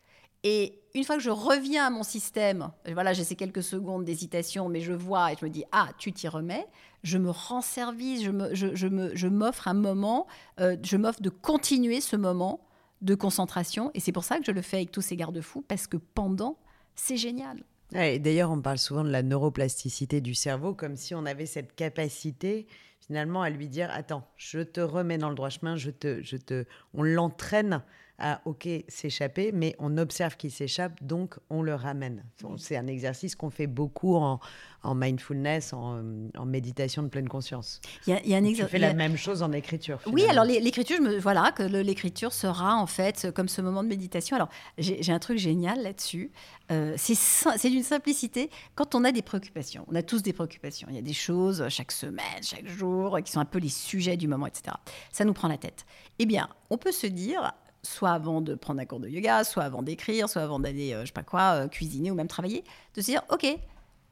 Et 0.45 0.79
une 0.95 1.05
fois 1.05 1.17
que 1.17 1.23
je 1.23 1.31
reviens 1.31 1.87
à 1.87 1.91
mon 1.91 2.03
système, 2.03 2.71
voilà, 2.93 3.13
j'ai 3.13 3.25
ces 3.25 3.35
quelques 3.35 3.63
secondes 3.63 4.05
d'hésitation, 4.05 4.69
mais 4.69 4.81
je 4.81 4.93
vois 4.93 5.33
et 5.33 5.37
je 5.41 5.45
me 5.45 5.51
dis, 5.51 5.65
ah, 5.73 5.89
tu 5.99 6.13
t'y 6.13 6.29
remets, 6.29 6.67
je 7.03 7.19
me 7.19 7.31
rends 7.31 7.63
service, 7.63 8.23
je, 8.23 8.31
me, 8.31 8.55
je, 8.55 8.75
je, 8.75 9.27
m'offre 9.27 9.69
un 9.69 9.75
moment, 9.75 10.27
euh, 10.61 10.77
je 10.83 10.97
m'offre 10.97 11.23
de 11.23 11.31
continuer 11.31 12.01
ce 12.01 12.17
moment 12.17 12.61
de 13.01 13.15
concentration. 13.15 13.91
Et 13.95 14.01
c'est 14.01 14.13
pour 14.13 14.25
ça 14.25 14.39
que 14.39 14.45
je 14.45 14.53
le 14.53 14.63
fais 14.63 14.77
avec 14.79 14.93
tous 14.93 15.01
ces 15.01 15.17
garde-fous, 15.17 15.65
parce 15.67 15.87
que 15.87 15.97
pendant, 15.97 16.59
c'est 16.95 17.17
génial. 17.17 17.65
D'ailleurs, 17.93 18.51
on 18.51 18.61
parle 18.61 18.79
souvent 18.79 19.05
de 19.05 19.11
la 19.11 19.23
neuroplasticité 19.23 20.21
du 20.21 20.35
cerveau, 20.35 20.75
comme 20.75 20.97
si 20.97 21.15
on 21.15 21.25
avait 21.27 21.47
cette 21.47 21.75
capacité 21.75 22.67
finalement 23.07 23.43
à 23.43 23.51
lui 23.51 23.69
dire, 23.69 23.89
attends, 23.93 24.27
je 24.37 24.61
te 24.61 24.81
remets 24.81 25.19
dans 25.19 25.29
le 25.29 25.35
droit 25.35 25.51
chemin, 25.51 25.77
je 25.77 25.91
te, 25.91 26.23
je 26.23 26.37
te, 26.37 26.65
on 26.95 27.03
l'entraîne 27.03 27.83
à, 28.19 28.41
OK, 28.45 28.69
s'échapper, 28.89 29.51
mais 29.53 29.75
on 29.79 29.99
observe 29.99 30.37
qu'il 30.37 30.51
s'échappe, 30.51 31.03
donc 31.03 31.35
on 31.51 31.63
le 31.63 31.75
ramène. 31.75 32.25
C'est 32.59 32.77
un 32.77 32.87
exercice 32.87 33.35
qu'on 33.35 33.51
fait 33.51 33.67
beaucoup 33.67 34.15
en, 34.17 34.41
mindfulness, 34.85 35.73
en, 35.73 36.03
méditation 36.45 37.03
de 37.03 37.09
pleine 37.09 37.29
conscience. 37.29 37.81
Il 38.07 38.17
y 38.25 38.35
a, 38.35 38.37
un 38.37 38.43
Tu 38.53 38.65
fais 38.65 38.79
la 38.79 38.95
même 38.95 39.17
chose 39.17 39.43
en 39.43 39.53
écriture. 39.53 39.99
Oui, 40.07 40.25
alors 40.27 40.45
l'écriture, 40.45 41.01
me... 41.01 41.19
voilà, 41.19 41.53
que 41.53 41.63
l'écriture 41.63 42.33
sera 42.33 42.77
en 42.77 42.87
fait 42.87 43.31
comme 43.35 43.49
ce 43.49 43.61
moment 43.61 43.83
de 43.83 43.89
méditation. 43.89 44.37
Alors 44.37 44.49
j'ai 44.79 45.13
un 45.13 45.19
truc 45.19 45.39
génial 45.39 45.83
là-dessus. 45.83 46.31
Euh, 46.71 46.95
c'est 46.97 47.71
d'une 47.71 47.83
simplicité. 47.83 48.51
Quand 48.75 48.95
on 48.95 49.05
a 49.05 49.13
des 49.13 49.23
préoccupations, 49.23 49.85
on 49.91 49.95
a 49.95 50.03
tous 50.03 50.23
des 50.23 50.33
préoccupations. 50.33 50.87
Il 50.91 50.95
y 50.95 50.99
a 50.99 51.03
des 51.03 51.13
choses 51.13 51.69
chaque 51.69 51.93
semaine, 51.93 52.43
chaque 52.43 52.67
jour, 52.67 53.19
qui 53.25 53.33
sont 53.33 53.41
un 53.41 53.45
peu 53.45 53.59
les 53.59 53.69
sujets 53.69 54.17
du 54.17 54.29
moment, 54.29 54.47
etc. 54.47 54.77
Ça 55.13 55.25
nous 55.25 55.33
prend 55.33 55.49
la 55.49 55.59
tête. 55.59 55.85
Eh 56.19 56.27
bien, 56.27 56.49
on 56.71 56.79
peut 56.79 56.93
se 56.93 57.07
dire, 57.07 57.53
soit 57.85 58.11
avant 58.11 58.41
de 58.41 58.55
prendre 58.55 58.81
un 58.81 58.87
cours 58.87 59.01
de 59.01 59.09
yoga, 59.09 59.45
soit 59.45 59.63
avant 59.63 59.83
d'écrire, 59.83 60.29
soit 60.29 60.43
avant 60.43 60.59
d'aller, 60.59 60.93
euh, 60.95 61.03
je 61.03 61.07
sais 61.07 61.13
pas 61.13 61.23
quoi, 61.23 61.53
euh, 61.55 61.69
cuisiner 61.69 62.11
ou 62.11 62.15
même 62.15 62.29
travailler, 62.29 62.65
de 62.95 63.01
se 63.01 63.07
dire, 63.07 63.23
OK, 63.31 63.47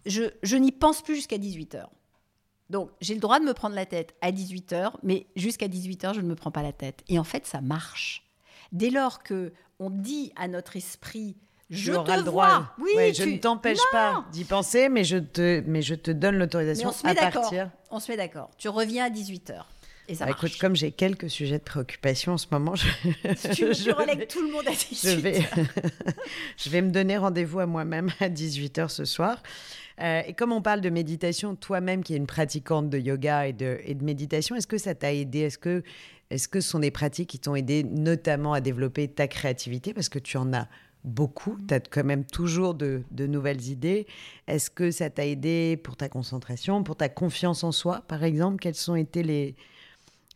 je, 0.06 0.24
je 0.42 0.56
n'y 0.56 0.72
pense 0.72 1.02
plus 1.02 1.16
jusqu'à 1.16 1.38
18h. 1.38 1.87
Donc, 2.70 2.90
j'ai 3.00 3.14
le 3.14 3.20
droit 3.20 3.38
de 3.38 3.44
me 3.44 3.52
prendre 3.52 3.74
la 3.74 3.87
tête 3.87 4.14
à 4.20 4.30
18h, 4.30 4.92
mais 5.02 5.26
jusqu'à 5.37 5.68
18h, 5.68 6.14
je 6.14 6.20
ne 6.20 6.26
me 6.26 6.35
prends 6.35 6.50
pas 6.50 6.62
la 6.62 6.72
tête. 6.72 7.02
Et 7.08 7.18
en 7.18 7.24
fait, 7.24 7.46
ça 7.46 7.61
marche. 7.61 8.24
Dès 8.72 8.90
lors 8.90 9.22
que 9.22 9.52
on 9.78 9.90
dit 9.90 10.32
à 10.37 10.48
notre 10.48 10.76
esprit, 10.76 11.37
je 11.68 11.92
te 11.92 12.16
le 12.16 12.22
droit. 12.22 12.74
Oui, 12.78 13.14
je 13.14 13.24
ne 13.24 13.38
t'empêche 13.38 13.78
pas 13.90 14.24
d'y 14.30 14.44
penser, 14.44 14.88
mais 14.88 15.04
je 15.04 15.18
te, 15.18 15.62
mais 15.66 15.82
je 15.82 15.94
te 15.94 16.11
donne 16.11 16.37
l'autorisation 16.37 16.90
à 17.04 17.14
partir. 17.14 17.70
On 17.90 17.98
se 17.98 18.11
met 18.11 18.16
d'accord. 18.16 18.50
Tu 18.58 18.68
reviens 18.68 19.06
à 19.06 19.11
18h. 20.08 20.18
Bah, 20.18 20.30
écoute, 20.30 20.58
comme 20.58 20.76
j'ai 20.76 20.90
quelques 20.90 21.30
sujets 21.30 21.58
de 21.58 21.64
préoccupation 21.64 22.32
en 22.32 22.38
ce 22.38 22.46
moment, 22.50 22.74
je, 22.74 22.86
tu, 23.52 23.74
je, 23.74 23.90
relègue 23.94 24.26
tout 24.28 24.42
le 24.42 24.52
monde 24.52 24.66
à 24.66 24.72
18h. 24.72 25.10
Je 25.10 25.20
vais, 25.20 25.40
je 26.56 26.70
vais 26.70 26.82
me 26.82 26.90
donner 26.90 27.16
rendez-vous 27.16 27.60
à 27.60 27.66
moi-même 27.66 28.10
à 28.20 28.28
18h 28.28 28.88
ce 28.88 29.04
soir. 29.04 29.42
Euh, 30.00 30.22
et 30.26 30.32
comme 30.32 30.52
on 30.52 30.62
parle 30.62 30.80
de 30.80 30.90
méditation, 30.90 31.54
toi-même 31.54 32.02
qui 32.02 32.14
es 32.14 32.16
une 32.16 32.26
pratiquante 32.26 32.90
de 32.90 32.98
yoga 32.98 33.46
et 33.46 33.52
de, 33.52 33.78
et 33.84 33.94
de 33.94 34.04
méditation, 34.04 34.56
est-ce 34.56 34.66
que 34.66 34.78
ça 34.78 34.94
t'a 34.94 35.12
aidé? 35.12 35.40
Est-ce 35.40 35.58
que, 35.58 35.82
-ce 36.30 36.48
que 36.48 36.60
ce 36.60 36.68
sont 36.70 36.80
des 36.80 36.90
pratiques 36.90 37.30
qui 37.30 37.38
t'ont 37.38 37.54
aidé 37.54 37.84
notamment 37.84 38.52
à 38.52 38.60
développer 38.60 39.08
ta 39.08 39.28
créativité? 39.28 39.94
Parce 39.94 40.08
que 40.08 40.18
tu 40.18 40.36
en 40.36 40.52
as 40.52 40.68
beaucoup. 41.04 41.58
Tu 41.68 41.74
as 41.74 41.80
quand 41.80 42.04
même 42.04 42.24
toujours 42.24 42.74
de, 42.74 43.04
nouvelles 43.18 43.68
idées. 43.68 44.06
Est-ce 44.46 44.70
que 44.70 44.90
ça 44.90 45.10
t'a 45.10 45.26
aidé 45.26 45.76
pour 45.82 45.96
ta 45.96 46.08
concentration, 46.08 46.82
pour 46.82 46.96
ta 46.96 47.08
confiance 47.08 47.64
en 47.64 47.72
soi, 47.72 48.02
par 48.08 48.24
exemple? 48.24 48.58
Quels 48.58 48.74
sont 48.74 48.96
été 48.96 49.22
les, 49.22 49.54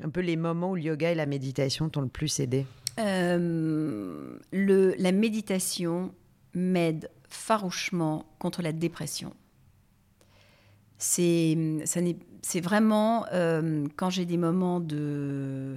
un 0.03 0.09
peu 0.11 0.21
les 0.21 0.37
moments 0.37 0.71
où 0.73 0.75
le 0.77 0.83
yoga 0.83 1.11
et 1.13 1.15
la 1.15 1.27
méditation 1.27 1.89
t'ont 1.89 2.03
le 2.03 2.09
plus 2.09 2.41
aidé? 2.41 2.67
Euh, 2.99 4.39
La 4.53 5.13
méditation 5.13 6.15
m'aide 6.55 7.11
farouchement 7.29 8.25
contre 8.39 8.63
la 8.63 8.73
dépression. 8.73 9.35
C'est 10.99 11.57
vraiment 12.63 13.27
euh, 13.33 13.87
quand 13.97 14.09
j'ai 14.11 14.25
des 14.25 14.39
moments 14.39 14.81
de 14.81 15.77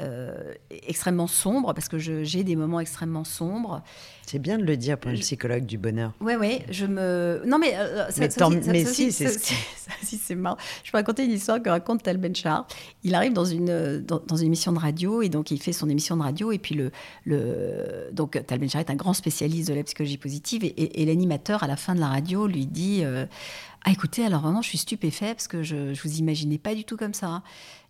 euh, 0.00 0.54
extrêmement 0.86 1.26
sombre, 1.26 1.74
parce 1.74 1.88
que 1.88 1.98
j'ai 1.98 2.44
des 2.44 2.56
moments 2.56 2.80
extrêmement 2.80 3.24
sombres. 3.24 3.82
C'est 4.26 4.38
bien 4.38 4.58
de 4.58 4.64
le 4.64 4.76
dire 4.76 4.96
pour 4.96 5.10
un 5.10 5.14
psychologue 5.14 5.66
du 5.66 5.76
bonheur. 5.76 6.12
Oui, 6.20 6.34
oui, 6.38 6.60
je 6.70 6.86
me... 6.86 7.42
Non, 7.46 7.58
mais... 7.58 7.74
Euh, 7.76 8.08
ça, 8.10 8.48
mais, 8.48 8.84
si, 8.84 9.12
c'est... 9.12 9.28
c'est 10.02 10.34
marrant. 10.34 10.56
Je 10.84 10.90
peux 10.90 10.98
raconter 10.98 11.24
une 11.24 11.32
histoire 11.32 11.60
que 11.60 11.68
raconte 11.68 12.02
Tal 12.02 12.16
Benchar. 12.16 12.66
Il 13.02 13.14
arrive 13.14 13.32
dans 13.32 13.44
une, 13.44 14.00
dans, 14.00 14.36
une 14.36 14.46
émission 14.46 14.72
de 14.72 14.78
radio, 14.78 15.22
et 15.22 15.28
donc 15.28 15.50
il 15.50 15.60
fait 15.60 15.72
son 15.72 15.88
émission 15.88 16.16
de 16.16 16.22
radio, 16.22 16.52
et 16.52 16.58
puis 16.58 16.74
le... 16.74 16.92
le 17.24 18.10
donc 18.12 18.40
Tal 18.46 18.58
Benchar 18.58 18.80
est 18.80 18.90
un 18.90 18.96
grand 18.96 19.14
spécialiste 19.14 19.68
de 19.68 19.74
la 19.74 19.82
psychologie 19.82 20.18
positive, 20.18 20.64
et, 20.64 21.04
l'animateur, 21.04 21.62
à 21.62 21.66
la 21.66 21.76
fin 21.76 21.94
de 21.94 22.00
la 22.00 22.08
radio, 22.08 22.46
lui 22.46 22.66
dit... 22.66 23.02
Euh, 23.04 23.26
ah 23.86 23.92
écoutez, 23.92 24.26
alors 24.26 24.42
vraiment, 24.42 24.60
je 24.60 24.68
suis 24.68 24.78
stupéfait 24.78 25.34
parce 25.34 25.48
que 25.48 25.62
je 25.62 25.74
ne 25.74 25.94
vous 25.94 26.18
imaginais 26.18 26.58
pas 26.58 26.74
du 26.74 26.84
tout 26.84 26.98
comme 26.98 27.14
ça. 27.14 27.42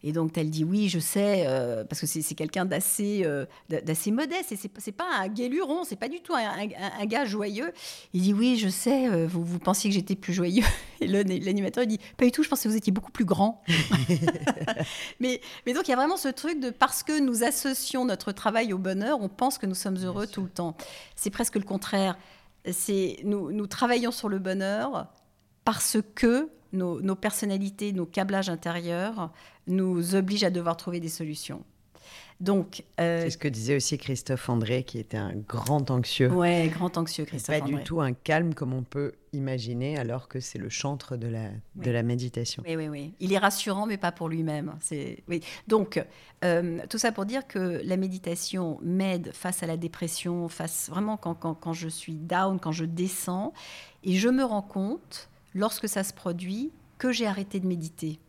Et 0.05 0.13
donc, 0.13 0.39
elle 0.39 0.49
dit 0.49 0.63
oui, 0.63 0.89
je 0.89 1.01
sais, 1.01 1.45
euh, 1.47 1.85
parce 1.85 2.01
que 2.01 2.07
c'est 2.07 2.35
quelqu'un 2.35 2.65
d'assez 2.65 3.23
euh, 3.25 3.45
d'assez 3.69 4.13
modeste. 4.13 4.53
Et 4.53 4.57
c'est 4.57 4.93
pas 4.93 5.09
un 5.19 5.27
guéluron, 5.27 5.83
c'est 5.83 5.97
pas 5.97 6.09
du 6.09 6.21
tout 6.21 6.33
un, 6.33 7.07
gars 7.07 7.25
joyeux. 7.25 7.73
Il 8.15 8.23
dit 8.23 8.33
oui, 8.33 8.57
je 8.57 8.69
sais, 8.69 9.09
euh, 9.09 9.27
vous, 9.27 9.45
vous 9.45 9.59
pensiez 9.59 9.91
que 9.91 9.95
j'étais 9.95 10.15
plus 10.15 10.33
joyeux. 10.33 10.65
Et 11.01 11.09
l'animateur 11.09 11.85
dit 11.87 11.99
pas 12.17 12.25
du 12.25 12.31
tout, 12.31 12.45
je 12.45 12.49
pensais 12.49 12.65
que 12.65 12.69
vous 12.69 12.79
étiez 12.79 12.93
beaucoup 12.93 13.13
plus 13.13 13.25
grand. 13.25 13.61
mais, 15.21 15.41
mais 15.67 15.73
donc, 15.73 15.89
il 15.89 15.91
y 15.91 15.95
a 15.95 15.97
vraiment 15.97 16.17
ce 16.17 16.29
truc 16.29 16.61
de 16.61 16.71
parce 16.71 17.03
que 17.03 17.19
nous 17.19 17.43
associons 17.43 18.05
notre 18.05 18.31
travail 18.31 18.73
au 18.73 18.79
bonheur, 18.79 19.21
on 19.21 19.29
pense 19.29 19.59
que 19.59 19.67
nous 19.67 19.75
sommes 19.75 19.99
heureux 19.99 20.29
tout 20.29 20.43
le 20.43 20.51
temps. 20.51 20.77
C'est 21.17 21.31
presque 21.31 21.57
le 21.57 21.65
contraire. 21.65 22.17
C'est 22.71 23.19
nous, 23.25 23.51
nous 23.51 23.67
travaillons 23.67 24.13
sur 24.13 24.29
le 24.29 24.39
bonheur 24.39 25.09
parce 25.65 25.99
que 26.15 26.49
nos, 26.73 27.15
personnalités, 27.17 27.93
nos 27.93 28.07
câblages 28.07 28.49
intérieurs 28.49 29.33
nous 29.67 30.15
obligent 30.15 30.45
à 30.45 30.51
devoir 30.51 30.77
trouver 30.77 31.01
des 31.01 31.09
solutions. 31.09 31.65
Donc, 32.41 32.85
euh, 32.99 33.25
c'est 33.25 33.31
ce 33.31 33.39
que 33.39 33.49
disait 33.49 33.77
aussi 33.77 33.99
Christophe 33.99 34.49
André, 34.49 34.83
qui 34.83 34.99
était 34.99 35.19
un 35.19 35.35
grand 35.35 35.91
anxieux. 35.91 36.31
Ouais, 36.33 36.71
grand 36.73 36.97
anxieux, 36.97 37.27
Christophe 37.27 37.59
Pas 37.59 37.65
du 37.67 37.77
tout 37.83 38.01
un 38.01 38.15
calme 38.15 38.55
comme 38.55 38.73
on 38.73 38.83
peut 38.83 39.13
imaginer, 39.35 39.99
alors 39.99 40.27
que 40.27 40.41
c'est 40.41 40.59
le 40.59 40.71
chantre 40.71 41.19
de 41.19 41.29
la, 41.29 41.51
de 41.77 41.91
la 41.91 42.03
méditation. 42.03 42.63
Oui, 42.67 42.77
oui, 42.77 42.89
oui. 42.89 43.13
Il 43.21 43.35
est 43.35 43.39
rassurant, 43.39 43.85
mais 43.85 43.99
pas 43.99 44.11
pour 44.11 44.31
lui-même. 44.31 44.75
C'est 44.81 45.23
oui. 45.29 45.43
Donc, 45.69 46.03
euh, 46.43 46.79
tout 46.89 46.97
ça 46.97 47.13
pour 47.13 47.27
dire 47.27 47.47
que 47.47 47.83
la 47.85 47.99
méditation 47.99 48.79
m'aide 48.81 49.33
face 49.35 49.63
à 49.63 49.67
la 49.67 49.77
dépression, 49.77 50.49
face 50.49 50.89
vraiment 50.89 51.19
quand, 51.19 51.35
quand, 51.35 51.53
quand 51.53 51.75
je 51.75 51.89
suis 51.89 52.15
down, 52.15 52.59
quand 52.59 52.73
je 52.73 52.87
descends, 52.87 53.53
et 54.03 54.15
je 54.15 54.31
me 54.31 54.45
rends 54.45 54.63
compte 54.63 55.30
lorsque 55.55 55.89
ça 55.89 56.05
se 56.05 56.13
produit, 56.13 56.73
que 56.99 57.13
j'ai 57.13 57.27
arrêté 57.27 57.61
de 57.61 57.67
méditer. 57.67 58.21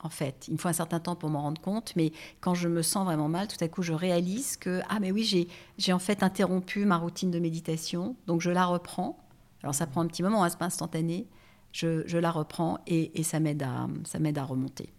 En 0.00 0.10
fait, 0.10 0.46
il 0.48 0.54
me 0.54 0.58
faut 0.58 0.68
un 0.68 0.74
certain 0.74 1.00
temps 1.00 1.16
pour 1.16 1.30
m'en 1.30 1.40
rendre 1.40 1.60
compte, 1.60 1.94
mais 1.96 2.12
quand 2.40 2.54
je 2.54 2.68
me 2.68 2.82
sens 2.82 3.06
vraiment 3.06 3.28
mal, 3.28 3.48
tout 3.48 3.62
à 3.64 3.68
coup, 3.68 3.82
je 3.82 3.94
réalise 3.94 4.56
que 4.56 4.80
ah 4.88 5.00
mais 5.00 5.10
oui, 5.10 5.48
j'ai 5.78 5.92
en 5.92 5.98
fait 5.98 6.22
interrompu 6.22 6.84
ma 6.84 6.98
routine 6.98 7.30
de 7.30 7.38
méditation, 7.38 8.14
donc 8.26 8.42
je 8.42 8.50
la 8.50 8.66
reprends. 8.66 9.18
Alors 9.62 9.74
ça 9.74 9.86
prend 9.86 10.02
un 10.02 10.06
petit 10.06 10.22
moment, 10.22 10.44
hein, 10.44 10.50
c'est 10.50 10.58
pas 10.58 10.66
instantané. 10.66 11.26
Je, 11.72 12.16
la 12.16 12.30
reprends 12.30 12.78
et, 12.86 13.22
ça 13.22 13.40
m'aide 13.40 13.62
à 13.62 14.44
remonter. 14.44 14.92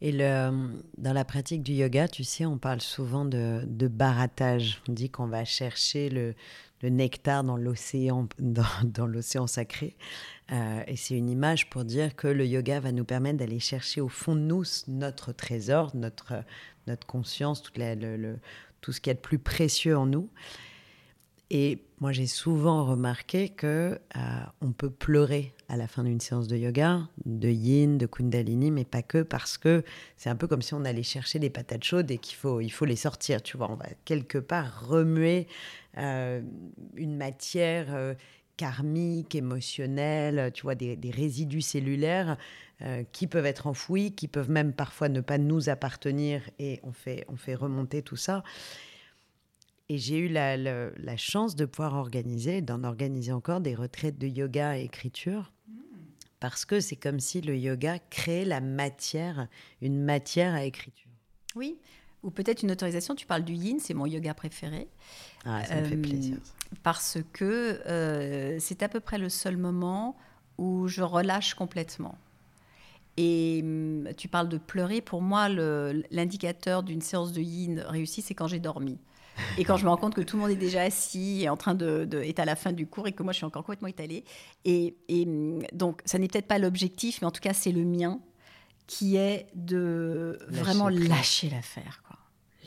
Et 0.00 0.12
dans 0.12 1.12
la 1.12 1.24
pratique 1.24 1.62
du 1.62 1.72
yoga, 1.72 2.08
tu 2.08 2.24
sais, 2.24 2.44
on 2.44 2.58
parle 2.58 2.82
souvent 2.82 3.24
de, 3.24 3.62
de 3.66 3.88
barattage. 3.88 4.82
On 4.88 4.92
dit 4.92 5.08
qu'on 5.08 5.26
va 5.26 5.46
chercher 5.46 6.10
le, 6.10 6.34
le 6.84 6.90
nectar 6.90 7.44
dans 7.44 7.56
l'océan, 7.56 8.28
dans, 8.38 9.06
l'océan 9.06 9.46
sacré. 9.46 9.96
Euh, 10.52 10.82
et 10.86 10.96
c'est 10.96 11.16
une 11.16 11.30
image 11.30 11.70
pour 11.70 11.84
dire 11.84 12.14
que 12.14 12.28
le 12.28 12.46
yoga 12.46 12.78
va 12.80 12.92
nous 12.92 13.04
permettre 13.04 13.38
d'aller 13.38 13.60
chercher 13.60 14.02
au 14.02 14.08
fond 14.08 14.34
de 14.34 14.42
nous 14.42 14.64
notre 14.88 15.32
trésor, 15.32 15.96
notre, 15.96 16.44
notre 16.86 17.06
conscience, 17.06 17.62
tout, 17.62 17.72
ce 18.92 19.00
qui 19.00 19.10
est 19.10 19.14
de 19.14 19.18
plus 19.18 19.38
précieux 19.38 19.96
en 19.96 20.04
nous. 20.04 20.28
Et 21.50 21.78
moi, 22.00 22.12
j'ai 22.12 22.26
souvent 22.26 22.84
remarqué 22.84 23.50
que 23.50 23.98
euh, 24.16 24.20
on 24.60 24.72
peut 24.72 24.90
pleurer 24.90 25.52
à 25.68 25.76
la 25.76 25.86
fin 25.86 26.02
d'une 26.02 26.20
séance 26.20 26.48
de 26.48 26.56
yoga, 26.56 27.08
de 27.26 27.48
yin, 27.48 27.98
de 27.98 28.06
kundalini, 28.06 28.70
mais 28.70 28.84
pas 28.84 29.02
que 29.02 29.22
parce 29.22 29.58
que 29.58 29.84
c'est 30.16 30.30
un 30.30 30.36
peu 30.36 30.46
comme 30.46 30.62
si 30.62 30.74
on 30.74 30.84
allait 30.84 31.02
chercher 31.02 31.38
des 31.38 31.50
patates 31.50 31.84
chaudes 31.84 32.10
et 32.10 32.18
qu'il 32.18 32.36
faut, 32.36 32.60
il 32.60 32.70
faut 32.70 32.86
les 32.86 32.96
sortir. 32.96 33.42
Tu 33.42 33.56
vois, 33.56 33.70
on 33.70 33.76
va 33.76 33.86
quelque 34.04 34.38
part 34.38 34.88
remuer 34.88 35.46
euh, 35.98 36.40
une 36.96 37.16
matière 37.16 37.94
euh, 37.94 38.14
karmique, 38.56 39.34
émotionnelle, 39.34 40.50
tu 40.54 40.62
vois, 40.62 40.74
des, 40.74 40.98
résidus 41.10 41.62
cellulaires 41.62 42.36
qui 43.12 43.26
peuvent 43.26 43.46
être 43.46 43.66
enfouis, 43.66 44.12
qui 44.12 44.28
peuvent 44.28 44.50
même 44.50 44.72
parfois 44.72 45.08
ne 45.08 45.20
pas 45.20 45.38
nous 45.38 45.70
appartenir 45.70 46.42
et 46.58 46.80
on 46.82 46.92
fait, 46.92 47.24
on 47.28 47.36
fait 47.36 47.54
remonter 47.54 48.02
tout 48.02 48.16
ça. 48.16 48.42
Et 49.88 49.98
j'ai 49.98 50.18
eu 50.18 50.28
la, 50.28 50.56
la, 50.56 51.16
chance 51.16 51.56
de 51.56 51.66
pouvoir 51.66 51.94
organiser, 51.94 52.62
d'en 52.62 52.84
organiser 52.84 53.32
encore 53.32 53.60
des 53.60 53.74
retraites 53.74 54.18
de 54.18 54.26
yoga 54.26 54.78
et 54.78 54.84
écriture. 54.84 55.52
Parce 56.40 56.64
que 56.64 56.80
c'est 56.80 56.96
comme 56.96 57.20
si 57.20 57.40
le 57.40 57.56
yoga 57.56 57.98
créait 57.98 58.44
la 58.44 58.60
matière, 58.60 59.48
une 59.82 60.02
matière 60.02 60.54
à 60.54 60.64
écriture. 60.64 61.10
Oui, 61.54 61.78
ou 62.22 62.30
peut-être 62.30 62.62
une 62.62 62.72
autorisation. 62.72 63.14
Tu 63.14 63.26
parles 63.26 63.44
du 63.44 63.52
yin, 63.52 63.78
c'est 63.78 63.94
mon 63.94 64.06
yoga 64.06 64.34
préféré. 64.34 64.88
Ah, 65.44 65.64
ça 65.64 65.76
me 65.76 65.84
fait 65.84 65.96
euh, 65.96 66.02
plaisir. 66.02 66.36
Parce 66.82 67.18
que 67.32 67.80
euh, 67.86 68.58
c'est 68.58 68.82
à 68.82 68.88
peu 68.88 69.00
près 69.00 69.18
le 69.18 69.28
seul 69.28 69.56
moment 69.56 70.16
où 70.58 70.88
je 70.88 71.02
relâche 71.02 71.54
complètement. 71.54 72.16
Et 73.16 73.60
hum, 73.62 74.08
tu 74.16 74.28
parles 74.28 74.48
de 74.48 74.58
pleurer. 74.58 75.00
Pour 75.00 75.20
moi, 75.22 75.48
l'indicateur 75.48 76.82
d'une 76.82 77.02
séance 77.02 77.32
de 77.32 77.42
yin 77.42 77.80
réussie, 77.80 78.22
c'est 78.22 78.34
quand 78.34 78.48
j'ai 78.48 78.58
dormi. 78.58 78.98
Et 79.58 79.64
quand 79.64 79.76
je 79.76 79.84
me 79.84 79.90
rends 79.90 79.96
compte 79.96 80.14
que 80.14 80.20
tout 80.20 80.36
le 80.36 80.42
monde 80.42 80.50
est 80.50 80.56
déjà 80.56 80.82
assis 80.82 81.42
et 81.42 81.48
en 81.48 81.56
train 81.56 81.74
de, 81.74 82.08
est 82.22 82.38
à 82.38 82.44
la 82.44 82.56
fin 82.56 82.72
du 82.72 82.86
cours 82.86 83.06
et 83.06 83.12
que 83.12 83.22
moi 83.22 83.32
je 83.32 83.38
suis 83.38 83.46
encore 83.46 83.62
complètement 83.62 83.88
étalée. 83.88 84.24
Et, 84.64 84.96
et 85.08 85.26
donc, 85.72 86.00
ça 86.04 86.18
n'est 86.18 86.28
peut-être 86.28 86.46
pas 86.46 86.58
l'objectif, 86.58 87.20
mais 87.20 87.26
en 87.26 87.30
tout 87.30 87.40
cas, 87.40 87.52
c'est 87.52 87.72
le 87.72 87.84
mien 87.84 88.20
qui 88.86 89.16
est 89.16 89.46
de 89.54 90.38
vraiment 90.48 90.88
lâcher 90.88 91.48
l'affaire, 91.48 92.02
quoi. 92.06 92.18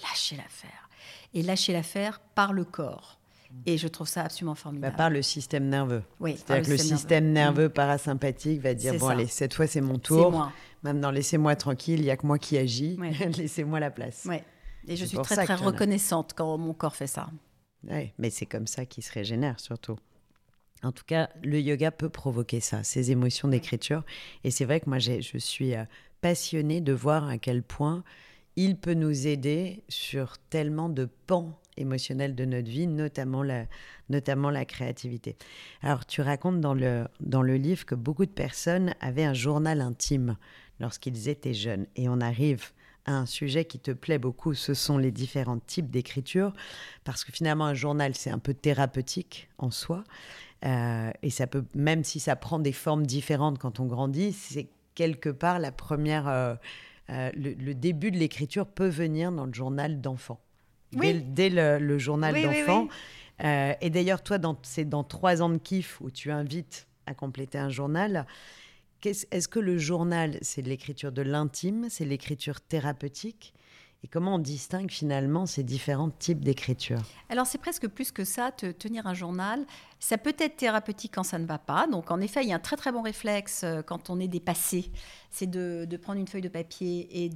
Lâcher 0.01 0.35
l'affaire. 0.35 0.89
Et 1.33 1.43
lâcher 1.43 1.73
l'affaire 1.73 2.19
par 2.35 2.53
le 2.53 2.63
corps. 2.63 3.19
Et 3.65 3.77
je 3.77 3.87
trouve 3.87 4.07
ça 4.07 4.23
absolument 4.23 4.55
formidable. 4.55 4.91
Bah, 4.91 4.97
par 4.97 5.09
le 5.09 5.21
système 5.21 5.67
nerveux. 5.69 6.03
Oui, 6.19 6.35
C'est-à-dire 6.37 6.65
que 6.65 6.71
le 6.71 6.77
système 6.77 7.31
nerveux, 7.31 7.69
parasympathique 7.69 8.61
va 8.61 8.73
dire 8.73 8.95
bon, 8.95 9.07
allez, 9.07 9.27
cette 9.27 9.53
fois 9.53 9.67
c'est 9.67 9.81
mon 9.81 9.99
tour. 9.99 10.51
Maintenant, 10.83 11.11
laissez-moi 11.11 11.55
tranquille, 11.55 11.99
il 11.99 12.03
n'y 12.03 12.11
a 12.11 12.17
que 12.17 12.27
moi 12.27 12.37
qui 12.37 12.57
agis. 12.57 12.99
Laissez-moi 13.37 13.79
la 13.79 13.89
place. 13.89 14.25
Ouais. 14.25 14.43
Et 14.87 14.95
je 14.95 15.05
suis 15.05 15.17
très, 15.17 15.35
très 15.45 15.55
reconnaissante 15.55 16.33
quand 16.35 16.57
mon 16.57 16.73
corps 16.73 16.95
fait 16.95 17.07
ça. 17.07 17.29
Oui, 17.89 18.11
mais 18.17 18.29
c'est 18.29 18.45
comme 18.45 18.67
ça 18.67 18.85
qu'il 18.85 19.03
se 19.03 19.11
régénère 19.11 19.59
surtout. 19.59 19.97
En 20.83 20.91
tout 20.91 21.05
cas, 21.05 21.29
le 21.43 21.59
yoga 21.59 21.91
peut 21.91 22.09
provoquer 22.09 22.59
ça, 22.59 22.83
ces 22.83 23.11
émotions 23.11 23.47
d'écriture. 23.47 24.03
Et 24.43 24.51
c'est 24.51 24.65
vrai 24.65 24.79
que 24.79 24.89
moi, 24.89 24.99
je 24.99 25.37
suis 25.37 25.75
euh, 25.75 25.83
passionnée 26.21 26.81
de 26.81 26.93
voir 26.93 27.27
à 27.27 27.37
quel 27.37 27.63
point 27.63 28.03
il 28.55 28.75
peut 28.75 28.93
nous 28.93 29.27
aider 29.27 29.83
sur 29.89 30.37
tellement 30.49 30.89
de 30.89 31.07
pans 31.27 31.59
émotionnels 31.77 32.35
de 32.35 32.45
notre 32.45 32.69
vie, 32.69 32.87
notamment 32.87 33.43
la, 33.43 33.65
notamment 34.09 34.49
la 34.49 34.65
créativité. 34.65 35.35
Alors, 35.81 36.05
tu 36.05 36.21
racontes 36.21 36.59
dans 36.59 36.73
le, 36.73 37.07
dans 37.19 37.43
le 37.43 37.55
livre 37.55 37.85
que 37.85 37.95
beaucoup 37.95 38.25
de 38.25 38.31
personnes 38.31 38.93
avaient 38.99 39.25
un 39.25 39.35
journal 39.35 39.81
intime 39.81 40.37
lorsqu'ils 40.79 41.29
étaient 41.29 41.53
jeunes. 41.53 41.85
Et 41.95 42.09
on 42.09 42.19
arrive 42.19 42.71
un 43.07 43.25
sujet 43.25 43.65
qui 43.65 43.79
te 43.79 43.91
plaît 43.91 44.19
beaucoup, 44.19 44.53
ce 44.53 44.73
sont 44.73 44.97
les 44.97 45.11
différents 45.11 45.59
types 45.59 45.89
d'écriture, 45.89 46.53
parce 47.03 47.23
que 47.23 47.31
finalement 47.31 47.65
un 47.65 47.73
journal 47.73 48.13
c'est 48.15 48.29
un 48.29 48.39
peu 48.39 48.53
thérapeutique 48.53 49.49
en 49.57 49.71
soi, 49.71 50.03
euh, 50.65 51.11
et 51.21 51.29
ça 51.29 51.47
peut, 51.47 51.63
même 51.73 52.03
si 52.03 52.19
ça 52.19 52.35
prend 52.35 52.59
des 52.59 52.71
formes 52.73 53.05
différentes 53.05 53.59
quand 53.59 53.79
on 53.79 53.85
grandit, 53.85 54.33
c'est 54.33 54.69
quelque 54.95 55.29
part 55.29 55.59
la 55.59 55.71
première, 55.71 56.27
euh, 56.27 56.55
euh, 57.09 57.31
le, 57.35 57.73
début 57.73 58.11
de 58.11 58.17
l'écriture 58.17 58.65
peut 58.65 58.89
venir 58.89 59.31
dans 59.31 59.45
le 59.45 59.53
journal 59.53 60.01
d'enfant, 60.01 60.39
dès, 60.91 61.49
le, 61.49 61.97
journal 61.97 62.41
d'enfant. 62.41 62.87
et 63.39 63.89
d'ailleurs, 63.89 64.23
toi, 64.23 64.39
c'est 64.63 64.89
dans 64.89 65.03
trois 65.03 65.41
ans 65.41 65.49
de 65.49 65.57
kiff 65.57 66.01
où 66.01 66.09
tu 66.09 66.31
invites 66.31 66.87
à 67.05 67.13
compléter 67.13 67.57
un 67.57 67.69
journal. 67.69 68.25
Est-ce 69.03 69.47
que 69.47 69.59
le 69.59 69.77
journal, 69.77 70.37
c'est 70.41 70.61
l'écriture 70.61 71.11
de 71.11 71.21
l'intime, 71.21 71.87
c'est 71.89 72.05
l'écriture 72.05 72.61
thérapeutique? 72.61 73.53
Et 74.03 74.07
comment 74.07 74.35
on 74.35 74.39
distingue 74.39 74.91
finalement 74.91 75.47
ces 75.47 75.63
différents 75.63 76.11
types 76.11 76.43
d'écriture? 76.43 77.01
Alors 77.29 77.47
c'est 77.47 77.57
presque 77.57 77.87
plus 77.87 78.11
que 78.11 78.23
ça, 78.23 78.51
te, 78.51 78.71
tenir 78.71 79.07
un 79.07 79.15
journal. 79.15 79.65
Ça 79.99 80.19
peut 80.19 80.35
être 80.37 80.55
thérapeutique 80.55 81.13
quand 81.15 81.23
ça 81.23 81.39
ne 81.39 81.47
va 81.47 81.57
pas. 81.57 81.87
Donc 81.87 82.11
en 82.11 82.21
effet, 82.21 82.43
il 82.43 82.49
y 82.49 82.53
a 82.53 82.55
un 82.57 82.59
très 82.59 82.75
très 82.75 82.91
bon 82.91 83.01
réflexe 83.01 83.63
euh, 83.63 83.81
quand 83.81 84.11
on 84.11 84.19
est 84.19 84.27
dépassé, 84.27 84.91
c'est 85.31 85.49
de, 85.49 85.87
prendre 85.97 86.19
une 86.19 86.27
feuille 86.27 86.41
de 86.41 86.47
papier 86.47 87.25
et, 87.25 87.31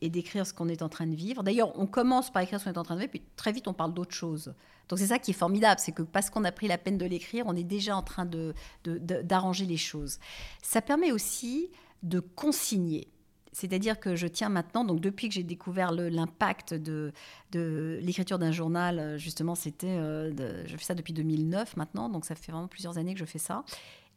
et, 0.00 0.10
d'écrire 0.10 0.46
ce 0.46 0.54
qu'on 0.54 0.68
est 0.68 0.82
en 0.82 0.88
train 0.88 1.08
de 1.08 1.14
vivre. 1.14 1.42
D'ailleurs, 1.42 1.76
on 1.76 1.86
commence 1.86 2.30
par 2.30 2.42
écrire 2.42 2.60
ce 2.60 2.66
qu'on 2.66 2.72
est 2.72 2.78
en 2.78 2.84
train 2.84 2.94
de 2.94 3.00
vivre, 3.00 3.10
puis 3.10 3.22
très 3.34 3.50
vite 3.50 3.66
on 3.66 3.74
parle 3.74 3.92
d'autre 3.92 4.14
chose. 4.14 4.54
Donc 4.90 4.98
c'est 4.98 5.06
ça 5.06 5.20
qui 5.20 5.30
est 5.30 5.34
formidable, 5.34 5.80
c'est 5.80 5.92
que 5.92 6.02
parce 6.02 6.30
qu'on 6.30 6.42
a 6.42 6.50
pris 6.50 6.66
la 6.66 6.76
peine 6.76 6.98
de 6.98 7.06
l'écrire, 7.06 7.44
on 7.46 7.54
est 7.54 7.64
déjà 7.64 7.96
en 7.96 8.02
train 8.02 8.26
de, 8.26 8.54
d'arranger 8.84 9.64
les 9.64 9.76
choses. 9.76 10.18
Ça 10.62 10.82
permet 10.82 11.12
aussi 11.12 11.70
de 12.02 12.18
consigner. 12.18 13.06
C'est-à-dire 13.52 14.00
que 14.00 14.16
je 14.16 14.26
tiens 14.26 14.48
maintenant, 14.48 14.84
donc 14.84 15.00
depuis 15.00 15.28
que 15.28 15.34
j'ai 15.34 15.44
découvert 15.44 15.92
l'impact 15.92 16.74
de, 16.74 17.12
de 17.52 18.00
l'écriture 18.02 18.38
d'un 18.38 18.52
journal, 18.52 18.98
euh, 18.98 19.18
justement, 19.18 19.54
c'était, 19.54 19.86
euh, 19.88 20.66
je 20.66 20.76
fais 20.76 20.84
ça 20.84 20.94
depuis 20.94 21.12
2009 21.12 21.76
maintenant, 21.76 22.08
donc 22.08 22.24
ça 22.24 22.34
fait 22.34 22.50
vraiment 22.52 22.68
plusieurs 22.68 22.98
années 22.98 23.14
que 23.14 23.20
je 23.20 23.24
fais 23.24 23.38
ça. 23.38 23.64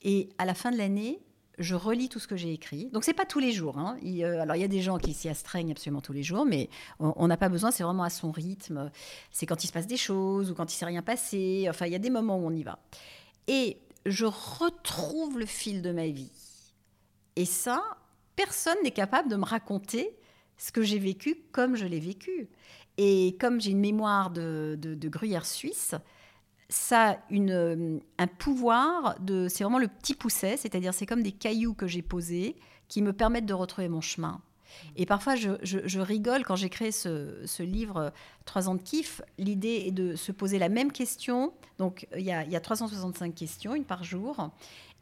Et 0.02 0.30
à 0.38 0.46
la 0.46 0.54
fin 0.54 0.72
de 0.72 0.78
l'année, 0.78 1.20
je 1.60 1.76
relis 1.76 2.10
tout 2.10 2.20
ce 2.20 2.28
que 2.28 2.36
j'ai 2.36 2.52
écrit. 2.52 2.90
Donc 2.92 3.04
c'est 3.04 3.14
pas 3.14 3.26
tous 3.26 3.40
les 3.40 3.52
jours. 3.52 3.78
Hein. 3.78 3.98
Euh, 4.04 4.42
alors 4.42 4.56
il 4.56 4.62
y 4.62 4.66
a 4.66 4.70
des 4.70 4.82
gens 4.82 4.98
qui 4.98 5.14
s'y 5.14 5.30
astreignent 5.30 5.72
absolument 5.72 6.02
tous 6.02 6.14
les 6.14 6.24
jours, 6.24 6.46
mais 6.46 6.70
on 7.00 7.28
n'a 7.28 7.38
pas 7.38 7.50
besoin. 7.50 7.72
C'est 7.72 7.84
vraiment 7.84 8.04
à 8.04 8.10
son 8.10 8.32
rythme. 8.32 8.92
C'est 9.32 9.46
quand 9.46 9.64
il 9.64 9.68
se 9.68 9.74
passe 9.74 9.88
des 9.88 9.98
choses 9.98 10.52
ou 10.52 10.56
quand 10.56 10.72
il 10.74 10.76
s'est 10.76 10.86
rien 10.86 11.02
passé. 11.02 11.68
Enfin 11.70 11.86
il 11.86 11.92
y 11.92 11.96
a 11.96 12.00
des 12.00 12.10
moments 12.10 12.38
où 12.38 12.46
on 12.48 12.52
y 12.52 12.64
va. 12.64 12.80
Et 13.48 13.78
je 14.06 14.26
retrouve 14.26 15.40
le 15.40 15.46
fil 15.46 15.82
de 15.82 15.92
ma 15.92 16.08
vie. 16.08 16.32
Et 17.36 17.46
ça, 17.46 17.84
personne 18.36 18.78
n'est 18.84 18.92
capable 18.92 19.30
de 19.30 19.36
me 19.36 19.46
raconter 19.46 20.18
ce 20.58 20.72
que 20.72 20.82
j'ai 20.82 21.00
vécu 21.00 21.38
comme 21.52 21.76
je 21.76 21.86
l'ai 21.86 22.00
vécu. 22.00 22.50
Et 22.98 23.38
comme 23.40 23.60
j'ai 23.60 23.72
une 23.72 23.80
mémoire 23.80 24.30
de, 24.30 24.78
gruyère 25.04 25.46
suisse, 25.46 25.96
ça 26.74 27.12
a 27.12 27.18
une, 27.30 28.02
un 28.18 28.28
pouvoir 28.28 29.20
de. 29.20 29.48
C'est 29.48 29.64
vraiment 29.64 29.78
le 29.78 29.88
petit 29.88 30.16
pousset, 30.16 30.58
c'est-à-dire 30.58 30.94
c'est 30.94 31.06
comme 31.06 31.22
des 31.22 31.32
cailloux 31.32 31.76
que 31.76 31.86
j'ai 31.86 32.02
posés 32.02 32.56
qui 32.88 33.04
me 33.04 33.14
permettent 33.14 33.46
de 33.46 33.54
retrouver 33.54 33.90
mon 33.90 34.02
chemin. 34.02 34.42
Et 34.96 35.06
parfois, 35.06 35.36
je, 35.36 36.00
rigole 36.00 36.44
quand 36.44 36.56
j'ai 36.56 36.70
créé 36.70 36.92
ce, 36.92 37.62
livre 37.62 38.12
Trois 38.46 38.70
ans 38.70 38.76
de 38.76 38.82
kiff. 38.82 39.22
L'idée 39.38 39.84
est 39.86 39.92
de 39.92 40.16
se 40.16 40.32
poser 40.32 40.58
la 40.58 40.68
même 40.68 40.92
question. 40.92 41.54
Donc, 41.78 42.08
il 42.18 42.24
y 42.24 42.32
a, 42.32 42.44
il 42.44 42.52
y 42.52 42.56
a 42.56 42.60
365 42.60 43.36
questions, 43.36 43.76
une 43.76 43.86
par 43.86 44.04
jour. 44.04 44.50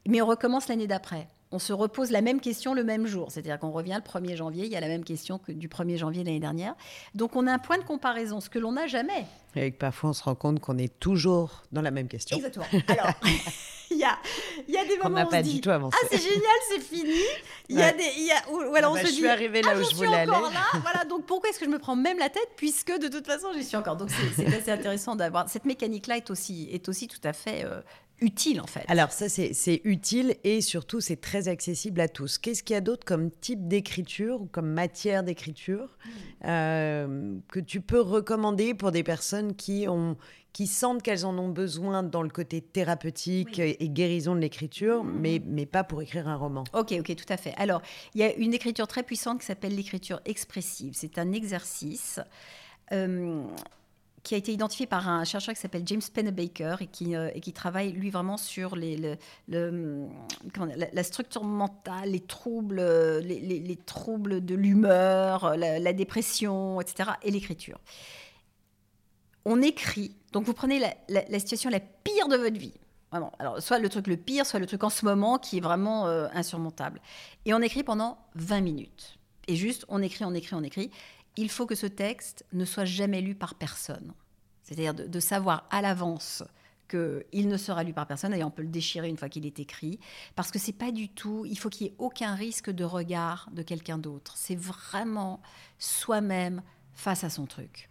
Mais 0.05 0.21
on 0.21 0.25
recommence 0.25 0.67
l'année 0.67 0.87
d'après 0.87 1.29
on 1.51 1.59
se 1.59 1.73
repose 1.73 2.11
la 2.11 2.21
même 2.21 2.39
question 2.39 2.73
le 2.73 2.83
même 2.83 3.05
jour. 3.05 3.31
C'est-à-dire 3.31 3.59
qu'on 3.59 3.71
revient 3.71 3.99
le 4.03 4.09
1er 4.09 4.35
janvier, 4.35 4.65
il 4.65 4.71
y 4.71 4.75
a 4.75 4.79
la 4.79 4.87
même 4.87 5.03
question 5.03 5.37
que 5.37 5.51
du 5.51 5.67
1er 5.67 5.97
janvier 5.97 6.23
l'année 6.23 6.39
dernière. 6.39 6.75
Donc 7.15 7.35
on 7.35 7.45
a 7.47 7.53
un 7.53 7.59
point 7.59 7.77
de 7.77 7.83
comparaison, 7.83 8.39
ce 8.39 8.49
que 8.49 8.59
l'on 8.59 8.71
n'a 8.73 8.87
jamais. 8.87 9.25
Et 9.55 9.71
parfois 9.71 10.11
on 10.11 10.13
se 10.13 10.23
rend 10.23 10.35
compte 10.35 10.59
qu'on 10.59 10.77
est 10.77 10.99
toujours 10.99 11.63
dans 11.71 11.81
la 11.81 11.91
même 11.91 12.07
question. 12.07 12.37
Exactement. 12.37 12.65
Alors, 12.87 13.13
il 13.91 13.97
y 13.97 14.03
a, 14.03 14.17
y 14.69 14.77
a 14.77 14.85
des 14.85 14.97
moments 14.97 15.23
où 15.23 15.27
on 15.27 15.29
pas 15.29 15.39
se 15.39 15.43
dit, 15.43 15.55
du 15.55 15.61
tout 15.61 15.69
avancé. 15.69 15.97
Ah, 16.01 16.07
c'est 16.09 16.21
génial, 16.21 16.41
c'est 16.69 16.79
fini. 16.79 17.19
Il 17.67 17.77
y 17.77 17.81
a 17.81 17.91
des. 17.91 18.03
Y 18.03 18.31
a, 18.31 18.51
ou, 18.51 18.75
alors 18.75 18.91
on 18.91 18.95
bah, 18.95 19.01
se 19.01 19.07
je 19.07 19.11
dit, 19.11 19.17
suis 19.17 19.27
arrivée 19.27 19.61
là 19.61 19.73
ah, 19.75 19.79
où 19.79 19.83
je 19.83 19.95
voulais 19.95 20.15
aller. 20.15 20.31
Là. 20.31 20.51
voilà, 20.81 21.03
donc 21.05 21.25
pourquoi 21.25 21.49
est-ce 21.49 21.59
que 21.59 21.65
je 21.65 21.69
me 21.69 21.79
prends 21.79 21.97
même 21.97 22.17
la 22.17 22.29
tête 22.29 22.49
puisque 22.55 22.97
de 22.97 23.09
toute 23.09 23.27
façon 23.27 23.47
j'y 23.53 23.63
suis 23.63 23.77
encore. 23.77 23.97
Donc 23.97 24.09
c'est 24.35 24.47
assez 24.47 24.71
intéressant 24.71 25.15
d'avoir. 25.15 25.49
Cette 25.49 25.65
mécanique-là 25.65 26.17
est 26.17 26.29
aussi, 26.29 26.69
est 26.71 26.87
aussi 26.87 27.07
tout 27.07 27.21
à 27.23 27.33
fait 27.33 27.65
euh, 27.65 27.81
utile 28.21 28.61
en 28.61 28.67
fait. 28.67 28.85
Alors 28.87 29.11
ça 29.11 29.27
c'est 29.29 29.81
utile 29.83 30.35
et 30.43 30.61
surtout 30.61 31.01
c'est 31.01 31.19
très 31.19 31.47
accessible 31.47 31.99
à 31.99 32.07
tous. 32.07 32.37
Qu'est-ce 32.37 32.63
qu'il 32.63 32.75
y 32.75 32.77
a 32.77 32.81
d'autre 32.81 33.05
comme 33.05 33.31
type 33.31 33.67
d'écriture 33.67 34.41
ou 34.41 34.45
comme 34.45 34.67
matière 34.67 35.23
d'écriture 35.23 35.97
hmm. 36.05 36.09
euh, 36.45 37.35
que 37.49 37.59
tu 37.59 37.81
peux 37.81 37.99
recommander 37.99 38.73
pour 38.73 38.91
des 38.91 39.03
personnes 39.03 39.55
qui 39.55 39.87
ont 39.87 40.15
qui 40.53 40.67
sentent 40.67 41.01
qu'elles 41.01 41.25
en 41.25 41.37
ont 41.37 41.47
besoin 41.47 42.03
dans 42.03 42.23
le 42.23 42.29
côté 42.29 42.59
thérapeutique 42.59 43.57
et 43.59 43.87
guérison 43.87 44.35
de 44.35 44.41
l'écriture, 44.41 45.01
hmm. 45.01 45.19
mais, 45.19 45.41
mais 45.45 45.65
pas 45.65 45.85
pour 45.85 46.01
écrire 46.01 46.27
un 46.27 46.35
roman? 46.35 46.65
Ok, 46.73 46.93
ok, 46.99 47.15
tout 47.15 47.33
à 47.33 47.37
fait. 47.37 47.53
Alors, 47.55 47.81
il 48.13 48.19
y 48.19 48.23
a 48.25 48.35
une 48.35 48.53
écriture 48.53 48.85
très 48.85 49.03
puissante 49.03 49.39
qui 49.39 49.45
s'appelle 49.45 49.73
l'écriture 49.73 50.19
expressive. 50.25 50.91
C'est 50.93 51.17
un 51.17 51.31
exercice 51.31 52.19
euh, 52.91 53.45
qui 54.23 54.35
a 54.35 54.37
été 54.37 54.53
identifié 54.53 54.85
par 54.85 55.09
un 55.09 55.23
chercheur 55.23 55.55
qui 55.55 55.61
s'appelle 55.61 55.83
James 55.85 56.01
Pennebaker 56.13 56.81
et 56.81 56.87
qui, 56.87 57.15
euh, 57.15 57.29
travaille, 57.53 57.91
lui, 57.91 58.09
vraiment 58.09 58.37
sur 58.37 58.75
le, 58.75 59.17
la, 59.47 61.03
structure 61.03 61.43
mentale, 61.43 62.11
les 62.11 62.19
troubles, 62.19 62.81
les, 63.19 63.39
les, 63.39 63.75
troubles 63.77 64.45
de 64.45 64.55
l'humeur, 64.55 65.57
la, 65.57 65.93
dépression, 65.93 66.79
etc., 66.81 67.11
et 67.23 67.31
l'écriture. 67.31 67.79
On 69.45 69.61
écrit, 69.61 70.15
donc 70.33 70.45
vous 70.45 70.53
prenez 70.53 70.79
la, 70.79 71.39
situation 71.39 71.69
la 71.71 71.79
pire 71.79 72.27
de 72.27 72.37
votre 72.37 72.57
vie, 72.57 72.73
alors 73.11 73.33
soit 73.59 73.79
le 73.79 73.89
truc 73.89 74.07
le 74.07 74.17
pire, 74.17 74.45
soit 74.45 74.59
le 74.59 74.67
truc 74.67 74.83
en 74.83 74.89
ce 74.89 75.03
moment 75.03 75.39
qui 75.39 75.57
est 75.57 75.61
vraiment 75.61 76.07
euh, 76.07 76.27
insurmontable, 76.33 77.01
et 77.45 77.53
on 77.55 77.61
écrit 77.61 77.83
pendant 77.83 78.19
20 78.35 78.61
minutes. 78.61 79.17
Et 79.47 79.55
juste, 79.55 79.85
on 79.89 80.01
écrit, 80.01 80.23
on 80.23 80.33
écrit, 80.33 80.55
on 80.55 80.63
écrit 80.63 80.91
il 81.37 81.49
faut 81.49 81.65
que 81.65 81.75
ce 81.75 81.87
texte 81.87 82.45
ne 82.53 82.65
soit 82.65 82.85
jamais 82.85 83.21
lu 83.21 83.35
par 83.35 83.55
personne. 83.55 84.13
C'est-à-dire 84.63 84.93
de, 84.93 85.19
savoir 85.19 85.67
à 85.69 85.81
l'avance 85.81 86.43
qu'il 86.87 87.47
ne 87.47 87.57
sera 87.57 87.83
lu 87.83 87.93
par 87.93 88.07
personne. 88.07 88.31
D'ailleurs, 88.31 88.49
on 88.49 88.51
peut 88.51 88.61
le 88.61 88.67
déchirer 88.67 89.09
une 89.09 89.17
fois 89.17 89.29
qu'il 89.29 89.45
est 89.45 89.59
écrit, 89.59 89.99
parce 90.35 90.51
que 90.51 90.59
c'est 90.59 90.73
pas 90.73 90.91
du 90.91 91.09
tout. 91.09 91.45
Il 91.45 91.57
faut 91.57 91.69
qu'il 91.69 91.87
n'y 91.87 91.93
ait 91.93 91.95
aucun 91.99 92.35
risque 92.35 92.69
de 92.69 92.83
regard 92.83 93.49
de 93.53 93.63
quelqu'un 93.63 93.97
d'autre. 93.97 94.33
C'est 94.35 94.55
vraiment 94.55 95.41
soi-même 95.79 96.61
face 96.93 97.23
à 97.23 97.29
son 97.29 97.45
truc. 97.45 97.89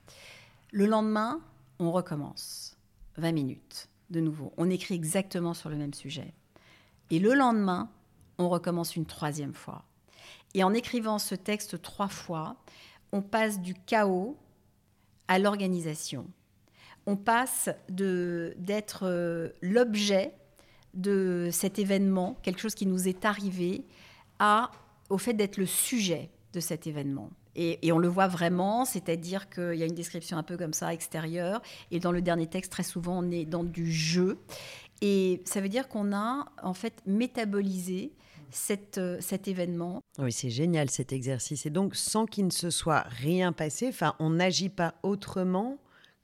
Le 0.70 0.86
lendemain, 0.86 1.40
on 1.78 1.90
recommence. 1.90 2.76
20 3.16 3.32
minutes, 3.32 3.88
de 4.10 4.20
nouveau. 4.20 4.52
On 4.56 4.70
écrit 4.70 4.94
exactement 4.94 5.54
sur 5.54 5.68
le 5.68 5.76
même 5.76 5.94
sujet. 5.94 6.32
Et 7.10 7.18
le 7.18 7.34
lendemain, 7.34 7.90
on 8.38 8.48
recommence 8.48 8.96
une 8.96 9.06
troisième 9.06 9.54
fois. 9.54 9.84
Et 10.54 10.64
en 10.64 10.72
écrivant 10.72 11.18
ce 11.18 11.34
texte 11.34 11.82
trois 11.82 12.08
fois, 12.08 12.56
on 13.12 13.22
passe 13.22 13.60
du 13.60 13.74
chaos 13.74 14.36
à 15.28 15.38
l'organisation. 15.38 16.26
On 17.06 17.16
passe 17.16 17.70
d'être 17.88 19.00
euh, 19.04 19.50
l'objet 19.62 20.34
de 20.94 21.48
cet 21.52 21.78
événement, 21.78 22.36
quelque 22.42 22.60
chose 22.60 22.74
qui 22.74 22.86
nous 22.86 23.08
est 23.08 23.24
arrivé, 23.24 23.84
à, 24.38 24.70
au 25.08 25.18
fait 25.18 25.34
d'être 25.34 25.56
le 25.56 25.66
sujet 25.66 26.30
de 26.52 26.60
cet 26.60 26.86
événement. 26.86 27.30
Et, 27.56 27.92
on 27.92 27.98
le 27.98 28.08
voit 28.08 28.28
vraiment, 28.28 28.84
c'est-à-dire 28.84 29.50
qu'il 29.50 29.74
y 29.74 29.82
a 29.82 29.86
une 29.86 29.94
description 29.94 30.36
un 30.38 30.42
peu 30.42 30.56
comme 30.56 30.72
ça 30.72 30.92
extérieure, 30.92 31.60
et 31.90 31.98
dans 31.98 32.12
le 32.12 32.22
dernier 32.22 32.46
texte, 32.46 32.72
très 32.72 32.82
souvent, 32.82 33.22
on 33.24 33.30
est 33.30 33.44
dans 33.44 33.64
du 33.64 33.92
jeu. 33.92 34.38
Et 35.02 35.42
ça 35.44 35.60
veut 35.60 35.68
dire 35.68 35.88
qu'on 35.88 36.12
a 36.12 36.46
en 36.62 36.74
fait 36.74 37.02
métabolisé 37.06 38.12
euh, 38.98 39.18
cet 39.20 39.48
événement. 39.48 40.02
Oui, 40.18 40.32
c'est 40.32 40.50
génial 40.50 40.90
cet 40.90 41.12
exercice. 41.12 41.66
Et 41.66 41.70
donc, 41.70 41.94
sans 41.96 42.26
qu'il 42.26 42.46
ne 42.46 42.50
se 42.50 42.70
soit 42.70 43.04
rien 43.08 43.52
passé, 43.52 43.88
enfin, 43.88 44.14
on 44.18 44.30
n'agit 44.30 44.68
pas 44.68 44.94
autrement 45.02 45.78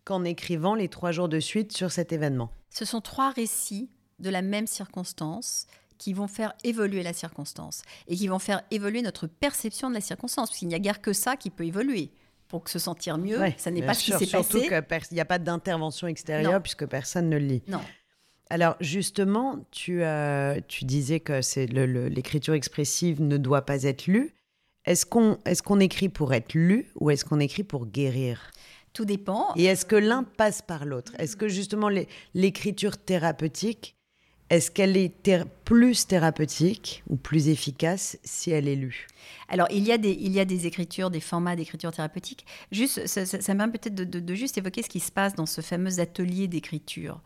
qu'en 0.04 0.24
écrivant 0.24 0.74
les 0.74 0.88
trois 0.88 1.12
jours 1.12 1.28
de 1.28 1.40
suite 1.40 1.76
sur 1.76 1.90
cet 1.90 2.12
événement. 2.12 2.50
Ce 2.70 2.84
sont 2.84 3.00
trois 3.00 3.30
récits 3.30 3.90
de 4.18 4.30
la 4.30 4.42
même 4.42 4.66
circonstance 4.66 5.66
qui 5.98 6.12
vont 6.12 6.28
faire 6.28 6.54
évoluer 6.62 7.02
la 7.02 7.12
circonstance 7.12 7.82
et 8.06 8.16
qui 8.16 8.28
vont 8.28 8.38
faire 8.38 8.62
évoluer 8.70 9.02
notre 9.02 9.26
perception 9.26 9.88
de 9.88 9.94
la 9.94 10.00
circonstance, 10.00 10.50
parce 10.50 10.58
qu'il 10.58 10.68
n'y 10.68 10.74
a 10.74 10.78
guère 10.78 11.00
que 11.00 11.12
ça 11.12 11.36
qui 11.36 11.50
peut 11.50 11.64
évoluer 11.64 12.10
pour 12.48 12.68
se 12.68 12.78
sentir 12.78 13.18
mieux. 13.18 13.40
ça 13.56 13.70
n'est 13.70 13.82
pas 13.82 13.94
ce 13.94 14.04
qui 14.04 14.12
s'est 14.12 14.18
passé. 14.26 14.28
Surtout 14.28 14.60
qu'il 14.60 15.14
n'y 15.14 15.20
a 15.20 15.24
pas 15.24 15.38
d'intervention 15.38 16.06
extérieure 16.06 16.62
puisque 16.62 16.86
personne 16.86 17.28
ne 17.28 17.38
le 17.38 17.46
lit. 17.46 17.62
Non. 17.66 17.80
Alors 18.48 18.76
justement, 18.80 19.58
tu, 19.70 20.02
euh, 20.02 20.60
tu 20.68 20.84
disais 20.84 21.20
que 21.20 21.42
c'est 21.42 21.66
l'écriture 21.66 22.54
expressive 22.54 23.20
ne 23.20 23.36
doit 23.36 23.62
pas 23.62 23.82
être 23.82 24.06
lue. 24.06 24.34
Est-ce 24.84 25.04
qu'on 25.04 25.38
est 25.44 25.60
qu'on 25.62 25.80
écrit 25.80 26.08
pour 26.08 26.32
être 26.32 26.54
lu 26.54 26.86
ou 26.94 27.10
est-ce 27.10 27.24
qu'on 27.24 27.40
écrit 27.40 27.64
pour 27.64 27.86
guérir? 27.86 28.52
Tout 28.92 29.04
dépend. 29.04 29.48
Et 29.56 29.64
est-ce 29.64 29.84
que 29.84 29.96
l'un 29.96 30.22
passe 30.22 30.62
par 30.62 30.84
l'autre? 30.84 31.12
Est-ce 31.18 31.36
que 31.36 31.48
justement 31.48 31.90
l'écriture 32.34 32.96
thérapeutique 32.96 33.95
est-ce 34.48 34.70
qu'elle 34.70 34.96
est 34.96 35.12
plus 35.64 36.06
thérapeutique 36.06 37.02
ou 37.08 37.16
plus 37.16 37.48
efficace 37.48 38.18
si 38.22 38.50
elle 38.50 38.68
est 38.68 38.76
lue? 38.76 39.08
Alors, 39.48 39.66
il 39.70 39.84
y, 39.84 39.92
a 39.92 39.98
des, 39.98 40.66
écritures, 40.66 41.10
des 41.10 41.20
formats 41.20 41.56
d'écriture 41.56 41.90
thérapeutique. 41.92 42.46
Juste, 42.70 43.06
ça, 43.06 43.26
ça, 43.26 43.54
peut-être 43.54 43.94
de, 43.94 44.34
juste 44.34 44.58
évoquer 44.58 44.82
ce 44.82 44.88
qui 44.88 45.00
se 45.00 45.10
passe 45.10 45.34
dans 45.34 45.46
ce 45.46 45.60
fameux 45.60 45.98
atelier 45.98 46.46
d'écriture. 46.46 47.20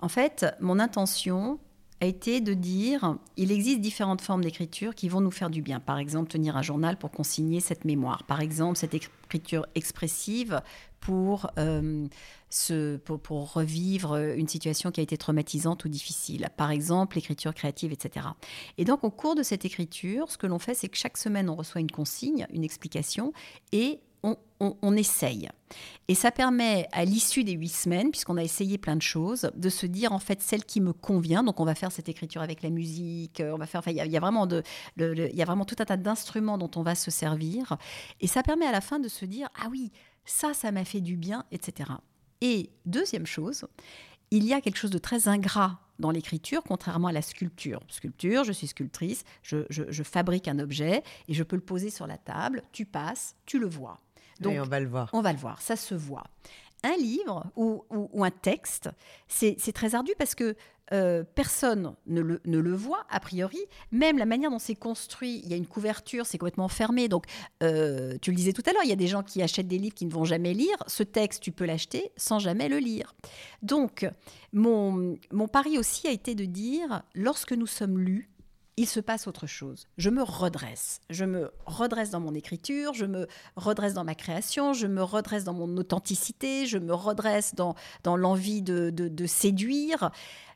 En 0.00 0.08
fait, 0.08 0.46
mon 0.60 0.78
intention 0.80 1.58
a 2.00 2.06
été 2.06 2.40
de 2.40 2.54
dire, 2.54 3.16
il 3.36 3.52
existe 3.52 3.80
différentes 3.80 4.20
formes 4.20 4.42
d'écriture 4.42 4.94
qui 4.94 5.08
vont 5.08 5.20
nous 5.20 5.30
faire 5.30 5.50
du 5.50 5.62
bien. 5.62 5.78
Par 5.78 5.98
exemple, 5.98 6.28
tenir 6.28 6.56
un 6.56 6.62
journal 6.62 6.96
pour 6.96 7.10
consigner 7.10 7.60
cette 7.60 7.84
mémoire. 7.84 8.24
Par 8.24 8.40
exemple, 8.40 8.76
cette 8.76 8.94
écriture 8.94 9.66
expressive 9.74 10.60
pour, 11.00 11.50
pour, 13.04 13.52
revivre 13.52 14.16
une 14.16 14.48
situation 14.48 14.90
qui 14.90 15.00
a 15.00 15.02
été 15.02 15.16
traumatisante 15.16 15.84
ou 15.84 15.88
difficile. 15.88 16.48
Par 16.56 16.70
exemple, 16.70 17.16
l'écriture 17.16 17.54
créative, 17.54 17.92
etc. 17.92 18.26
Et 18.78 18.84
donc, 18.84 19.04
au 19.04 19.10
cours 19.10 19.34
de 19.34 19.42
cette 19.42 19.64
écriture, 19.64 20.30
ce 20.30 20.38
que 20.38 20.46
l'on 20.46 20.58
fait, 20.58 20.74
c'est 20.74 20.88
que 20.88 20.96
chaque 20.96 21.16
semaine, 21.16 21.48
on 21.50 21.56
reçoit 21.56 21.80
une 21.80 21.90
consigne, 21.90 22.46
une 22.52 22.64
explication, 22.64 23.32
et 23.72 24.00
on, 24.82 24.96
essaye. 24.96 25.50
Et 26.08 26.14
ça 26.14 26.30
permet, 26.30 26.88
à 26.92 27.04
l'issue 27.04 27.44
des 27.44 27.52
huit 27.52 27.68
semaines, 27.68 28.10
puisqu'on 28.10 28.36
a 28.36 28.42
essayé 28.42 28.78
plein 28.78 28.96
de 28.96 29.02
choses, 29.02 29.50
de 29.54 29.68
se 29.68 29.84
dire 29.86 30.12
en 30.12 30.18
fait 30.18 30.40
celle 30.40 30.64
qui 30.64 30.80
me 30.80 30.92
convient. 30.92 31.42
Donc 31.42 31.60
on 31.60 31.64
va 31.64 31.74
faire 31.74 31.92
cette 31.92 32.08
écriture 32.08 32.40
avec 32.40 32.62
la 32.62 32.70
musique, 32.70 33.40
euh, 33.40 33.52
on 33.52 33.58
va 33.58 33.66
faire. 33.66 33.82
il 33.86 33.94
y, 33.94 34.16
a 34.16 34.20
vraiment 34.20 34.48
il 34.96 35.34
y 35.34 35.42
a 35.42 35.44
vraiment 35.44 35.64
tout 35.64 35.76
un 35.78 35.84
tas 35.84 35.96
d'instruments 35.96 36.58
dont 36.58 36.70
on 36.76 36.82
va 36.82 36.94
se 36.94 37.10
servir. 37.10 37.76
Et 38.20 38.26
ça 38.26 38.42
permet 38.42 38.66
à 38.66 38.72
la 38.72 38.80
fin 38.80 38.98
de 38.98 39.08
se 39.08 39.24
dire 39.24 39.48
ah 39.60 39.66
oui, 39.70 39.92
ça, 40.24 40.54
ça 40.54 40.72
m'a 40.72 40.84
fait 40.84 41.00
du 41.00 41.16
bien, 41.16 41.44
etc. 41.50 41.90
Et 42.44 42.68
deuxième 42.84 43.24
chose, 43.24 43.64
il 44.30 44.44
y 44.44 44.52
a 44.52 44.60
quelque 44.60 44.76
chose 44.76 44.90
de 44.90 44.98
très 44.98 45.28
ingrat 45.28 45.80
dans 45.98 46.10
l'écriture, 46.10 46.62
contrairement 46.62 47.08
à 47.08 47.12
la 47.12 47.22
sculpture. 47.22 47.80
Sculpture, 47.88 48.44
je 48.44 48.52
suis 48.52 48.66
sculptrice, 48.66 49.24
je, 49.42 50.02
fabrique 50.02 50.46
un 50.46 50.58
objet 50.58 51.02
et 51.26 51.32
je 51.32 51.42
peux 51.42 51.56
le 51.56 51.62
poser 51.62 51.88
sur 51.88 52.06
la 52.06 52.18
table, 52.18 52.62
tu 52.70 52.84
passes, 52.84 53.34
tu 53.46 53.58
le 53.58 53.66
vois. 53.66 53.98
Donc, 54.40 54.58
on 54.60 54.64
va 54.64 54.78
le 54.78 54.86
voir. 54.86 55.08
On 55.14 55.22
va 55.22 55.32
le 55.32 55.38
voir, 55.38 55.62
ça 55.62 55.74
se 55.74 55.94
voit. 55.94 56.24
Un 56.82 56.96
livre 56.96 57.46
ou, 57.56 57.82
un 58.22 58.30
texte, 58.30 58.90
c'est 59.26 59.72
très 59.72 59.94
ardu 59.94 60.12
parce 60.18 60.34
que 60.34 60.54
euh, 60.92 61.24
personne 61.34 61.94
ne 62.06 62.20
le, 62.20 62.74
voit 62.74 63.06
a 63.10 63.20
priori. 63.20 63.58
Même 63.90 64.18
la 64.18 64.26
manière 64.26 64.50
dont 64.50 64.58
c'est 64.58 64.74
construit, 64.74 65.40
il 65.44 65.50
y 65.50 65.54
a 65.54 65.56
une 65.56 65.66
couverture, 65.66 66.26
c'est 66.26 66.38
complètement 66.38 66.68
fermé. 66.68 67.08
Donc, 67.08 67.24
euh, 67.62 68.16
tu 68.20 68.30
le 68.30 68.36
disais 68.36 68.52
tout 68.52 68.62
à 68.66 68.72
l'heure, 68.72 68.84
il 68.84 68.90
y 68.90 68.92
a 68.92 68.96
des 68.96 69.06
gens 69.06 69.22
qui 69.22 69.42
achètent 69.42 69.68
des 69.68 69.78
livres 69.78 69.94
qui 69.94 70.06
ne 70.06 70.12
vont 70.12 70.24
jamais 70.24 70.52
lire. 70.54 70.76
Ce 70.86 71.02
texte, 71.02 71.42
tu 71.42 71.52
peux 71.52 71.64
l'acheter 71.64 72.12
sans 72.16 72.38
jamais 72.38 72.68
le 72.68 72.78
lire. 72.78 73.14
Donc, 73.62 74.06
mon, 74.52 75.18
pari 75.50 75.78
aussi 75.78 76.06
a 76.06 76.10
été 76.10 76.34
de 76.34 76.44
dire, 76.44 77.02
lorsque 77.14 77.52
nous 77.52 77.66
sommes 77.66 77.98
lus, 77.98 78.30
il 78.76 78.86
se 78.86 79.00
passe 79.00 79.26
autre 79.26 79.46
chose. 79.46 79.86
Je 79.98 80.10
me 80.10 80.22
redresse. 80.22 81.00
Je 81.10 81.24
me 81.24 81.52
redresse 81.64 82.10
dans 82.10 82.20
mon 82.20 82.34
écriture, 82.34 82.92
je 82.92 83.06
me 83.06 83.28
redresse 83.56 83.94
dans 83.94 84.04
ma 84.04 84.14
création, 84.14 84.72
je 84.72 84.86
me 84.86 85.02
redresse 85.02 85.44
dans 85.44 85.54
mon 85.54 85.76
authenticité, 85.76 86.66
je 86.66 86.78
me 86.78 86.92
redresse 86.92 87.54
dans, 87.54 87.74
l'envie 88.04 88.62
de, 88.62 89.26
séduire. 89.26 90.10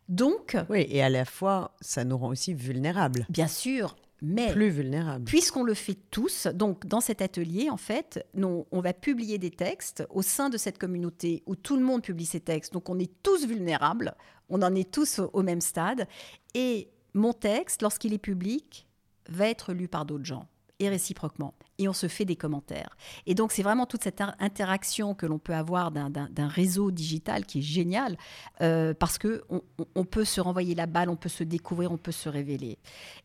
Donc. 0.09 0.57
Oui, 0.69 0.87
et 0.89 1.03
à 1.03 1.09
la 1.09 1.25
fois, 1.25 1.77
ça 1.81 2.05
nous 2.05 2.17
rend 2.17 2.29
aussi 2.29 2.55
vulnérables. 2.55 3.27
Bien 3.29 3.49
sûr. 3.49 3.97
Mais 4.21 4.51
plus 4.51 4.71
vulnérables. 4.71 5.25
Puisqu'on 5.25 5.63
le 5.63 5.75
fait 5.75 5.97
tous, 6.11 6.49
donc 6.49 6.87
dans 6.87 7.01
cet 7.01 7.23
atelier, 7.23 7.71
en 7.71 7.77
fait, 7.77 8.27
on 8.35 8.81
va 8.81 8.93
publier 8.93 9.39
des 9.39 9.53
textes 9.53 10.05
au 10.11 10.23
sein 10.23 10.51
de 10.51 10.57
cette 10.57 10.77
communauté 10.77 11.45
où 11.47 11.55
tout 11.55 11.77
le 11.77 11.85
monde 11.85 12.03
publie 12.03 12.27
ses 12.27 12.41
textes. 12.41 12.73
Donc 12.73 12.89
on 12.89 12.99
est 12.99 13.13
tous 13.23 13.47
vulnérables, 13.47 14.17
on 14.49 14.63
en 14.63 14.75
est 14.75 14.91
tous 14.91 15.21
au 15.33 15.43
même 15.43 15.61
stade. 15.61 16.09
Et 16.55 16.89
mon 17.15 17.33
texte, 17.33 17.81
lorsqu'il 17.81 18.13
est 18.13 18.19
public, 18.19 18.89
va 19.29 19.49
être 19.49 19.73
lu 19.73 19.87
par 19.87 20.05
d'autres 20.05 20.25
gens 20.25 20.49
et 20.81 20.89
réciproquement. 20.89 21.55
Et 21.79 21.89
on 21.89 21.93
se 21.93 22.09
fait 22.09 22.25
des 22.25 22.37
commentaires. 22.37 22.97
Et 23.27 23.35
donc, 23.35 23.53
c'est 23.53 23.63
vraiment 23.63 23.87
toute 23.87 24.03
cette 24.03 24.21
interaction 24.41 25.15
que 25.15 25.27
l'on 25.27 25.39
peut 25.39 25.55
avoir 25.55 25.91
d'un 25.93 26.49
réseau 26.49 26.91
digital 26.91 27.47
qui 27.47 27.61
est 27.61 27.63
génial, 27.63 28.17
euh, 28.61 28.95
parce 28.95 29.19
qu'on 29.19 29.63
on 29.95 30.05
peut 30.05 30.25
se 30.25 30.41
renvoyer 30.41 30.75
la 30.75 30.87
balle, 30.87 31.09
on 31.09 31.17
peut 31.17 31.29
se 31.29 31.45
découvrir, 31.45 31.93
on 31.93 31.97
peut 31.97 32.13
se 32.13 32.29
révéler. 32.29 32.79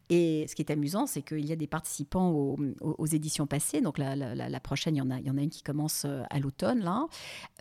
Et 0.09 0.45
ce 0.47 0.53
qui 0.53 0.61
est 0.61 0.71
amusant, 0.71 1.07
c'est 1.07 1.23
qu'il 1.23 1.45
y 1.45 1.51
a 1.51 1.55
des 1.55 1.65
participants 1.65 2.29
aux, 2.29 3.05
éditions 3.07 3.47
passées, 3.47 3.81
donc 3.81 3.97
la, 3.97 4.59
prochaine, 4.59 4.95
il 4.95 4.99
y, 4.99 5.01
en 5.01 5.09
a, 5.09 5.19
y 5.19 5.29
en 5.31 5.37
a 5.37 5.41
une 5.41 5.49
qui 5.49 5.63
commence 5.63 6.03
euh, 6.05 6.21
à 6.29 6.39
l'automne, 6.39 6.83
là. 6.83 7.07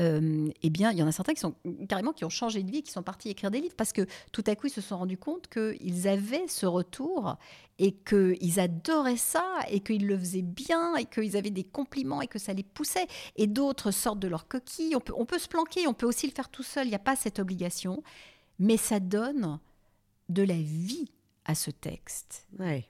Euh, 0.00 0.48
eh 0.62 0.70
bien, 0.70 0.90
il 0.92 0.98
y 0.98 1.02
en 1.02 1.06
a 1.06 1.12
certains 1.12 1.32
qui 1.32 1.40
sont 1.40 1.54
carrément 1.88 2.12
qui 2.12 2.24
ont 2.26 2.30
changé 2.30 2.62
de 2.62 2.70
vie, 2.70 2.82
qui 2.82 2.92
sont 2.92 3.02
partis 3.02 3.30
écrire 3.30 3.50
des 3.50 3.60
livres, 3.60 3.74
parce 3.76 3.92
que 3.92 4.06
tout 4.32 4.44
à 4.46 4.54
coup, 4.54 4.66
ils 4.66 4.70
se 4.70 4.82
sont 4.82 4.98
rendus 4.98 5.16
compte 5.16 5.48
qu'ils 5.48 6.08
avaient 6.08 6.46
ce 6.48 6.66
retour 6.66 7.36
et 7.78 7.92
qu'ils 7.92 8.60
adoraient 8.60 9.16
ça, 9.16 9.44
et 9.70 9.80
qu'ils 9.80 10.06
le 10.06 10.18
faisaient 10.18 10.42
bien, 10.42 10.81
et 10.96 11.04
qu'ils 11.04 11.36
avaient 11.36 11.50
des 11.50 11.64
compliments, 11.64 12.22
et 12.22 12.26
que 12.26 12.38
ça 12.38 12.52
les 12.52 12.62
poussait. 12.62 13.06
Et 13.36 13.46
d'autres 13.46 13.90
sortent 13.90 14.20
de 14.20 14.28
leur 14.28 14.48
coquille. 14.48 14.94
On 14.96 15.00
peut, 15.00 15.14
on 15.16 15.26
peut 15.26 15.38
se 15.38 15.48
planquer, 15.48 15.86
on 15.86 15.94
peut 15.94 16.06
aussi 16.06 16.26
le 16.26 16.32
faire 16.32 16.48
tout 16.48 16.62
seul, 16.62 16.86
il 16.86 16.90
n'y 16.90 16.96
a 16.96 17.00
pas 17.00 17.16
cette 17.16 17.38
obligation, 17.38 18.02
mais 18.58 18.76
ça 18.76 19.00
donne 19.00 19.58
de 20.28 20.42
la 20.42 20.56
vie 20.56 21.10
à 21.44 21.54
ce 21.54 21.70
texte. 21.70 22.46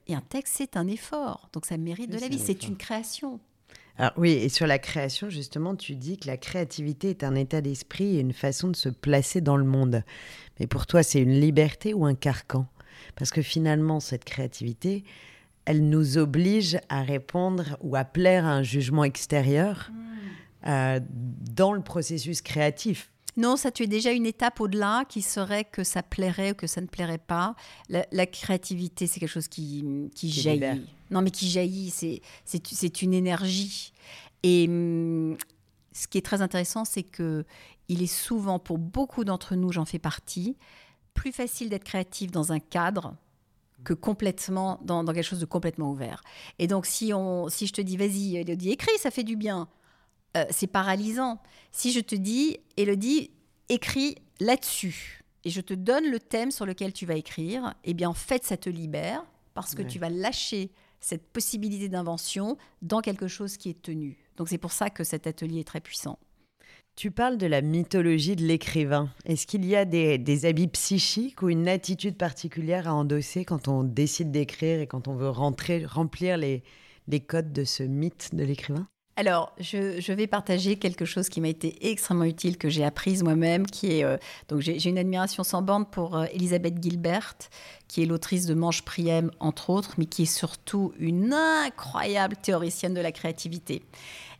Et 0.06 0.14
un 0.14 0.20
texte, 0.20 0.54
c'est 0.58 0.76
un 0.76 0.86
effort, 0.86 1.48
donc 1.52 1.66
ça 1.66 1.76
mérite 1.76 2.10
de 2.10 2.18
la 2.18 2.28
vie, 2.28 2.38
c'est 2.38 2.64
une 2.64 2.76
création. 2.76 3.40
Alors 3.98 4.12
oui, 4.16 4.30
et 4.30 4.48
sur 4.48 4.66
la 4.66 4.78
création, 4.78 5.28
justement, 5.28 5.76
tu 5.76 5.96
dis 5.96 6.16
que 6.16 6.26
la 6.26 6.36
créativité 6.36 7.10
est 7.10 7.24
un 7.24 7.34
état 7.34 7.60
d'esprit 7.60 8.16
et 8.16 8.20
une 8.20 8.32
façon 8.32 8.68
de 8.68 8.76
se 8.76 8.88
placer 8.88 9.40
dans 9.40 9.56
le 9.56 9.64
monde. 9.64 10.02
Mais 10.58 10.66
pour 10.66 10.86
toi, 10.86 11.02
c'est 11.02 11.20
une 11.20 11.38
liberté 11.38 11.92
ou 11.92 12.06
un 12.06 12.14
carcan? 12.14 12.66
Parce 13.16 13.30
que 13.30 13.42
finalement, 13.42 14.00
cette 14.00 14.24
créativité, 14.24 15.04
elle 15.64 15.88
nous 15.88 16.18
oblige 16.18 16.78
à 16.88 17.02
répondre 17.02 17.76
ou 17.80 17.96
à 17.96 18.04
plaire 18.04 18.44
à 18.44 18.52
un 18.52 18.62
jugement 18.62 19.04
extérieur 19.04 19.90
hmm. 19.92 20.68
euh, 20.68 21.00
dans 21.08 21.72
le 21.72 21.82
processus 21.82 22.42
créatif. 22.42 23.10
Non, 23.36 23.56
ça 23.56 23.70
tu 23.70 23.84
es 23.84 23.86
déjà 23.86 24.12
une 24.12 24.26
étape 24.26 24.60
au-delà 24.60 25.04
qui 25.08 25.22
serait 25.22 25.64
que 25.64 25.84
ça 25.84 26.02
plairait 26.02 26.52
ou 26.52 26.54
que 26.54 26.66
ça 26.66 26.80
ne 26.80 26.86
plairait 26.86 27.16
pas. 27.18 27.54
La, 27.88 28.26
créativité, 28.26 29.06
c'est 29.06 29.20
quelque 29.20 29.28
chose 29.30 29.48
qui, 29.48 29.84
qui 30.14 30.30
jaillit. 30.30 30.82
Non, 31.10 31.22
mais 31.22 31.30
qui 31.30 31.48
jaillit, 31.48 31.90
c'est 32.44 33.02
une 33.02 33.14
énergie. 33.14 33.92
Et 34.42 34.66
hum, 34.68 35.36
ce 35.92 36.08
qui 36.08 36.18
est 36.18 36.22
très 36.22 36.42
intéressant, 36.42 36.84
c'est 36.84 37.02
que 37.02 37.44
il 37.88 38.02
est 38.02 38.06
souvent, 38.06 38.58
pour 38.58 38.78
beaucoup 38.78 39.24
d'entre 39.24 39.54
nous, 39.54 39.72
j'en 39.72 39.84
fais 39.84 39.98
partie, 39.98 40.56
plus 41.14 41.32
facile 41.32 41.68
d'être 41.68 41.84
créatif 41.84 42.30
dans 42.30 42.52
un 42.52 42.60
cadre 42.60 43.14
que 43.84 43.94
complètement 43.94 44.80
dans, 44.82 45.04
quelque 45.04 45.22
chose 45.22 45.40
de 45.40 45.46
complètement 45.46 45.90
ouvert. 45.90 46.22
Et 46.58 46.66
donc, 46.66 46.86
si, 46.86 47.12
on, 47.12 47.48
si 47.48 47.66
je 47.66 47.72
te 47.72 47.80
dis, 47.80 47.96
vas-y, 47.96 48.36
Elodie, 48.36 48.70
écris, 48.70 48.96
ça 48.98 49.10
fait 49.10 49.24
du 49.24 49.36
bien. 49.36 49.68
Euh, 50.36 50.44
c'est 50.50 50.66
paralysant. 50.66 51.40
Si 51.72 51.92
je 51.92 52.00
te 52.00 52.14
dis, 52.14 52.58
Elodie, 52.76 53.30
écris 53.68 54.16
là-dessus, 54.40 55.22
et 55.44 55.50
je 55.50 55.60
te 55.60 55.74
donne 55.74 56.10
le 56.10 56.20
thème 56.20 56.50
sur 56.50 56.66
lequel 56.66 56.92
tu 56.92 57.06
vas 57.06 57.16
écrire, 57.16 57.74
eh 57.84 57.94
bien, 57.94 58.08
en 58.08 58.14
fait, 58.14 58.44
ça 58.44 58.56
te 58.56 58.70
libère 58.70 59.24
parce 59.54 59.74
que 59.74 59.82
tu 59.82 59.98
vas 59.98 60.08
lâcher 60.08 60.70
cette 61.00 61.26
possibilité 61.30 61.88
d'invention 61.88 62.56
dans 62.80 63.00
quelque 63.00 63.28
chose 63.28 63.56
qui 63.56 63.68
est 63.70 63.82
tenu. 63.82 64.16
Donc, 64.36 64.48
c'est 64.48 64.58
pour 64.58 64.72
ça 64.72 64.88
que 64.88 65.04
cet 65.04 65.26
atelier 65.26 65.60
est 65.60 65.66
très 65.66 65.80
puissant. 65.80 66.18
Tu 66.94 67.10
parles 67.10 67.38
de 67.38 67.46
la 67.46 67.62
mythologie 67.62 68.36
de 68.36 68.44
l'écrivain. 68.44 69.10
Est-ce 69.24 69.46
qu'il 69.46 69.64
y 69.64 69.74
a 69.74 69.84
des, 69.84 70.46
habits 70.46 70.68
psychiques 70.68 71.42
ou 71.42 71.48
une 71.48 71.66
attitude 71.66 72.16
particulière 72.16 72.86
à 72.86 72.94
endosser 72.94 73.44
quand 73.44 73.66
on 73.66 73.82
décide 73.82 74.30
d'écrire 74.30 74.80
et 74.80 74.86
quand 74.86 75.08
on 75.08 75.14
veut 75.14 75.30
remplir 75.30 76.36
les 76.36 77.20
codes 77.26 77.52
de 77.52 77.64
ce 77.64 77.82
mythe 77.82 78.34
de 78.34 78.44
l'écrivain? 78.44 78.86
Alors, 79.16 79.52
je, 79.60 80.12
vais 80.12 80.26
partager 80.26 80.76
quelque 80.76 81.04
chose 81.04 81.28
qui 81.28 81.42
m'a 81.42 81.48
été 81.48 81.90
extrêmement 81.90 82.24
utile, 82.24 82.56
que 82.56 82.70
j'ai 82.70 82.82
apprise 82.82 83.22
moi-même, 83.22 83.66
qui 83.66 83.98
est... 83.98 84.04
Euh, 84.04 84.16
donc, 84.48 84.60
j'ai 84.60 84.88
une 84.88 84.96
admiration 84.96 85.44
sans 85.44 85.60
bande 85.60 85.90
pour 85.90 86.16
euh, 86.16 86.24
Elisabeth 86.32 86.82
Gilbert, 86.82 87.34
qui 87.88 88.02
est 88.02 88.06
l'autrice 88.06 88.46
de 88.46 88.54
Manche 88.54 88.82
Priem, 88.82 89.30
entre 89.38 89.68
autres, 89.68 89.94
mais 89.98 90.06
qui 90.06 90.22
est 90.22 90.34
surtout 90.34 90.94
une 90.98 91.34
incroyable 91.34 92.36
théoricienne 92.36 92.94
de 92.94 93.02
la 93.02 93.12
créativité. 93.12 93.82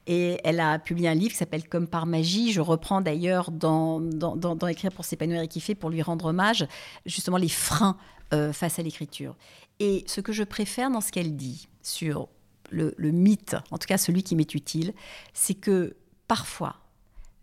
Et 0.06 0.38
elle 0.44 0.60
a 0.60 0.78
publié 0.78 1.08
un 1.08 1.14
livre 1.14 1.30
qui 1.30 1.36
s'appelle 1.36 1.68
Comme 1.68 1.86
par 1.86 2.06
magie. 2.06 2.52
Je 2.52 2.60
reprends 2.60 3.00
d'ailleurs 3.00 3.50
dans, 3.50 4.00
dans, 4.00 4.66
Écrire 4.66 4.92
pour 4.92 5.04
s'épanouir 5.04 5.40
et 5.42 5.48
kiffer, 5.48 5.74
pour 5.74 5.90
lui 5.90 6.02
rendre 6.02 6.26
hommage, 6.26 6.66
justement 7.06 7.36
les 7.36 7.48
freins 7.48 7.96
euh, 8.32 8.52
face 8.52 8.78
à 8.78 8.82
l'écriture. 8.82 9.36
Et 9.78 10.04
ce 10.06 10.20
que 10.20 10.32
je 10.32 10.44
préfère 10.44 10.90
dans 10.90 11.00
ce 11.00 11.12
qu'elle 11.12 11.36
dit 11.36 11.68
sur 11.82 12.28
le, 12.70 12.94
mythe, 13.10 13.56
en 13.70 13.78
tout 13.78 13.86
cas 13.86 13.98
celui 13.98 14.22
qui 14.22 14.36
m'est 14.36 14.54
utile, 14.54 14.94
c'est 15.34 15.54
que 15.54 15.96
parfois, 16.26 16.76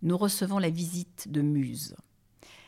nous 0.01 0.17
recevons 0.17 0.57
la 0.57 0.69
visite 0.69 1.27
de 1.29 1.41
muses. 1.41 1.95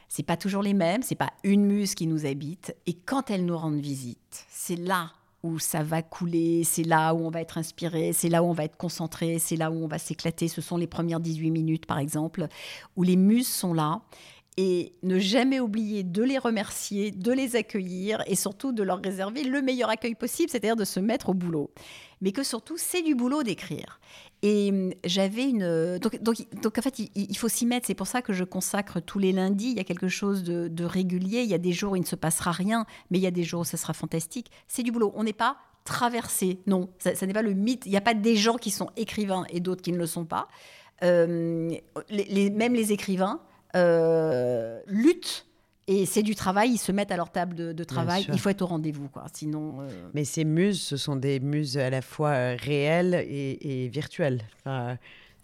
C'est 0.08 0.24
pas 0.24 0.38
toujours 0.38 0.62
les 0.62 0.74
mêmes, 0.74 1.04
c'est 1.04 1.16
pas 1.16 1.32
une 1.44 1.66
muse 1.66 1.96
qui 1.96 2.06
nous 2.06 2.26
habite, 2.26 2.76
et 2.86 2.94
quand 2.94 3.32
elles 3.32 3.46
nous 3.46 3.58
rendent 3.58 3.80
visite, 3.80 4.46
c'est 4.50 4.76
là 4.76 5.14
où 5.44 5.60
ça 5.60 5.84
va 5.84 6.02
couler, 6.02 6.64
c'est 6.64 6.84
là 6.84 7.14
où 7.14 7.26
on 7.26 7.30
va 7.30 7.42
être 7.42 7.58
inspiré, 7.58 8.14
c'est 8.14 8.30
là 8.30 8.44
où 8.44 8.48
on 8.48 8.54
va 8.54 8.64
être 8.66 8.78
concentré, 8.78 9.40
c'est 9.40 9.56
là 9.56 9.72
où 9.72 9.84
on 9.84 9.88
va 9.88 9.98
s'éclater. 9.98 10.48
Ce 10.48 10.62
sont 10.62 10.78
les 10.78 10.88
premières 10.88 11.20
18 11.20 11.52
minutes, 11.52 11.86
par 11.86 11.98
exemple, 11.98 12.48
où 12.96 13.04
les 13.04 13.16
muses 13.16 13.48
sont 13.48 13.74
là 13.74 14.02
et 14.58 14.94
ne 15.04 15.18
jamais 15.18 15.60
oublier 15.60 16.04
de 16.04 16.24
les 16.24 16.38
remercier, 16.38 17.12
de 17.12 17.32
les 17.32 17.56
accueillir 17.56 18.22
et 18.28 18.36
surtout 18.36 18.74
de 18.74 18.84
leur 18.84 19.02
réserver 19.02 19.44
le 19.44 19.62
meilleur 19.62 19.90
accueil 19.90 20.16
possible, 20.16 20.50
c'est-à-dire 20.50 20.76
de 20.76 20.86
se 20.86 21.00
mettre 21.00 21.30
au 21.30 21.34
boulot. 21.34 21.72
Mais 22.20 22.32
que 22.32 22.44
surtout, 22.44 22.76
c'est 22.78 23.02
du 23.02 23.16
boulot 23.16 23.44
d'écrire. 23.44 24.00
Et 24.44 24.70
hum, 24.72 24.94
j'avais 25.04 25.50
une. 25.50 26.00
Donc, 26.00 26.22
donc, 26.22 26.78
en 26.78 26.82
fait, 26.82 27.00
il, 27.00 27.38
faut 27.38 27.48
s'y 27.48 27.66
mettre. 27.66 27.88
C'est 27.88 27.96
pour 27.96 28.08
ça 28.08 28.22
que 28.22 28.34
je 28.34 28.44
consacre 28.44 29.00
tous 29.00 29.20
les 29.20 29.32
lundis. 29.32 29.70
Il 29.72 29.78
y 29.78 29.80
a 29.80 29.84
quelque 29.84 30.08
chose 30.08 30.44
de, 30.44 30.86
régulier. 30.86 31.42
Il 31.42 31.50
y 31.50 31.54
a 31.54 31.60
des 31.60 31.72
jours 31.72 31.94
où 31.94 31.96
il 31.96 32.02
ne 32.02 32.06
se 32.06 32.16
passera 32.16 32.52
rien, 32.52 32.86
mais 33.10 33.20
il 33.20 33.22
y 33.22 33.28
a 33.28 33.32
des 33.32 33.44
jours 33.44 33.62
où 33.62 33.66
ça 33.66 33.78
sera 33.78 33.94
fantastique. 33.94 34.52
C'est 34.68 34.84
du 34.84 34.92
boulot. 34.92 35.12
On 35.16 35.24
n'est 35.24 35.34
pas 35.34 35.58
traversé. 35.84 36.60
Non, 36.68 36.90
ça, 37.00 37.14
n'est 37.26 37.34
pas 37.34 37.42
le 37.42 37.54
mythe. 37.54 37.86
Il 37.86 37.92
n'y 37.92 37.98
a 37.98 38.02
pas 38.02 38.14
des 38.14 38.36
gens 38.36 38.56
qui 38.56 38.72
sont 38.72 38.90
écrivains 38.98 39.46
et 39.50 39.60
d'autres 39.60 39.82
qui 39.82 39.92
ne 39.92 39.98
le 39.98 40.08
sont 40.08 40.26
pas. 40.26 40.48
même 41.02 41.80
les 42.10 42.92
écrivains 42.92 43.42
luttent 44.88 45.46
et 45.92 46.06
c'est 46.06 46.24
du 46.24 46.36
travail, 46.36 46.72
ils 46.72 46.78
se 46.78 46.92
mettent 46.92 47.12
à 47.12 47.18
leur 47.18 47.30
table 47.30 47.74
de, 47.74 47.84
travail. 47.84 48.26
Il 48.32 48.40
faut 48.40 48.50
être 48.50 48.62
au 48.62 48.68
rendez-vous, 48.68 49.10
quoi. 49.10 49.26
Sinon. 49.34 49.80
Mais 50.14 50.24
ces 50.24 50.46
muses, 50.46 50.82
ce 50.82 50.96
sont 50.96 51.18
des 51.18 51.40
muses 51.40 51.78
à 51.78 51.90
la 51.90 52.02
fois 52.02 52.32
réelles 52.56 53.14
et, 53.14 53.90
virtuelles. 53.92 54.42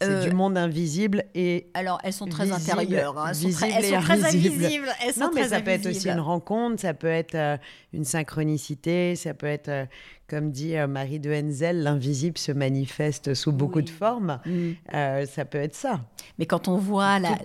C'est 0.02 0.30
du 0.30 0.36
monde 0.36 0.58
invisible 0.58 1.26
et. 1.34 1.68
Alors, 1.74 2.00
elles 2.04 2.14
sont 2.14 2.28
très 2.28 2.52
intérieures. 2.52 3.18
Hein. 3.18 3.32
Elles, 3.32 3.36
sont 3.36 4.02
très, 4.02 4.26
invisibles. 4.26 4.88
non, 5.20 5.32
mais 5.34 5.48
ça 5.48 5.62
peut 5.62 5.72
être 5.72 5.88
aussi 5.88 6.10
une 6.10 6.20
rencontre, 6.20 6.82
ça 6.82 6.94
peut 6.94 7.08
être 7.08 7.60
une 7.94 8.06
synchronicité, 8.06 9.16
ça 9.16 9.34
peut 9.34 9.48
être 9.48 9.88
comme 10.28 10.52
dit 10.52 10.76
euh, 10.76 10.88
Marie 10.88 11.20
de 11.20 11.32
Henzel, 11.32 11.84
l'invisible 11.84 12.38
se 12.38 12.52
manifeste 12.52 13.34
sous 13.34 13.54
beaucoup 13.54 13.82
de 13.82 13.90
formes. 13.90 14.40
Mm. 14.46 14.72
Euh, 14.94 15.26
ça 15.26 15.46
peut 15.46 15.58
être 15.58 15.76
ça. 15.76 16.02
Mais 16.38 16.46
quand 16.46 16.68
on 16.68 16.78
voit 16.78 17.20
la, 17.20 17.38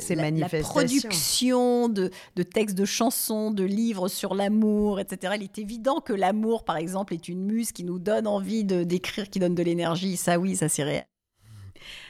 production 0.63 1.89
de, 1.89 2.11
textes, 2.43 2.77
de 2.77 2.85
chansons, 2.85 3.53
de 3.53 3.63
livres 3.63 4.09
sur 4.09 4.35
l'amour, 4.35 4.99
etc., 4.99 5.35
il 5.37 5.45
est 5.45 5.59
évident 5.59 6.01
que 6.01 6.13
l'amour, 6.13 6.65
par 6.65 6.77
exemple, 6.77 7.15
est 7.15 7.29
une 7.29 7.45
muse 7.45 7.73
qui 7.73 7.85
nous 7.85 7.99
donne 7.99 8.27
envie 8.27 8.65
d'écrire, 8.65 9.31
qui 9.31 9.39
donne 9.39 9.55
de 9.55 9.63
l'énergie. 9.63 10.17
Ça, 10.17 10.39
oui, 10.39 10.57
ça 10.57 10.69
c'est 10.69 10.83
réel. 10.83 11.05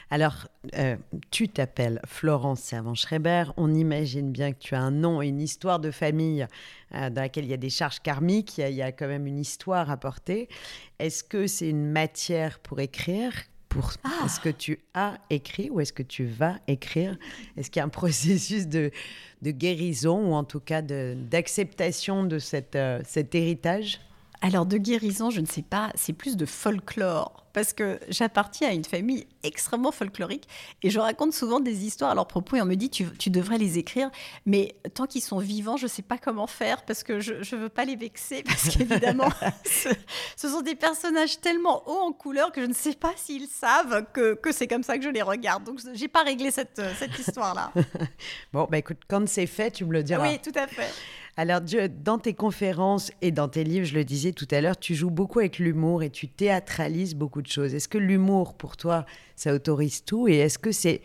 Alors, 0.09 0.47
euh, 0.77 0.95
tu 1.31 1.49
t'appelles 1.49 1.99
Florence 2.05 2.61
Servan-Schreiber. 2.61 3.45
On 3.57 3.73
imagine 3.73 4.31
bien 4.31 4.53
que 4.53 4.59
tu 4.59 4.75
as 4.75 4.81
un 4.81 4.91
nom 4.91 5.21
et 5.21 5.27
une 5.27 5.41
histoire 5.41 5.79
de 5.79 5.91
famille 5.91 6.45
euh, 6.93 7.09
dans 7.09 7.21
laquelle 7.21 7.45
il 7.45 7.51
y 7.51 7.53
a 7.53 7.57
des 7.57 7.69
charges 7.69 7.99
karmiques, 7.99 8.57
il 8.57 8.73
y 8.73 8.81
a, 8.81 8.91
quand 8.91 9.07
même 9.07 9.27
une 9.27 9.39
histoire 9.39 9.89
à 9.89 9.97
porter. 9.97 10.49
Est-ce 10.99 11.23
que 11.23 11.47
c'est 11.47 11.69
une 11.69 11.91
matière 11.91 12.59
pour 12.59 12.79
écrire? 12.79 13.33
Pour... 13.69 13.93
Ah. 14.03 14.25
Est-ce 14.25 14.39
que 14.39 14.49
tu 14.49 14.79
as 14.93 15.17
écrit 15.31 15.69
ou 15.71 15.79
est-ce 15.79 15.93
que 15.93 16.03
tu 16.03 16.25
vas 16.25 16.59
écrire? 16.67 17.17
Est-ce 17.57 17.71
qu'il 17.71 17.79
y 17.79 17.83
a 17.83 17.85
un 17.85 17.89
processus 17.89 18.67
de, 18.67 18.91
guérison 19.41 20.29
ou 20.29 20.33
en 20.33 20.43
tout 20.43 20.59
cas 20.59 20.81
d'acceptation 20.81 22.23
de, 22.23 22.39
cette, 22.39 22.75
euh, 22.75 23.01
cet 23.03 23.33
héritage? 23.35 23.99
Alors 24.43 24.65
de 24.65 24.77
guérison, 24.77 25.29
je 25.29 25.39
ne 25.39 25.45
sais 25.45 25.61
pas, 25.61 25.89
c'est 25.95 26.11
plus 26.11 26.35
de 26.35 26.45
folklore 26.45 27.45
parce 27.53 27.71
que 27.71 27.99
j'appartiens 28.09 28.69
à 28.69 28.73
une 28.73 28.83
famille 28.83 29.25
extrêmement 29.43 29.91
folklorique 29.91 30.49
et 30.81 30.89
je 30.89 30.99
raconte 30.99 31.33
souvent 31.33 31.61
des 31.61 31.85
histoires 31.85 32.11
à 32.11 32.15
leur 32.15 32.27
propos 32.27 32.57
et 32.57 32.61
on 32.61 32.65
me 32.65 32.75
dit 32.75 32.89
tu, 32.89 33.29
devrais 33.29 33.57
les 33.57 33.77
écrire, 33.77 34.09
mais 34.45 34.75
tant 34.95 35.05
qu'ils 35.05 35.21
sont 35.21 35.37
vivants, 35.37 35.77
je 35.77 35.83
ne 35.83 35.89
sais 35.89 36.01
pas 36.01 36.17
comment 36.17 36.47
faire 36.47 36.83
parce 36.83 37.03
que 37.03 37.21
je 37.21 37.33
ne 37.55 37.61
veux 37.61 37.69
pas 37.69 37.85
les 37.85 37.95
vexer 37.95 38.43
parce 38.45 38.67
qu'évidemment, 38.75 39.29
ce, 40.35 40.49
sont 40.49 40.61
des 40.61 40.75
personnages 40.75 41.39
tellement 41.39 41.87
hauts 41.87 42.01
en 42.01 42.11
couleur 42.11 42.51
que 42.51 42.59
je 42.59 42.65
ne 42.65 42.73
sais 42.73 42.95
pas 42.95 43.13
s'ils 43.15 43.47
savent 43.47 44.07
que, 44.11 44.33
que 44.33 44.51
c'est 44.51 44.67
comme 44.67 44.83
ça 44.83 44.97
que 44.97 45.05
je 45.05 45.09
les 45.09 45.21
regarde. 45.21 45.63
Donc 45.63 45.79
j'ai 45.93 46.09
pas 46.09 46.23
réglé 46.23 46.51
cette, 46.51 46.81
cette 46.99 47.17
histoire-là. 47.17 47.71
bon, 48.51 48.67
bah 48.69 48.79
écoute, 48.79 48.99
quand 49.07 49.25
c'est 49.25 49.47
fait, 49.47 49.71
tu 49.71 49.85
me 49.85 49.93
le 49.93 50.03
diras. 50.03 50.27
Oui, 50.27 50.37
tout 50.39 50.51
à 50.55 50.67
fait. 50.67 50.91
Alors, 51.35 51.61
dans 52.03 52.19
tes 52.19 52.35
conférences 52.35 53.11
et 53.23 53.31
dans 53.31 53.47
tes 53.47 53.63
livres, 53.63 53.87
je 53.87 53.95
le 53.95 54.03
disais 54.03 54.33
tout 54.33 54.47
à 54.51 54.61
l'heure, 54.61 54.77
tu 54.77 54.93
joues 54.93 55.09
beaucoup 55.09 55.39
avec 55.39 55.57
l'humour 55.57 56.03
et 56.03 56.11
tu 56.11 56.27
théâtralises 56.27 57.15
beaucoup 57.15 57.41
de 57.41 57.47
choses. 57.47 57.73
Est-ce 57.73 57.87
que 57.87 57.97
l'humour, 57.97 58.53
pour 58.53 58.77
toi, 58.77 59.07
ça 59.35 59.53
autorise 59.53 60.03
tout? 60.05 60.27
Et 60.27 60.37
est-ce 60.37 60.59
que 60.59 60.71
c'est 60.71 61.01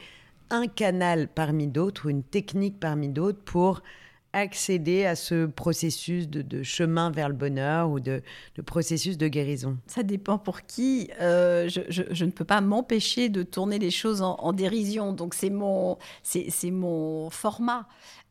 un 0.50 0.66
canal 0.66 1.28
parmi 1.28 1.66
d'autres 1.66 2.06
ou 2.06 2.10
une 2.10 2.22
technique 2.22 2.78
parmi 2.78 3.08
d'autres 3.08 3.42
pour 3.42 3.82
accéder 4.32 5.06
à 5.06 5.16
ce 5.16 5.46
processus 5.46 6.28
de, 6.28 6.62
chemin 6.62 7.10
vers 7.10 7.28
le 7.28 7.34
bonheur 7.34 7.90
ou 7.90 8.00
de, 8.00 8.22
processus 8.64 9.16
de 9.16 9.28
guérison? 9.28 9.78
Ça 9.86 10.02
dépend 10.02 10.38
pour 10.38 10.62
qui. 10.62 11.10
Euh, 11.20 11.68
je, 11.68 12.24
ne 12.24 12.30
peux 12.30 12.44
pas 12.44 12.60
m'empêcher 12.60 13.28
de 13.28 13.42
tourner 13.42 13.78
les 13.78 13.90
choses 13.90 14.22
en, 14.22 14.52
dérision. 14.52 15.12
Donc 15.12 15.34
c'est 15.34 15.50
mon, 15.50 15.98
mon 16.64 17.30
format. 17.30 17.86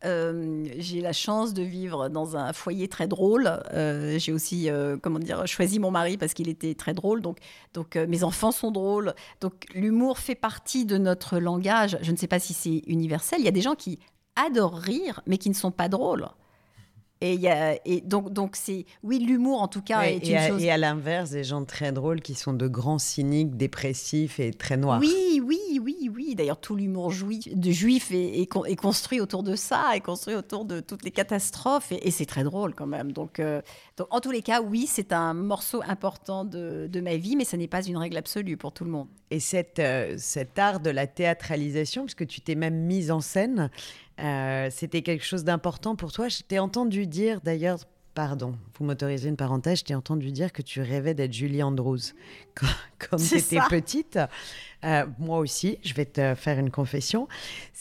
Euh, 0.05 0.63
j'ai 0.77 1.01
la 1.01 1.13
chance 1.13 1.55
de 1.55 1.63
vivre 1.63 2.09
dans 2.09 2.37
un 2.37 2.53
foyer 2.53 2.87
très 2.87 3.07
drôle. 3.07 3.49
Euh, 3.73 4.19
j'ai 4.19 4.31
aussi, 4.31 4.69
comment 5.01 5.19
dire, 5.19 5.47
choisi 5.47 5.79
mon 5.79 5.89
mari 5.89 6.17
parce 6.17 6.33
qu'il 6.33 6.49
était 6.49 6.75
très 6.75 6.93
drôle. 6.93 7.21
Donc, 7.21 7.39
donc 7.73 7.95
mes 7.95 8.23
enfants 8.23 8.51
sont 8.51 8.71
drôles. 8.71 9.13
Donc, 9.41 9.65
l'humour 9.73 10.19
fait 10.19 10.35
partie 10.35 10.85
de 10.85 10.97
notre 10.97 11.39
langage. 11.39 11.97
Je 12.01 12.11
ne 12.11 12.17
sais 12.17 12.27
pas 12.27 12.39
si 12.39 12.53
c'est 12.53 12.83
universel. 12.87 13.39
Il 13.39 13.45
y 13.45 13.49
a 13.49 13.51
des 13.51 13.61
gens 13.61 13.75
qui 13.75 13.99
adorent 14.45 14.77
rire, 14.77 15.21
mais 15.25 15.37
qui 15.37 15.49
ne 15.49 15.55
sont 15.55 15.71
pas 15.71 15.89
drôles. 15.89 16.27
Et, 17.19 17.33
y 17.33 17.47
a, 17.47 17.79
et 17.83 18.01
donc, 18.01 18.31
donc 18.31 18.55
c'est 18.55 18.85
oui, 19.01 19.17
l'humour 19.17 19.61
en 19.61 19.67
tout 19.67 19.81
cas 19.81 20.01
est 20.01 20.17
et 20.17 20.29
une 20.29 20.37
à, 20.37 20.47
chose. 20.47 20.63
Et 20.63 20.69
à 20.69 20.77
l'inverse, 20.77 21.31
des 21.31 21.43
gens 21.43 21.65
très 21.65 21.91
drôles 21.91 22.21
qui 22.21 22.35
sont 22.35 22.53
de 22.53 22.67
grands 22.67 22.99
cyniques, 22.99 23.57
dépressifs 23.57 24.39
et 24.39 24.51
très 24.51 24.77
noirs. 24.77 24.99
Oui, 24.99 25.41
oui, 25.43 25.79
oui, 25.81 26.11
oui. 26.13 26.35
D'ailleurs, 26.35 26.59
tout 26.59 26.75
l'humour 26.75 27.11
de 27.11 27.71
juif 27.71 28.11
est, 28.11 28.41
est, 28.41 28.75
construit 28.75 29.19
autour 29.19 29.41
de 29.41 29.55
ça, 29.55 29.95
est 29.95 30.01
construit 30.01 30.35
autour 30.35 30.65
de 30.65 30.79
toutes 30.79 31.03
les 31.03 31.11
catastrophes, 31.11 31.91
et, 31.91 32.11
c'est 32.11 32.27
très 32.27 32.43
drôle 32.43 32.75
quand 32.75 32.85
même. 32.85 33.11
Donc, 33.11 33.39
euh, 33.39 33.61
donc, 33.97 34.07
en 34.11 34.19
tous 34.19 34.31
les 34.31 34.43
cas, 34.43 34.61
oui, 34.61 34.85
c'est 34.87 35.11
un 35.11 35.33
morceau 35.33 35.81
important 35.87 36.45
de, 36.45 36.87
de, 36.87 37.01
ma 37.01 37.17
vie, 37.17 37.35
mais 37.35 37.45
ce 37.45 37.55
n'est 37.55 37.67
pas 37.67 37.83
une 37.83 37.97
règle 37.97 38.17
absolue 38.17 38.57
pour 38.57 38.73
tout 38.73 38.83
le 38.83 38.91
monde. 38.91 39.07
Et 39.31 39.39
cette, 39.39 39.79
euh, 39.79 40.15
cet 40.17 40.59
art 40.59 40.79
de 40.79 40.89
la 40.91 41.07
théâtralisation, 41.07 42.03
puisque 42.03 42.27
tu 42.27 42.41
t'es 42.41 42.55
même 42.55 42.85
mise 42.85 43.11
en 43.11 43.21
scène, 43.21 43.71
euh, 44.19 44.69
c'était 44.71 45.01
quelque 45.01 45.23
chose 45.23 45.43
d'important 45.43 45.95
pour 45.95 46.11
toi. 46.11 46.27
Je 46.27 46.41
t'ai 46.41 46.59
entendu 46.59 47.07
dire 47.07 47.41
d'ailleurs, 47.41 47.79
pardon, 48.13 48.55
vous 48.77 48.85
m'autorisez 48.85 49.29
une 49.29 49.37
parenthèse, 49.37 49.79
je 49.79 49.83
t'ai 49.85 49.95
entendu 49.95 50.31
dire 50.31 50.51
que 50.51 50.61
tu 50.61 50.81
rêvais 50.81 51.13
d'être 51.13 51.33
Julie 51.33 51.61
Andrews 51.61 51.99
quand, 52.55 52.67
quand 52.97 53.17
tu 53.17 53.37
étais 53.37 53.59
petite. 53.69 54.19
Euh, 54.85 55.05
moi 55.17 55.39
aussi, 55.39 55.79
je 55.83 55.93
vais 55.93 56.05
te 56.05 56.35
faire 56.35 56.59
une 56.59 56.69
confession. 56.69 57.27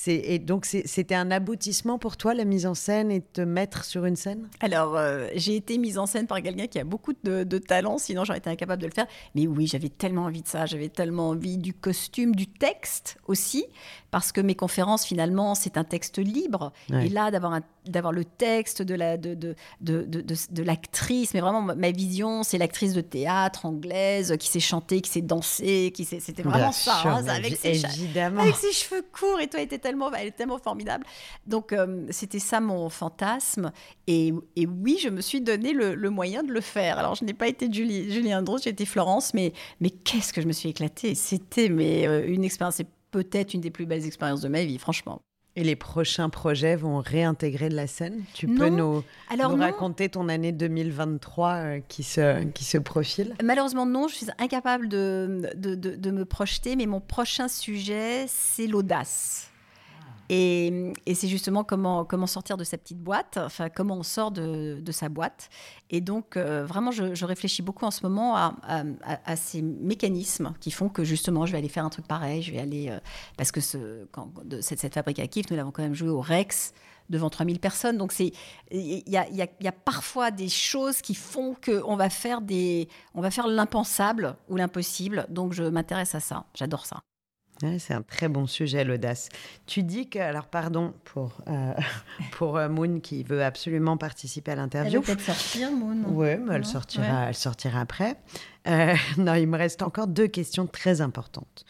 Et 0.07 0.39
donc, 0.39 0.65
c'était 0.65 1.15
un 1.15 1.31
aboutissement 1.31 1.99
pour 1.99 2.17
toi, 2.17 2.33
la 2.33 2.45
mise 2.45 2.67
en 2.67 2.75
scène 2.75 3.11
et 3.11 3.21
te 3.21 3.41
mettre 3.41 3.85
sur 3.85 4.05
une 4.05 4.17
scène? 4.17 4.49
Alors, 4.61 4.97
euh, 4.97 5.29
j'ai 5.35 5.57
été 5.57 5.79
mise 5.79 5.99
en 5.99 6.07
scène 6.07 6.27
par 6.27 6.41
quelqu'un 6.43 6.67
qui 6.67 6.79
a 6.79 6.85
beaucoup 6.85 7.13
de, 7.25 7.45
de 7.45 7.59
talent, 7.59 7.99
sinon 7.99 8.25
j'aurais 8.25 8.39
été 8.39 8.51
incapable 8.51 8.81
de 8.81 8.87
le 8.87 8.93
faire. 8.93 9.07
Mais 9.35 9.47
oui, 9.47 9.67
j'avais 9.67 9.89
tellement 9.89 10.25
envie 10.25 10.43
de 10.43 10.49
ça, 10.49 10.67
j'avais 10.67 10.89
tellement 10.89 11.31
envie 11.31 11.59
du 11.59 11.75
costume, 11.75 12.35
du 12.35 12.47
texte 12.47 13.19
aussi, 13.27 13.67
parce 14.11 14.33
que 14.33 14.41
mes 14.41 14.55
conférences, 14.55 15.05
finalement, 15.05 15.55
c'est 15.55 15.77
un 15.77 15.85
texte 15.85 16.19
libre. 16.19 16.73
Et 16.91 17.09
là, 17.09 17.31
d'avoir 17.31 17.61
d'avoir 17.87 18.13
le 18.13 18.25
texte 18.25 18.83
de 18.83 18.95
la 18.95 19.17
de, 19.17 19.35
de, 19.35 19.55
de, 19.81 20.23
de 20.51 20.63
l'actrice, 20.63 21.35
mais 21.35 21.41
vraiment 21.41 21.63
ma 21.63 21.91
vision, 21.91 22.43
c'est 22.43 22.59
l'actrice 22.59 22.95
de 22.95 23.01
théâtre 23.01 23.65
anglaise 23.67 24.37
qui 24.39 24.49
s'est 24.49 24.61
chantée, 24.61 25.01
qui 25.01 25.11
s'est 25.11 25.21
dansée, 25.21 25.93
qui 25.95 26.05
c'était 26.05 26.43
vraiment 26.43 26.73
Hein, 26.89 27.27
avec, 27.29 27.57
ses 27.57 27.85
avec 27.85 28.55
ses 28.57 28.73
cheveux 28.73 29.05
courts. 29.13 29.41
Et 29.41 29.49
toi, 29.49 29.61
elle 29.61 29.67
était 29.67 29.79
tellement, 29.79 30.13
elle 30.13 30.29
est 30.29 30.33
tellement 30.33 30.59
formidable. 30.59 31.05
Donc, 31.47 31.73
euh, 31.73 32.07
c'était 32.11 32.39
ça 32.39 32.61
mon 32.61 32.89
fantasme. 32.89 33.73
Et, 34.07 34.33
et, 34.57 34.67
oui, 34.67 34.99
je 35.03 35.09
me 35.09 35.21
suis 35.21 35.41
donné 35.41 35.73
le, 35.73 36.11
moyen 36.11 36.43
de 36.43 36.53
le 36.53 36.61
faire. 36.61 36.99
Alors, 36.99 37.15
je 37.15 37.25
n'ai 37.25 37.35
pas 37.35 37.49
été 37.49 37.71
Julie, 37.71 38.13
Julien 38.13 38.41
Andros, 38.41 38.63
j'ai 38.63 38.71
été 38.71 38.87
Florence, 38.87 39.35
mais, 39.35 39.53
mais 39.81 39.91
qu'est-ce 39.91 40.33
que 40.33 40.41
je 40.41 40.47
me 40.47 40.53
suis 40.53 40.69
éclatée. 40.69 41.15
C'était 41.15 41.69
mais, 41.69 42.07
euh, 42.07 42.27
une 42.27 42.45
expérience, 42.45 42.77
c'est 42.77 42.89
peut-être 43.11 43.55
une 43.55 43.61
des 43.61 43.71
plus 43.71 43.87
belles 43.87 44.07
expériences 44.07 44.41
de 44.41 44.49
ma 44.49 44.65
vie, 44.65 44.79
franchement. 44.79 45.23
Et 45.59 45.65
les 45.65 45.77
prochains 45.77 46.29
projets 46.29 46.77
vont 46.77 46.99
réintégrer 46.99 47.71
de 47.71 47.75
la 47.75 47.87
scène? 47.87 48.23
Tu 48.35 48.47
peux 48.47 48.69
nous, 48.69 49.03
raconter 49.31 50.11
ton 50.11 50.29
année 50.29 50.53
2023 50.53 51.53
euh, 51.53 51.81
qui, 51.89 52.03
se, 52.03 52.45
qui 52.45 52.65
se 52.65 52.77
profile? 52.77 53.35
Malheureusement, 53.43 53.87
non. 53.87 54.07
Je 54.07 54.17
suis 54.17 54.27
incapable 54.39 54.89
de, 54.89 55.51
de, 55.57 55.75
de 55.75 56.11
me 56.11 56.27
projeter, 56.27 56.77
mais 56.77 56.85
mon 56.85 57.01
prochain 57.01 57.49
sujet, 57.49 58.27
c'est 58.29 58.67
l'audace. 58.67 59.51
Et, 60.29 60.93
c'est 61.15 61.29
justement 61.29 61.65
comment, 61.65 62.27
sortir 62.27 62.57
de 62.57 62.65
sa 62.65 62.79
petite 62.79 62.99
boîte, 62.99 63.39
enfin 63.39 63.69
comment 63.69 63.97
on 63.97 64.03
sort 64.03 64.31
de, 64.31 64.83
sa 64.91 65.09
boîte. 65.09 65.49
Et 65.91 66.01
donc, 66.01 66.37
euh, 66.37 66.65
vraiment, 66.65 66.91
je, 66.91 67.25
réfléchis 67.25 67.63
beaucoup 67.63 67.85
en 67.85 67.91
ce 67.91 68.03
moment 68.03 68.37
à, 68.37 69.37
ces 69.37 69.63
mécanismes 69.63 70.55
qui 70.61 70.71
font 70.71 70.89
que 70.89 71.05
justement, 71.05 71.47
je 71.47 71.53
vais 71.53 71.59
aller 71.59 71.69
faire 71.69 71.85
un 71.85 71.91
truc 71.91 72.07
pareil, 72.07 72.43
je 72.43 72.53
vais 72.53 72.59
aller... 72.59 72.89
Euh, 72.91 72.99
parce 73.37 73.53
que 73.53 73.61
cette, 73.61 74.79
cette 74.81 74.95
fabrique 74.95 75.19
à 75.19 75.27
Kif, 75.27 75.51
nous 75.51 75.57
l'avons 75.57 75.71
quand 75.71 75.83
même 75.83 75.95
joué 75.95 76.09
au 76.09 76.21
Rex 76.21 76.73
devant 77.09 77.31
3000 77.31 77.61
personnes. 77.61 77.99
Donc, 77.99 78.13
il 78.19 79.03
y 79.07 79.17
a, 79.17 79.73
parfois 79.73 80.31
des 80.31 80.49
choses 80.49 81.01
qui 81.01 81.15
font 81.15 81.55
qu'on 81.55 81.97
va 81.97 82.11
faire, 82.11 82.41
va 83.15 83.31
faire 83.31 83.47
l'impensable 83.47 84.37
ou 84.49 84.57
l'impossible. 84.57 85.27
Donc, 85.29 85.53
je 85.53 85.65
m'intéresse 85.65 86.15
à 86.15 86.21
ça. 86.21 86.45
J'adore 86.55 86.87
ça 86.87 87.01
c'est 87.79 87.95
un 87.95 88.03
très 88.03 88.29
bon 88.29 88.47
sujet, 88.47 88.85
l'audace. 88.85 89.29
Tu 89.67 89.83
dis 89.83 90.09
que, 90.09 90.19
alors 90.19 90.47
pardon 90.47 90.93
pour, 91.05 91.39
euh, 91.49 91.73
pour 92.33 92.57
euh, 92.57 92.69
Moon 92.69 93.01
qui 93.01 93.23
veut 93.23 93.43
absolument 93.43 93.97
participer 93.97 94.53
à 94.53 94.57
l'interview. 94.57 95.01
Elle 95.01 95.01
va 95.01 95.07
peut-être 95.07 95.21
sortir, 95.21 95.73
Moon. 95.73 95.97
Oui, 96.09 96.37
mais 96.37 96.55
elle, 96.57 96.67
sortira, 96.67 97.29
elle 97.29 97.35
sortira 97.35 97.81
après. 97.81 98.17
Euh, 98.69 98.95
non, 99.19 99.35
il 99.35 99.47
me 99.47 99.57
reste 99.57 99.83
encore 99.83 100.07
deux 100.07 100.29
questions 100.29 100.67
très 100.67 101.01
importantes. 101.01 101.65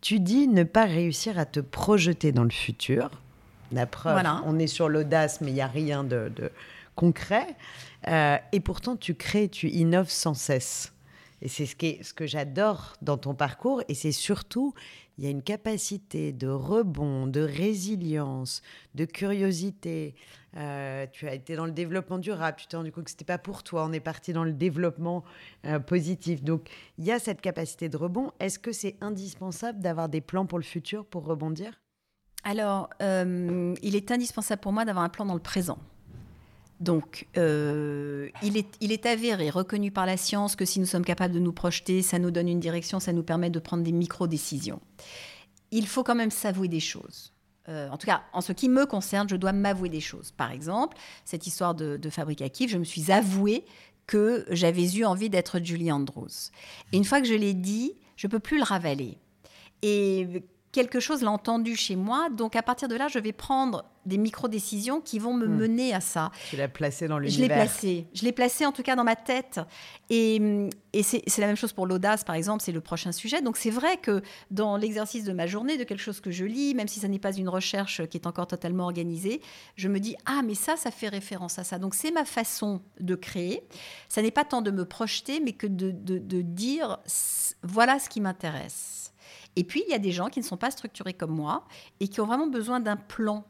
Tu 0.00 0.20
dis 0.20 0.48
ne 0.48 0.62
pas 0.62 0.84
réussir 0.84 1.38
à 1.38 1.46
te 1.46 1.60
projeter 1.60 2.32
dans 2.32 2.44
le 2.44 2.50
futur. 2.50 3.10
La 3.72 3.86
preuve, 3.86 4.22
on 4.44 4.58
est 4.60 4.68
sur 4.68 4.88
l'audace, 4.88 5.40
mais 5.40 5.50
il 5.50 5.54
n'y 5.54 5.60
a 5.60 5.66
rien 5.66 6.04
de, 6.04 6.30
de 6.36 6.52
concret. 6.94 7.46
et 8.06 8.60
pourtant, 8.60 8.96
tu 8.96 9.14
crées, 9.14 9.48
tu 9.48 9.68
innoves 9.68 10.08
sans 10.08 10.34
cesse. 10.34 10.92
Et 11.42 11.48
c'est 11.48 11.66
ce, 11.66 11.74
ce 12.02 12.14
que 12.14 12.26
j'adore 12.26 12.94
dans 13.02 13.18
ton 13.18 13.34
parcours. 13.34 13.82
Et 13.88 13.94
c'est 13.94 14.12
surtout, 14.12 14.74
il 15.18 15.24
y 15.24 15.26
a 15.26 15.30
une 15.30 15.42
capacité 15.42 16.32
de 16.32 16.48
rebond, 16.48 17.26
de 17.26 17.40
résilience, 17.40 18.62
de 18.94 19.04
curiosité. 19.06 20.14
Euh, 20.56 21.06
tu 21.10 21.26
as 21.26 21.34
été 21.34 21.56
dans 21.56 21.64
le 21.64 21.72
développement 21.72 22.18
durable, 22.18 22.58
tu 22.58 22.66
t'es 22.66 22.76
rendu 22.76 22.92
compte 22.92 23.04
que 23.04 23.10
ce 23.10 23.14
n'était 23.14 23.24
pas 23.24 23.38
pour 23.38 23.62
toi. 23.62 23.86
On 23.86 23.92
est 23.92 24.00
parti 24.00 24.32
dans 24.32 24.44
le 24.44 24.52
développement 24.52 25.24
euh, 25.64 25.78
positif. 25.78 26.42
Donc, 26.42 26.68
il 26.98 27.04
y 27.04 27.12
a 27.12 27.18
cette 27.18 27.40
capacité 27.40 27.88
de 27.88 27.96
rebond. 27.96 28.32
Est-ce 28.40 28.58
que 28.58 28.72
c'est 28.72 28.96
indispensable 29.00 29.80
d'avoir 29.80 30.08
des 30.08 30.20
plans 30.20 30.46
pour 30.46 30.58
le 30.58 30.64
futur 30.64 31.06
pour 31.06 31.24
rebondir? 31.24 31.80
Alors, 32.44 32.90
euh, 33.02 33.74
il 33.82 33.96
est 33.96 34.10
indispensable 34.10 34.60
pour 34.60 34.72
moi 34.72 34.84
d'avoir 34.84 35.04
un 35.04 35.08
plan 35.08 35.24
dans 35.24 35.34
le 35.34 35.40
présent. 35.40 35.78
Donc, 36.80 37.26
euh, 37.38 38.28
il, 38.42 38.56
est, 38.56 38.68
il, 38.80 38.92
est, 38.92 39.06
avéré, 39.06 39.48
reconnu 39.48 39.90
par 39.90 40.04
la 40.04 40.16
science, 40.16 40.56
que 40.56 40.64
si 40.64 40.78
nous 40.78 40.86
sommes 40.86 41.04
capables 41.04 41.32
de 41.32 41.38
nous 41.38 41.52
projeter, 41.52 42.02
ça 42.02 42.18
nous 42.18 42.30
donne 42.30 42.48
une 42.48 42.60
direction, 42.60 43.00
ça 43.00 43.12
nous 43.12 43.22
permet 43.22 43.48
de 43.48 43.58
prendre 43.58 43.82
des 43.82 43.92
micro-décisions. 43.92 44.80
Il 45.70 45.86
faut 45.86 46.04
quand 46.04 46.14
même 46.14 46.30
s'avouer 46.30 46.68
des 46.68 46.80
choses. 46.80 47.32
Euh, 47.68 47.88
en 47.88 47.96
tout 47.96 48.06
cas, 48.06 48.22
en 48.32 48.40
ce 48.40 48.52
qui 48.52 48.68
me 48.68 48.86
concerne, 48.86 49.28
je 49.28 49.36
dois 49.36 49.52
m'avouer 49.52 49.88
des 49.88 50.00
choses. 50.00 50.30
Par 50.32 50.52
exemple, 50.52 50.96
cette 51.24 51.46
histoire 51.46 51.74
de, 51.74 51.96
de 51.96 52.10
Fabrique 52.10 52.42
à 52.42 52.46
je 52.46 52.78
me 52.78 52.84
suis 52.84 53.10
avoué 53.10 53.64
que 54.06 54.46
j'avais 54.50 54.88
eu 54.94 55.04
envie 55.04 55.30
d'être 55.30 55.58
Julie 55.58 55.90
Andrews. 55.90 56.50
Et 56.92 56.96
une 56.96 57.04
fois 57.04 57.20
que 57.20 57.26
je 57.26 57.34
l'ai 57.34 57.54
dit, 57.54 57.94
je 58.16 58.26
peux 58.28 58.38
plus 58.38 58.58
le 58.58 58.62
ravaler. 58.64 59.18
Et 59.82 60.44
quelque 60.76 61.00
chose 61.00 61.22
l'a 61.22 61.30
entendu 61.30 61.74
chez 61.74 61.96
moi. 61.96 62.28
Donc 62.28 62.54
à 62.54 62.62
partir 62.62 62.86
de 62.86 62.96
là, 62.96 63.08
je 63.08 63.18
vais 63.18 63.32
prendre 63.32 63.86
des 64.04 64.18
micro-décisions 64.18 65.00
qui 65.00 65.18
vont 65.18 65.32
me 65.32 65.46
hmm. 65.46 65.56
mener 65.56 65.94
à 65.94 66.00
ça. 66.00 66.30
Tu 66.50 66.56
l'as 66.56 66.68
placé 66.68 67.08
dans 67.08 67.18
l'univers. 67.18 67.38
Je 67.38 67.42
l'ai 67.42 67.48
placé. 67.48 68.06
Je 68.12 68.24
l'ai 68.24 68.32
placé 68.32 68.66
en 68.66 68.72
tout 68.72 68.82
cas 68.82 68.94
dans 68.94 69.02
ma 69.02 69.16
tête. 69.16 69.58
Et, 70.10 70.68
et 70.92 71.02
c'est 71.02 71.38
la 71.38 71.46
même 71.46 71.56
chose 71.56 71.72
pour 71.72 71.86
l'audace, 71.86 72.24
par 72.24 72.36
exemple, 72.36 72.62
c'est 72.62 72.72
le 72.72 72.82
prochain 72.82 73.10
sujet. 73.10 73.40
Donc 73.40 73.56
c'est 73.56 73.70
vrai 73.70 73.96
que 73.96 74.20
dans 74.50 74.76
l'exercice 74.76 75.24
de 75.24 75.32
ma 75.32 75.46
journée, 75.46 75.78
de 75.78 75.84
quelque 75.84 76.02
chose 76.02 76.20
que 76.20 76.30
je 76.30 76.44
lis, 76.44 76.74
même 76.74 76.88
si 76.88 77.00
ça 77.00 77.08
n'est 77.08 77.18
pas 77.18 77.32
une 77.34 77.48
recherche 77.48 78.06
qui 78.08 78.18
est 78.18 78.26
encore 78.26 78.46
totalement 78.46 78.84
organisée, 78.84 79.40
je 79.76 79.88
me 79.88 79.98
dis, 79.98 80.14
ah 80.26 80.42
mais 80.44 80.54
ça, 80.54 80.76
ça 80.76 80.90
fait 80.90 81.08
référence 81.08 81.58
à 81.58 81.64
ça. 81.64 81.78
Donc 81.78 81.94
c'est 81.94 82.10
ma 82.10 82.26
façon 82.26 82.82
de 83.00 83.14
créer. 83.14 83.62
Ça 84.10 84.20
n'est 84.20 84.30
pas 84.30 84.44
tant 84.44 84.60
de 84.60 84.70
me 84.70 84.84
projeter, 84.84 85.40
mais 85.40 85.52
que 85.52 85.66
de, 85.66 85.90
de, 85.90 86.18
de 86.18 86.42
dire, 86.42 86.98
voilà 87.62 87.98
ce 87.98 88.10
qui 88.10 88.20
m'intéresse. 88.20 89.05
Et 89.56 89.64
puis, 89.64 89.82
il 89.86 89.90
y 89.90 89.94
a 89.94 89.98
des 89.98 90.12
gens 90.12 90.28
qui 90.28 90.40
ne 90.40 90.44
sont 90.44 90.56
pas 90.56 90.70
structurés 90.70 91.14
comme 91.14 91.32
moi 91.32 91.64
et 92.00 92.08
qui 92.08 92.20
ont 92.20 92.26
vraiment 92.26 92.46
besoin 92.46 92.80
d'un 92.80 92.96
plan 92.96 93.44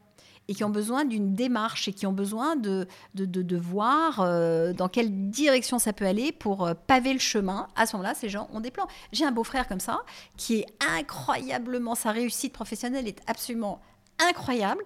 et 0.47 0.55
qui 0.55 0.63
ont 0.63 0.69
besoin 0.69 1.05
d'une 1.05 1.35
démarche 1.35 1.87
et 1.87 1.93
qui 1.93 2.05
ont 2.05 2.13
besoin 2.13 2.55
de, 2.55 2.87
de, 3.15 3.25
de, 3.25 3.57
voir 3.57 4.21
euh, 4.21 4.71
dans 4.73 4.87
quelle 4.87 5.29
direction 5.29 5.77
ça 5.77 5.93
peut 5.93 6.05
aller 6.05 6.31
pour 6.31 6.65
euh, 6.65 6.73
paver 6.73 7.13
le 7.13 7.19
chemin. 7.19 7.67
À 7.75 7.85
ce 7.85 7.97
moment-là, 7.97 8.15
ces 8.15 8.29
gens 8.29 8.49
ont 8.53 8.61
des 8.61 8.71
plans. 8.71 8.87
J'ai 9.11 9.25
un 9.25 9.31
beau-frère 9.31 9.67
comme 9.67 9.79
ça 9.79 9.99
qui 10.37 10.59
est 10.59 10.65
incroyablement, 10.97 11.95
sa 11.95 12.11
réussite 12.11 12.53
professionnelle 12.53 13.07
est 13.07 13.21
absolument 13.27 13.81
incroyable. 14.19 14.83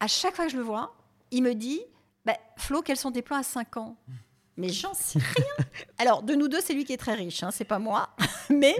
À 0.00 0.08
chaque 0.08 0.34
fois 0.34 0.46
que 0.46 0.52
je 0.52 0.56
le 0.56 0.64
vois, 0.64 0.94
il 1.30 1.42
me 1.42 1.54
dit, 1.54 1.80
bah, 2.24 2.36
Flo, 2.56 2.82
quels 2.82 2.96
sont 2.96 3.12
tes 3.12 3.22
plans 3.22 3.38
à 3.38 3.42
5 3.42 3.76
ans? 3.76 3.96
Mais 4.58 4.68
j'en 4.68 4.92
sais 4.94 5.18
rien. 5.18 5.66
Alors, 5.98 6.22
de 6.22 6.34
nous 6.34 6.48
deux, 6.48 6.60
c'est 6.60 6.74
lui 6.74 6.84
qui 6.84 6.92
est 6.92 6.98
très 6.98 7.14
riche, 7.14 7.42
hein, 7.42 7.50
c'est 7.50 7.64
pas 7.64 7.78
moi. 7.78 8.10
mais 8.50 8.74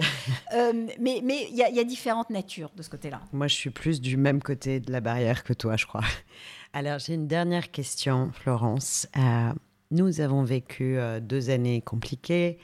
euh, 0.53 0.87
mais 0.99 1.21
mais 1.23 1.47
il 1.49 1.57
y, 1.57 1.63
a 1.63 1.83
différentes 1.83 2.29
natures 2.29 2.71
de 2.75 2.83
ce 2.83 2.89
côté-là. 2.89 3.21
Moi, 3.31 3.47
je 3.47 3.55
suis 3.55 3.69
plus 3.71 4.01
du 4.01 4.17
même 4.17 4.43
côté 4.43 4.79
de 4.79 4.91
la 4.91 5.01
barrière 5.01 5.43
que 5.43 5.53
toi, 5.53 5.75
je 5.77 5.87
crois. 5.87 6.03
Alors, 6.73 6.99
j'ai 6.99 7.15
une 7.15 7.27
dernière 7.27 7.71
question, 7.71 8.29
Florence. 8.33 9.07
Euh, 9.17 9.51
nous 9.89 10.21
avons 10.21 10.43
vécu 10.43 10.97
euh, 10.97 11.19
deux 11.19 11.49
années 11.49 11.81
compliquées. 11.81 12.59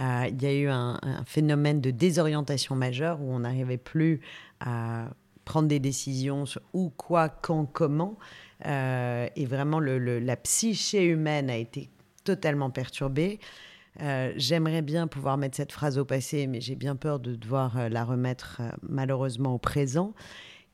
Il 0.00 0.40
y 0.40 0.46
a 0.46 0.54
eu 0.54 0.68
un, 0.68 1.00
phénomène 1.26 1.80
de 1.80 1.90
désorientation 1.90 2.76
majeure 2.76 3.20
où 3.20 3.32
on 3.32 3.40
n'arrivait 3.40 3.78
plus 3.78 4.20
à 4.60 5.08
prendre 5.44 5.66
des 5.66 5.80
décisions 5.80 6.46
sur 6.46 6.60
où, 6.72 6.90
quoi, 6.90 7.28
quand, 7.28 7.66
comment. 7.66 8.16
et 8.64 9.46
vraiment, 9.46 9.80
le, 9.80 10.20
la 10.20 10.36
psyché 10.36 11.02
humaine 11.04 11.50
a 11.50 11.56
été 11.56 11.90
totalement 12.28 12.68
perturbée. 12.68 13.40
Euh, 14.02 14.34
j'aimerais 14.36 14.82
bien 14.82 15.06
pouvoir 15.06 15.38
mettre 15.38 15.56
cette 15.56 15.72
phrase 15.72 15.96
au 15.96 16.04
passé, 16.04 16.46
mais 16.46 16.60
j'ai 16.60 16.74
bien 16.74 16.94
peur 16.94 17.20
de 17.20 17.34
devoir 17.34 17.78
euh, 17.78 17.88
la 17.88 18.04
remettre 18.04 18.58
euh, 18.60 18.70
malheureusement 18.82 19.54
au 19.54 19.58
présent. 19.58 20.12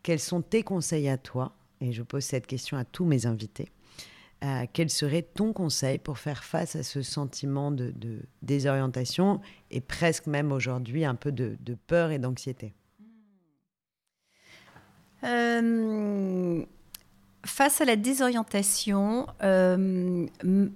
Quels 0.02 0.18
sont 0.18 0.42
tes 0.42 0.64
conseils 0.64 1.08
à 1.08 1.16
toi? 1.16 1.54
Et 1.80 1.92
je 1.92 2.02
pose 2.02 2.24
cette 2.24 2.48
question 2.48 2.76
à 2.76 2.84
tous 2.84 3.04
mes 3.04 3.26
invités. 3.26 3.70
quel 4.72 4.90
serait 4.90 5.22
ton 5.22 5.52
conseil 5.52 5.98
pour 5.98 6.18
faire 6.18 6.44
face 6.44 6.76
à 6.76 6.82
ce 6.82 7.00
sentiment 7.02 7.70
de, 7.70 7.94
désorientation 8.42 9.40
et 9.70 9.80
presque 9.80 10.26
même 10.26 10.52
aujourd'hui 10.52 11.04
un 11.04 11.14
peu 11.14 11.32
de, 11.32 11.56
de 11.60 11.74
peur 11.86 12.10
et 12.10 12.18
d'anxiété? 12.18 12.74
Face 17.44 17.80
à 17.82 17.84
la 17.84 17.96
désorientation, 17.96 19.26
euh, 19.42 20.26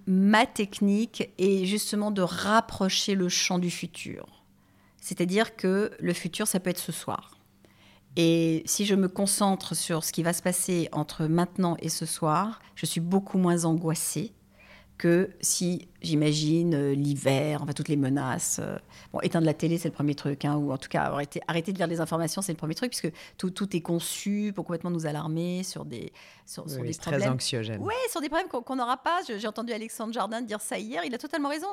ma 0.07 0.47
technique 0.47 1.31
est 1.39 1.65
justement 1.65 2.11
de 2.11 2.21
rapprocher 2.21 3.15
le 3.15 3.31
champ 3.31 3.59
du 3.59 3.71
futur. 3.71 4.27
C'est-à-dire 5.01 5.57
que 5.57 5.91
le 5.99 6.13
futur, 6.13 6.47
ça 6.47 6.61
peut 6.61 6.69
être 6.69 6.79
ce 6.79 6.93
soir. 6.93 7.39
Et 8.17 8.63
si 8.67 8.85
je 8.85 8.95
me 8.95 9.09
concentre 9.09 9.75
sur 9.75 10.05
ce 10.05 10.13
qui 10.13 10.23
va 10.23 10.33
se 10.33 10.43
passer 10.43 10.89
entre 10.93 11.25
maintenant 11.27 11.77
et 11.81 11.89
ce 11.89 12.05
soir, 12.05 12.61
je 12.75 12.85
suis 12.85 13.01
beaucoup 13.01 13.39
moins 13.39 13.65
angoissée 13.65 14.33
que 14.99 15.31
si 15.41 15.89
j'imagine 16.03 16.75
euh, 16.75 16.95
l'hiver, 16.95 17.63
enfin 17.63 17.73
toutes 17.73 17.89
les 17.89 17.97
menaces. 17.97 18.59
Euh, 18.61 18.77
bon, 19.13 19.21
éteindre 19.21 19.47
la 19.47 19.55
télé, 19.55 19.79
c'est 19.79 19.89
le 19.89 19.95
premier 19.95 20.15
truc, 20.15 20.45
hein, 20.45 20.57
ou 20.57 20.73
en 20.73 20.77
tout 20.77 20.89
cas 20.89 21.05
arrêter, 21.05 21.41
arrêter 21.47 21.73
de 21.73 21.79
lire 21.79 21.87
les 21.87 22.01
informations, 22.01 22.43
c'est 22.43 22.53
le 22.53 22.59
premier 22.59 22.75
truc, 22.75 22.91
puisque 22.91 23.13
tout, 23.39 23.51
tout, 23.51 23.75
est 23.77 23.81
conçu 23.81 24.53
pour 24.55 24.65
complètement 24.65 24.91
nous 24.91 25.07
alarmer 25.07 25.63
sur 25.63 25.85
des, 25.85 26.13
sur, 26.45 26.67
oui, 26.67 26.89
des 26.89 26.95
problèmes. 26.95 27.21
Très 27.21 27.31
anxiogène. 27.31 27.81
Oui, 27.81 27.95
sur 28.11 28.21
des 28.21 28.29
problèmes 28.29 28.49
qu'on 28.49 28.77
n'aura 28.77 28.97
pas. 28.97 29.21
J'ai 29.27 29.49
entendu 29.49 29.73
Alexandre 29.73 30.13
Jardin 30.13 30.43
dire 30.43 30.61
ça 30.61 30.79
hier, 30.79 31.05
il 31.05 31.15
a 31.15 31.19
totalement 31.19 31.49
raison. 31.49 31.69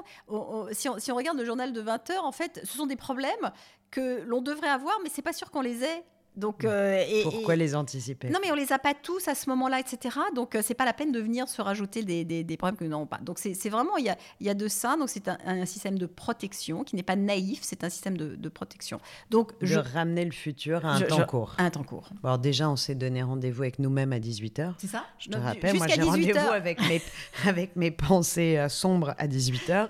si, 0.72 0.88
on, 0.88 1.00
si, 1.00 1.12
on, 1.12 1.16
regarde 1.16 1.38
le 1.38 1.46
journal 1.46 1.74
de 1.74 1.82
20 1.82 2.10
heures, 2.12 2.26
en 2.26 2.32
fait, 2.32 2.62
ce 2.64 2.78
sont 2.78 2.86
des 2.86 2.96
problèmes 2.96 3.52
que 3.90 4.24
l'on 4.28 4.42
devrait 4.42 4.70
avoir, 4.70 4.96
mais 5.04 5.10
c'est 5.12 5.22
pas 5.22 5.34
sûr 5.34 5.50
qu'on 5.50 5.62
les 5.62 5.84
ait 5.84 6.04
donc, 6.38 6.64
mm. 6.64 6.68
euh, 6.68 7.04
et, 7.08 7.24
Pourquoi 7.24 7.56
les 7.56 7.76
anticiper 7.76 8.30
Non, 8.30 8.40
mais 8.42 8.52
on 8.52 8.56
les 8.56 8.72
a 8.72 8.80
pas 8.80 8.94
tous 8.94 9.28
à 9.28 9.36
ce 9.36 9.50
moment-là, 9.50 9.80
etc. 9.80 10.18
Donc, 10.36 10.56
euh, 10.56 10.62
c'est 10.64 10.74
pas 10.74 10.86
la 10.86 10.94
peine 10.94 11.12
de 11.12 11.20
venir 11.20 11.48
se 11.48 11.62
rajouter 11.62 12.04
des, 12.04 12.24
des, 12.24 12.58
problèmes 12.58 12.78
que 12.78 12.84
nous 12.84 12.90
n'avons 12.90 13.06
pas. 13.06 13.20
Donc, 13.22 13.40
c'est 13.40 13.70
vraiment, 13.70 13.98
il 13.98 14.06
y 14.06 14.10
a, 14.10 14.18
y 14.42 14.50
a, 14.50 14.54
de 14.54 14.68
ça. 14.68 14.96
Donc, 14.98 15.10
c'est 15.10 15.28
un, 15.28 15.66
système 15.66 15.98
de 15.98 16.06
protection 16.06 16.84
qui 16.84 16.96
n'est 16.96 17.04
pas 17.04 17.16
naïf, 17.16 17.60
c'est 17.62 17.84
un 17.84 17.90
système 17.90 18.18
de, 18.18 18.36
de, 18.36 18.50
protection. 18.50 19.00
Donc, 19.30 19.58
de 19.60 19.66
je, 19.66 19.80
ramener 19.80 20.26
le 20.26 20.32
futur 20.32 20.86
à 20.86 20.96
un 20.96 21.02
temps 21.02 21.26
court. 21.26 21.56
À 21.58 21.64
un 21.64 21.70
temps 21.70 21.84
court. 21.84 22.10
alors, 22.24 22.40
déjà, 22.40 22.70
on 22.70 22.76
s'est 22.76 22.96
donné 22.96 23.24
rendez-vous 23.24 23.64
avec 23.64 23.80
nous-mêmes 23.80 24.14
à 24.14 24.20
18h. 24.20 24.74
C'est 24.78 24.88
ça 24.88 25.06
Je 25.18 25.30
te 25.30 25.38
rappelle, 25.38 25.78
moi, 25.78 25.88
j'ai 25.88 26.02
rendez-vous 26.02 26.52
avec 26.52 26.80
mes, 26.88 27.02
avec 27.46 27.76
mes 27.76 27.92
pensées 27.92 28.58
euh, 28.58 28.70
sombres 28.70 29.16
à 29.18 29.28
18h. 29.28 29.90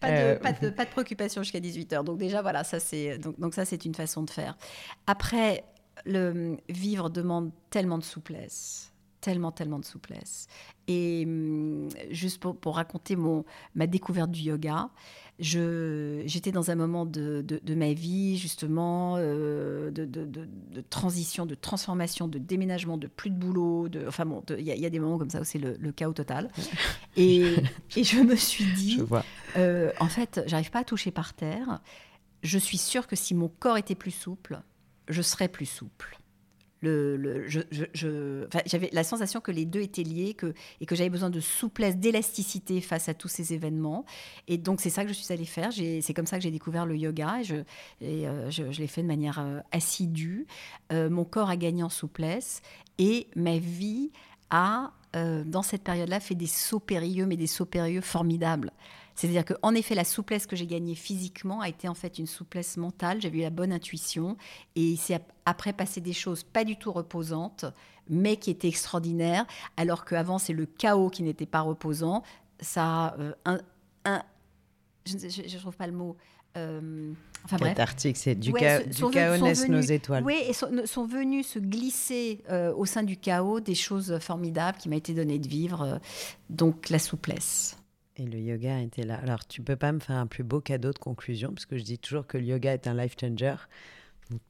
Pas 0.00 0.10
de, 0.10 0.38
pas, 0.38 0.52
de, 0.52 0.70
pas 0.70 0.84
de, 0.84 0.90
préoccupation 0.90 1.42
jusqu'à 1.42 1.60
18h. 1.60 2.04
Donc 2.04 2.18
déjà, 2.18 2.40
voilà, 2.40 2.62
ça 2.62 2.78
c'est 2.78 3.18
donc, 3.18 3.38
donc 3.40 3.54
ça 3.54 3.64
c'est 3.64 3.84
une 3.84 3.94
façon 3.94 4.22
de 4.22 4.30
faire. 4.30 4.56
Après, 5.06 5.64
le 6.04 6.56
vivre 6.68 7.10
demande 7.10 7.50
tellement 7.70 7.98
de 7.98 8.04
souplesse 8.04 8.92
tellement, 9.20 9.52
tellement 9.52 9.78
de 9.78 9.84
souplesse. 9.84 10.46
Et 10.86 11.24
hum, 11.26 11.88
juste 12.10 12.40
pour, 12.40 12.56
pour, 12.56 12.76
raconter 12.76 13.16
mon, 13.16 13.44
ma 13.74 13.86
découverte 13.86 14.30
du 14.30 14.40
yoga, 14.42 14.90
j'étais 15.38 16.50
dans 16.52 16.70
un 16.70 16.74
moment 16.74 17.06
de, 17.06 17.42
de, 17.42 17.74
ma 17.74 17.92
vie, 17.92 18.36
justement, 18.36 19.14
euh, 19.18 19.90
de, 19.90 20.04
de, 20.04 20.80
transition, 20.90 21.46
de 21.46 21.54
transformation, 21.54 22.26
de 22.28 22.38
déménagement, 22.38 22.96
de 22.96 23.06
plus 23.06 23.30
de 23.30 23.36
boulot. 23.36 23.88
De, 23.88 24.04
enfin 24.06 24.26
bon, 24.26 24.42
il 24.56 24.64
y, 24.64 24.86
a 24.86 24.90
des 24.90 24.98
moments 24.98 25.18
comme 25.18 25.30
ça 25.30 25.40
où 25.40 25.44
c'est 25.44 25.58
le, 25.58 25.92
chaos 25.92 26.12
total. 26.12 26.50
Et, 27.16 27.56
et, 27.96 28.04
je 28.04 28.20
me 28.20 28.36
suis 28.36 28.66
dit, 28.76 29.00
euh, 29.56 29.90
en 29.98 30.06
fait, 30.06 30.40
j'arrive 30.46 30.70
pas 30.70 30.80
à 30.80 30.84
toucher 30.84 31.10
par 31.10 31.34
terre. 31.34 31.80
Je 32.44 32.58
suis 32.58 32.78
sûre 32.78 33.08
que 33.08 33.16
si 33.16 33.34
mon 33.34 33.48
corps 33.48 33.76
était 33.76 33.96
plus 33.96 34.12
souple, 34.12 34.60
je 35.08 35.20
serais 35.22 35.48
plus 35.48 35.66
souple. 35.66 36.16
Le, 36.80 37.46
j'avais 38.66 38.90
la 38.92 39.04
sensation 39.04 39.40
que 39.40 39.50
les 39.50 39.64
deux 39.64 39.80
étaient 39.80 40.02
liés 40.04 40.34
que, 40.34 40.54
et 40.80 40.86
que 40.86 40.94
j'avais 40.94 41.10
besoin 41.10 41.30
de 41.30 41.40
souplesse, 41.40 41.96
d'élasticité 41.96 42.80
face 42.80 43.08
à 43.08 43.14
tous 43.14 43.28
ces 43.28 43.52
événements. 43.52 44.04
Et 44.46 44.58
donc, 44.58 44.80
c'est 44.80 44.90
ça 44.90 45.02
que 45.02 45.08
je 45.08 45.14
suis 45.14 45.32
allée 45.32 45.44
faire. 45.44 45.72
C'est 45.72 46.14
comme 46.14 46.26
ça 46.26 46.36
que 46.36 46.42
j'ai 46.42 46.50
découvert 46.50 46.86
le 46.86 46.96
yoga 46.96 47.40
et 47.40 47.44
je, 47.44 47.56
euh, 48.02 48.50
je, 48.50 48.62
l'ai 48.64 48.86
fait 48.86 49.02
de 49.02 49.06
manière 49.06 49.40
euh, 49.40 49.60
assidue. 49.72 50.46
Euh, 50.92 51.10
mon 51.10 51.24
corps 51.24 51.50
a 51.50 51.56
gagné 51.56 51.82
en 51.82 51.88
souplesse 51.88 52.62
et 52.98 53.28
ma 53.36 53.58
vie 53.58 54.10
a, 54.50 54.92
dans 55.14 55.62
cette 55.62 55.82
période-là, 55.82 56.20
fait 56.20 56.34
des 56.34 56.46
sauts 56.46 56.78
périlleux, 56.78 57.26
mais 57.26 57.36
des 57.36 57.46
sauts 57.46 57.66
périlleux 57.66 58.00
formidables. 58.00 58.72
C'est-à-dire 59.18 59.44
qu'en 59.44 59.74
effet, 59.74 59.96
la 59.96 60.04
souplesse 60.04 60.46
que 60.46 60.54
j'ai 60.54 60.68
gagnée 60.68 60.94
physiquement 60.94 61.60
a 61.60 61.68
été 61.68 61.88
en 61.88 61.94
fait 61.94 62.20
une 62.20 62.28
souplesse 62.28 62.76
mentale. 62.76 63.20
J'avais 63.20 63.38
eu 63.38 63.42
la 63.42 63.50
bonne 63.50 63.72
intuition 63.72 64.36
et 64.76 64.94
c'est 64.94 65.20
après 65.44 65.72
passé 65.72 66.00
des 66.00 66.12
choses 66.12 66.44
pas 66.44 66.62
du 66.62 66.76
tout 66.76 66.92
reposantes, 66.92 67.64
mais 68.08 68.36
qui 68.36 68.50
étaient 68.50 68.68
extraordinaires, 68.68 69.44
alors 69.76 70.04
qu'avant 70.04 70.38
c'est 70.38 70.52
le 70.52 70.66
chaos 70.66 71.10
qui 71.10 71.24
n'était 71.24 71.46
pas 71.46 71.62
reposant. 71.62 72.22
Ça, 72.60 73.16
euh, 73.18 73.32
un, 74.04 74.22
je 75.04 75.16
ne 75.16 75.58
trouve 75.58 75.76
pas 75.76 75.88
le 75.88 75.94
mot. 75.94 76.16
Euh, 76.56 77.12
enfin 77.44 77.56
bref. 77.56 77.70
Cathartique, 77.70 78.16
c'est 78.16 78.36
du, 78.36 78.52
chaos 78.52 79.42
naissent 79.42 79.68
nos 79.68 79.80
étoiles. 79.80 80.22
Oui, 80.22 80.36
et 80.48 80.52
sont, 80.52 81.06
venus 81.06 81.48
se 81.48 81.58
glisser 81.58 82.44
euh, 82.50 82.72
au 82.72 82.86
sein 82.86 83.02
du 83.02 83.16
chaos 83.16 83.58
des 83.58 83.74
choses 83.74 84.16
formidables 84.20 84.78
qui 84.78 84.88
m'a 84.88 84.96
été 84.96 85.12
donné 85.12 85.40
de 85.40 85.48
vivre, 85.48 85.82
euh, 85.82 85.98
donc 86.50 86.88
la 86.88 87.00
souplesse. 87.00 87.76
Et 88.18 88.26
le 88.26 88.38
yoga 88.40 88.80
était 88.80 89.04
là. 89.04 89.18
Alors, 89.22 89.46
tu 89.46 89.62
peux 89.62 89.76
pas 89.76 89.92
me 89.92 90.00
faire 90.00 90.16
un 90.16 90.26
plus 90.26 90.42
beau 90.42 90.60
cadeau 90.60 90.92
de 90.92 90.98
conclusion, 90.98 91.52
parce 91.52 91.66
que 91.66 91.78
je 91.78 91.84
dis 91.84 91.98
toujours 91.98 92.26
que 92.26 92.36
le 92.36 92.44
yoga 92.44 92.74
est 92.74 92.88
un 92.88 92.94
life 92.94 93.14
changer. 93.18 93.54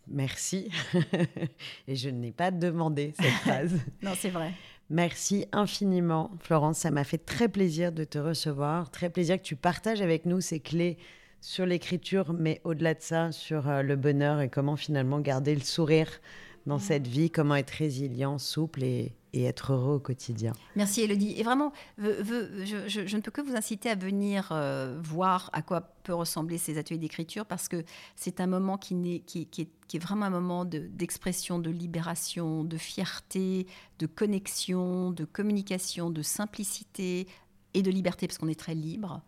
Merci. 0.08 0.70
et 1.86 1.94
je 1.94 2.08
n'ai 2.08 2.32
pas 2.32 2.50
demandé 2.50 3.12
cette 3.20 3.26
phrase. 3.42 3.78
non, 4.02 4.12
c'est 4.16 4.30
vrai. 4.30 4.52
Merci 4.90 5.46
infiniment, 5.52 6.30
Florence. 6.40 6.78
Ça 6.78 6.90
m'a 6.90 7.04
fait 7.04 7.18
très 7.18 7.48
plaisir 7.48 7.92
de 7.92 8.04
te 8.04 8.18
recevoir. 8.18 8.90
Très 8.90 9.10
plaisir 9.10 9.36
que 9.36 9.42
tu 9.42 9.54
partages 9.54 10.00
avec 10.00 10.24
nous 10.24 10.40
ces 10.40 10.60
clés 10.60 10.96
sur 11.42 11.66
l'écriture, 11.66 12.32
mais 12.32 12.62
au-delà 12.64 12.94
de 12.94 13.02
ça, 13.02 13.32
sur 13.32 13.68
euh, 13.68 13.82
le 13.82 13.96
bonheur 13.96 14.40
et 14.40 14.48
comment 14.48 14.76
finalement 14.76 15.20
garder 15.20 15.54
le 15.54 15.60
sourire 15.60 16.08
dans 16.66 16.78
cette 16.78 17.06
vie, 17.06 17.30
comment 17.30 17.54
être 17.54 17.70
résilient, 17.70 18.38
souple 18.38 18.82
et, 18.82 19.12
être 19.34 19.72
heureux 19.72 19.96
au 19.96 20.00
quotidien. 20.00 20.52
Merci 20.76 21.02
Elodie. 21.02 21.34
Et 21.36 21.42
vraiment, 21.42 21.72
je, 21.98 23.16
ne 23.16 23.20
peux 23.20 23.30
que 23.30 23.40
vous 23.40 23.56
inciter 23.56 23.90
à 23.90 23.94
venir 23.94 24.48
euh, 24.52 24.98
voir 25.02 25.50
à 25.52 25.62
quoi 25.62 25.80
peut 26.02 26.14
ressembler 26.14 26.58
ces 26.58 26.78
ateliers 26.78 26.98
d'écriture 26.98 27.44
parce 27.44 27.68
que 27.68 27.84
c'est 28.16 28.40
un 28.40 28.46
moment 28.46 28.78
qui, 28.78 28.94
est, 29.16 29.20
qui, 29.20 29.68
est, 29.92 29.98
vraiment 29.98 30.26
un 30.26 30.30
moment 30.30 30.64
d'expression, 30.64 31.58
de, 31.58 31.70
libération, 31.70 32.64
de 32.64 32.76
fierté, 32.76 33.66
de 33.98 34.06
connexion, 34.06 35.10
de 35.10 35.24
communication, 35.24 36.10
de 36.10 36.22
simplicité 36.22 37.26
et 37.74 37.82
de 37.82 37.90
liberté 37.90 38.26
parce 38.26 38.38
qu'on 38.38 38.48
est 38.48 38.58
très 38.58 38.74
libre. 38.74 39.22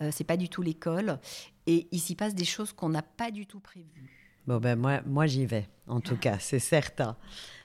Euh, 0.00 0.10
c'est 0.12 0.24
pas 0.24 0.36
du 0.36 0.48
tout 0.48 0.62
l'école 0.62 1.18
et 1.66 1.86
il 1.92 2.00
s'y 2.00 2.14
passe 2.14 2.34
des 2.34 2.44
choses 2.44 2.72
qu'on 2.72 2.88
n'a 2.88 3.02
pas 3.02 3.30
du 3.30 3.46
tout 3.46 3.60
prévues. 3.60 4.22
Bon, 4.46 4.58
ben 4.58 4.76
moi, 4.76 5.00
moi 5.06 5.26
j'y 5.26 5.46
vais, 5.46 5.68
en 5.86 6.00
tout 6.00 6.16
cas, 6.20 6.38
c'est 6.38 6.58
certain. 6.58 7.16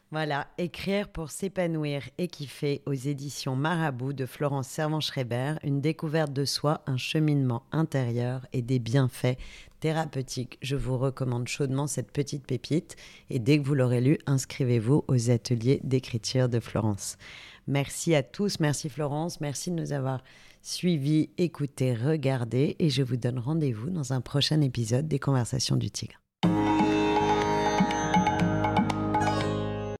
Voilà, 0.10 0.47
Écrire 0.58 1.10
pour 1.10 1.32
s'épanouir 1.32 2.01
et 2.18 2.30
kiffer 2.30 2.82
aux 2.86 2.93
éditions 2.93 3.58
Marabout 3.58 4.14
de 4.14 4.26
Florence 4.26 4.70
Servan-Schreiber, 4.70 5.55
une 5.64 5.82
découverte 5.82 6.32
de 6.32 6.45
soi, 6.45 6.82
un 6.88 6.95
cheminement 6.95 7.64
intérieur 7.74 8.47
et 8.53 8.62
des 8.62 8.80
bienfaits 8.80 9.38
thérapeutiques. 9.82 10.60
Je 10.62 10.78
vous 10.78 10.97
recommande 10.97 11.49
chaudement 11.49 11.88
cette 11.88 12.12
petite 12.14 12.47
pépite 12.47 12.95
et 13.30 13.39
dès 13.39 13.60
que 13.60 13.66
vous 13.66 13.76
l'aurez 13.76 13.99
lu, 13.99 14.18
inscrivez-vous 14.28 15.03
aux 15.10 15.30
ateliers 15.30 15.82
d'écriture 15.84 16.47
de 16.47 16.62
Florence. 16.62 17.18
Merci 17.68 18.16
à 18.16 18.24
tous, 18.24 18.62
merci 18.62 18.88
Florence, 18.88 19.41
merci 19.41 19.72
de 19.72 19.76
nous 19.76 19.91
avoir 19.91 20.24
suivis, 20.62 21.32
écoutés, 21.38 21.93
regardés 21.93 22.78
et 22.80 22.89
je 22.89 23.03
vous 23.03 23.18
donne 23.18 23.39
rendez-vous 23.39 23.89
dans 23.89 24.14
un 24.14 24.22
prochain 24.22 24.62
épisode 24.62 25.10
des 25.10 25.20
Conversations 25.20 25.76
du 25.76 25.91
Tigre. 25.91 26.16